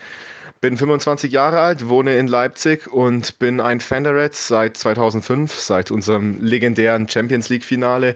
[0.61, 5.53] Bin 25 Jahre alt, wohne in Leipzig und bin ein Fan der Reds seit 2005,
[5.53, 8.15] seit unserem legendären Champions League Finale,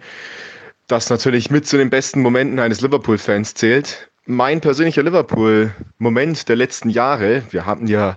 [0.87, 6.89] das natürlich mit zu den besten Momenten eines Liverpool-Fans zählt mein persönlicher Liverpool-Moment der letzten
[6.89, 8.17] Jahre, wir hatten ja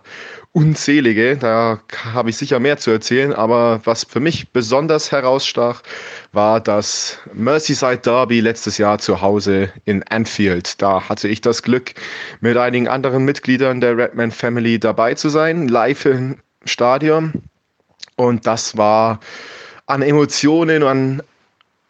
[0.52, 1.80] unzählige, da
[2.14, 5.82] habe ich sicher mehr zu erzählen, aber was für mich besonders herausstach,
[6.32, 10.80] war das Merseyside Derby letztes Jahr zu Hause in Anfield.
[10.82, 11.96] Da hatte ich das Glück,
[12.42, 17.34] mit einigen anderen Mitgliedern der Redman Family dabei zu sein, live im Stadion.
[18.16, 19.20] Und das war
[19.88, 21.24] an Emotionen, an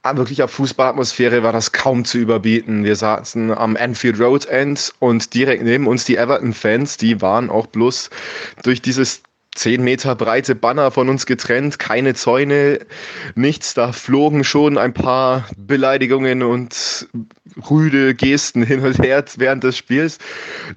[0.05, 2.84] Ah, wirklicher Fußballatmosphäre war das kaum zu überbieten.
[2.84, 7.67] Wir saßen am Anfield Road End und direkt neben uns die Everton-Fans, die waren auch
[7.67, 8.09] bloß
[8.63, 9.23] durch dieses
[9.55, 12.80] zehn Meter breite Banner von uns getrennt, keine Zäune,
[13.35, 13.75] nichts.
[13.75, 17.07] Da flogen schon ein paar Beleidigungen und
[17.69, 20.17] rüde Gesten hin und her während des Spiels.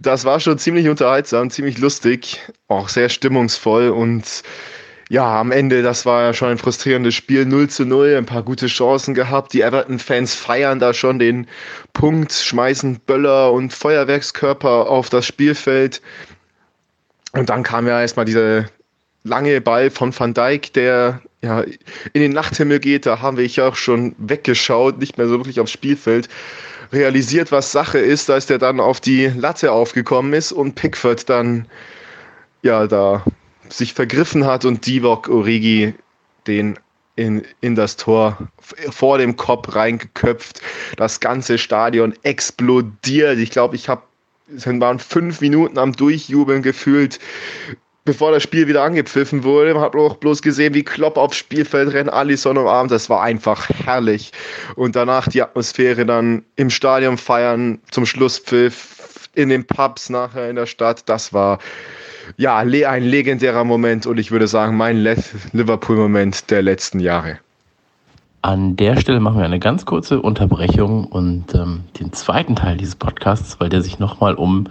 [0.00, 4.44] Das war schon ziemlich unterhaltsam, ziemlich lustig, auch sehr stimmungsvoll und
[5.08, 8.42] ja, am Ende, das war ja schon ein frustrierendes Spiel, 0 zu 0, ein paar
[8.42, 9.52] gute Chancen gehabt.
[9.52, 11.46] Die Everton-Fans feiern da schon den
[11.92, 16.02] Punkt, schmeißen Böller und Feuerwerkskörper auf das Spielfeld.
[17.32, 18.66] Und dann kam ja erstmal dieser
[19.22, 21.60] lange Ball von Van Dijk, der ja
[22.12, 23.06] in den Nachthimmel geht.
[23.06, 26.28] Da haben wir ja auch schon weggeschaut, nicht mehr so wirklich aufs Spielfeld
[26.92, 31.66] realisiert, was Sache ist, als der dann auf die Latte aufgekommen ist und Pickford dann
[32.62, 33.24] ja da
[33.70, 35.94] sich vergriffen hat und Divock Origi
[36.46, 36.78] den
[37.16, 38.36] in, in das Tor
[38.90, 40.60] vor dem Kopf reingeköpft.
[40.96, 43.38] Das ganze Stadion explodiert.
[43.38, 44.02] Ich glaube, ich habe
[44.54, 47.18] es waren fünf Minuten am Durchjubeln gefühlt,
[48.04, 49.74] bevor das Spiel wieder angepfiffen wurde.
[49.74, 52.92] Man hat auch bloß gesehen, wie Klopp aufs Spielfeld rennt, Alisson umarmt.
[52.92, 54.30] Das war einfach herrlich.
[54.76, 60.56] Und danach die Atmosphäre dann im Stadion feiern, zum Schlusspfiff, in den Pubs nachher in
[60.56, 61.08] der Stadt.
[61.08, 61.58] Das war
[62.36, 64.96] ja, ein legendärer Moment und ich würde sagen, mein
[65.52, 67.38] Liverpool-Moment der letzten Jahre.
[68.42, 72.94] An der Stelle machen wir eine ganz kurze Unterbrechung und ähm, den zweiten Teil dieses
[72.94, 74.68] Podcasts, weil der sich nochmal um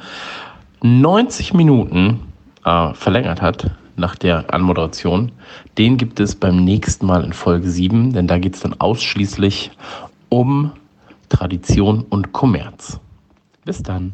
[0.82, 2.22] 90 Minuten
[2.64, 5.32] äh, verlängert hat nach der Anmoderation.
[5.78, 9.72] Den gibt es beim nächsten Mal in Folge 7, denn da geht es dann ausschließlich
[10.30, 10.72] um
[11.30, 13.00] Tradition und Kommerz.
[13.66, 14.14] Bis dann.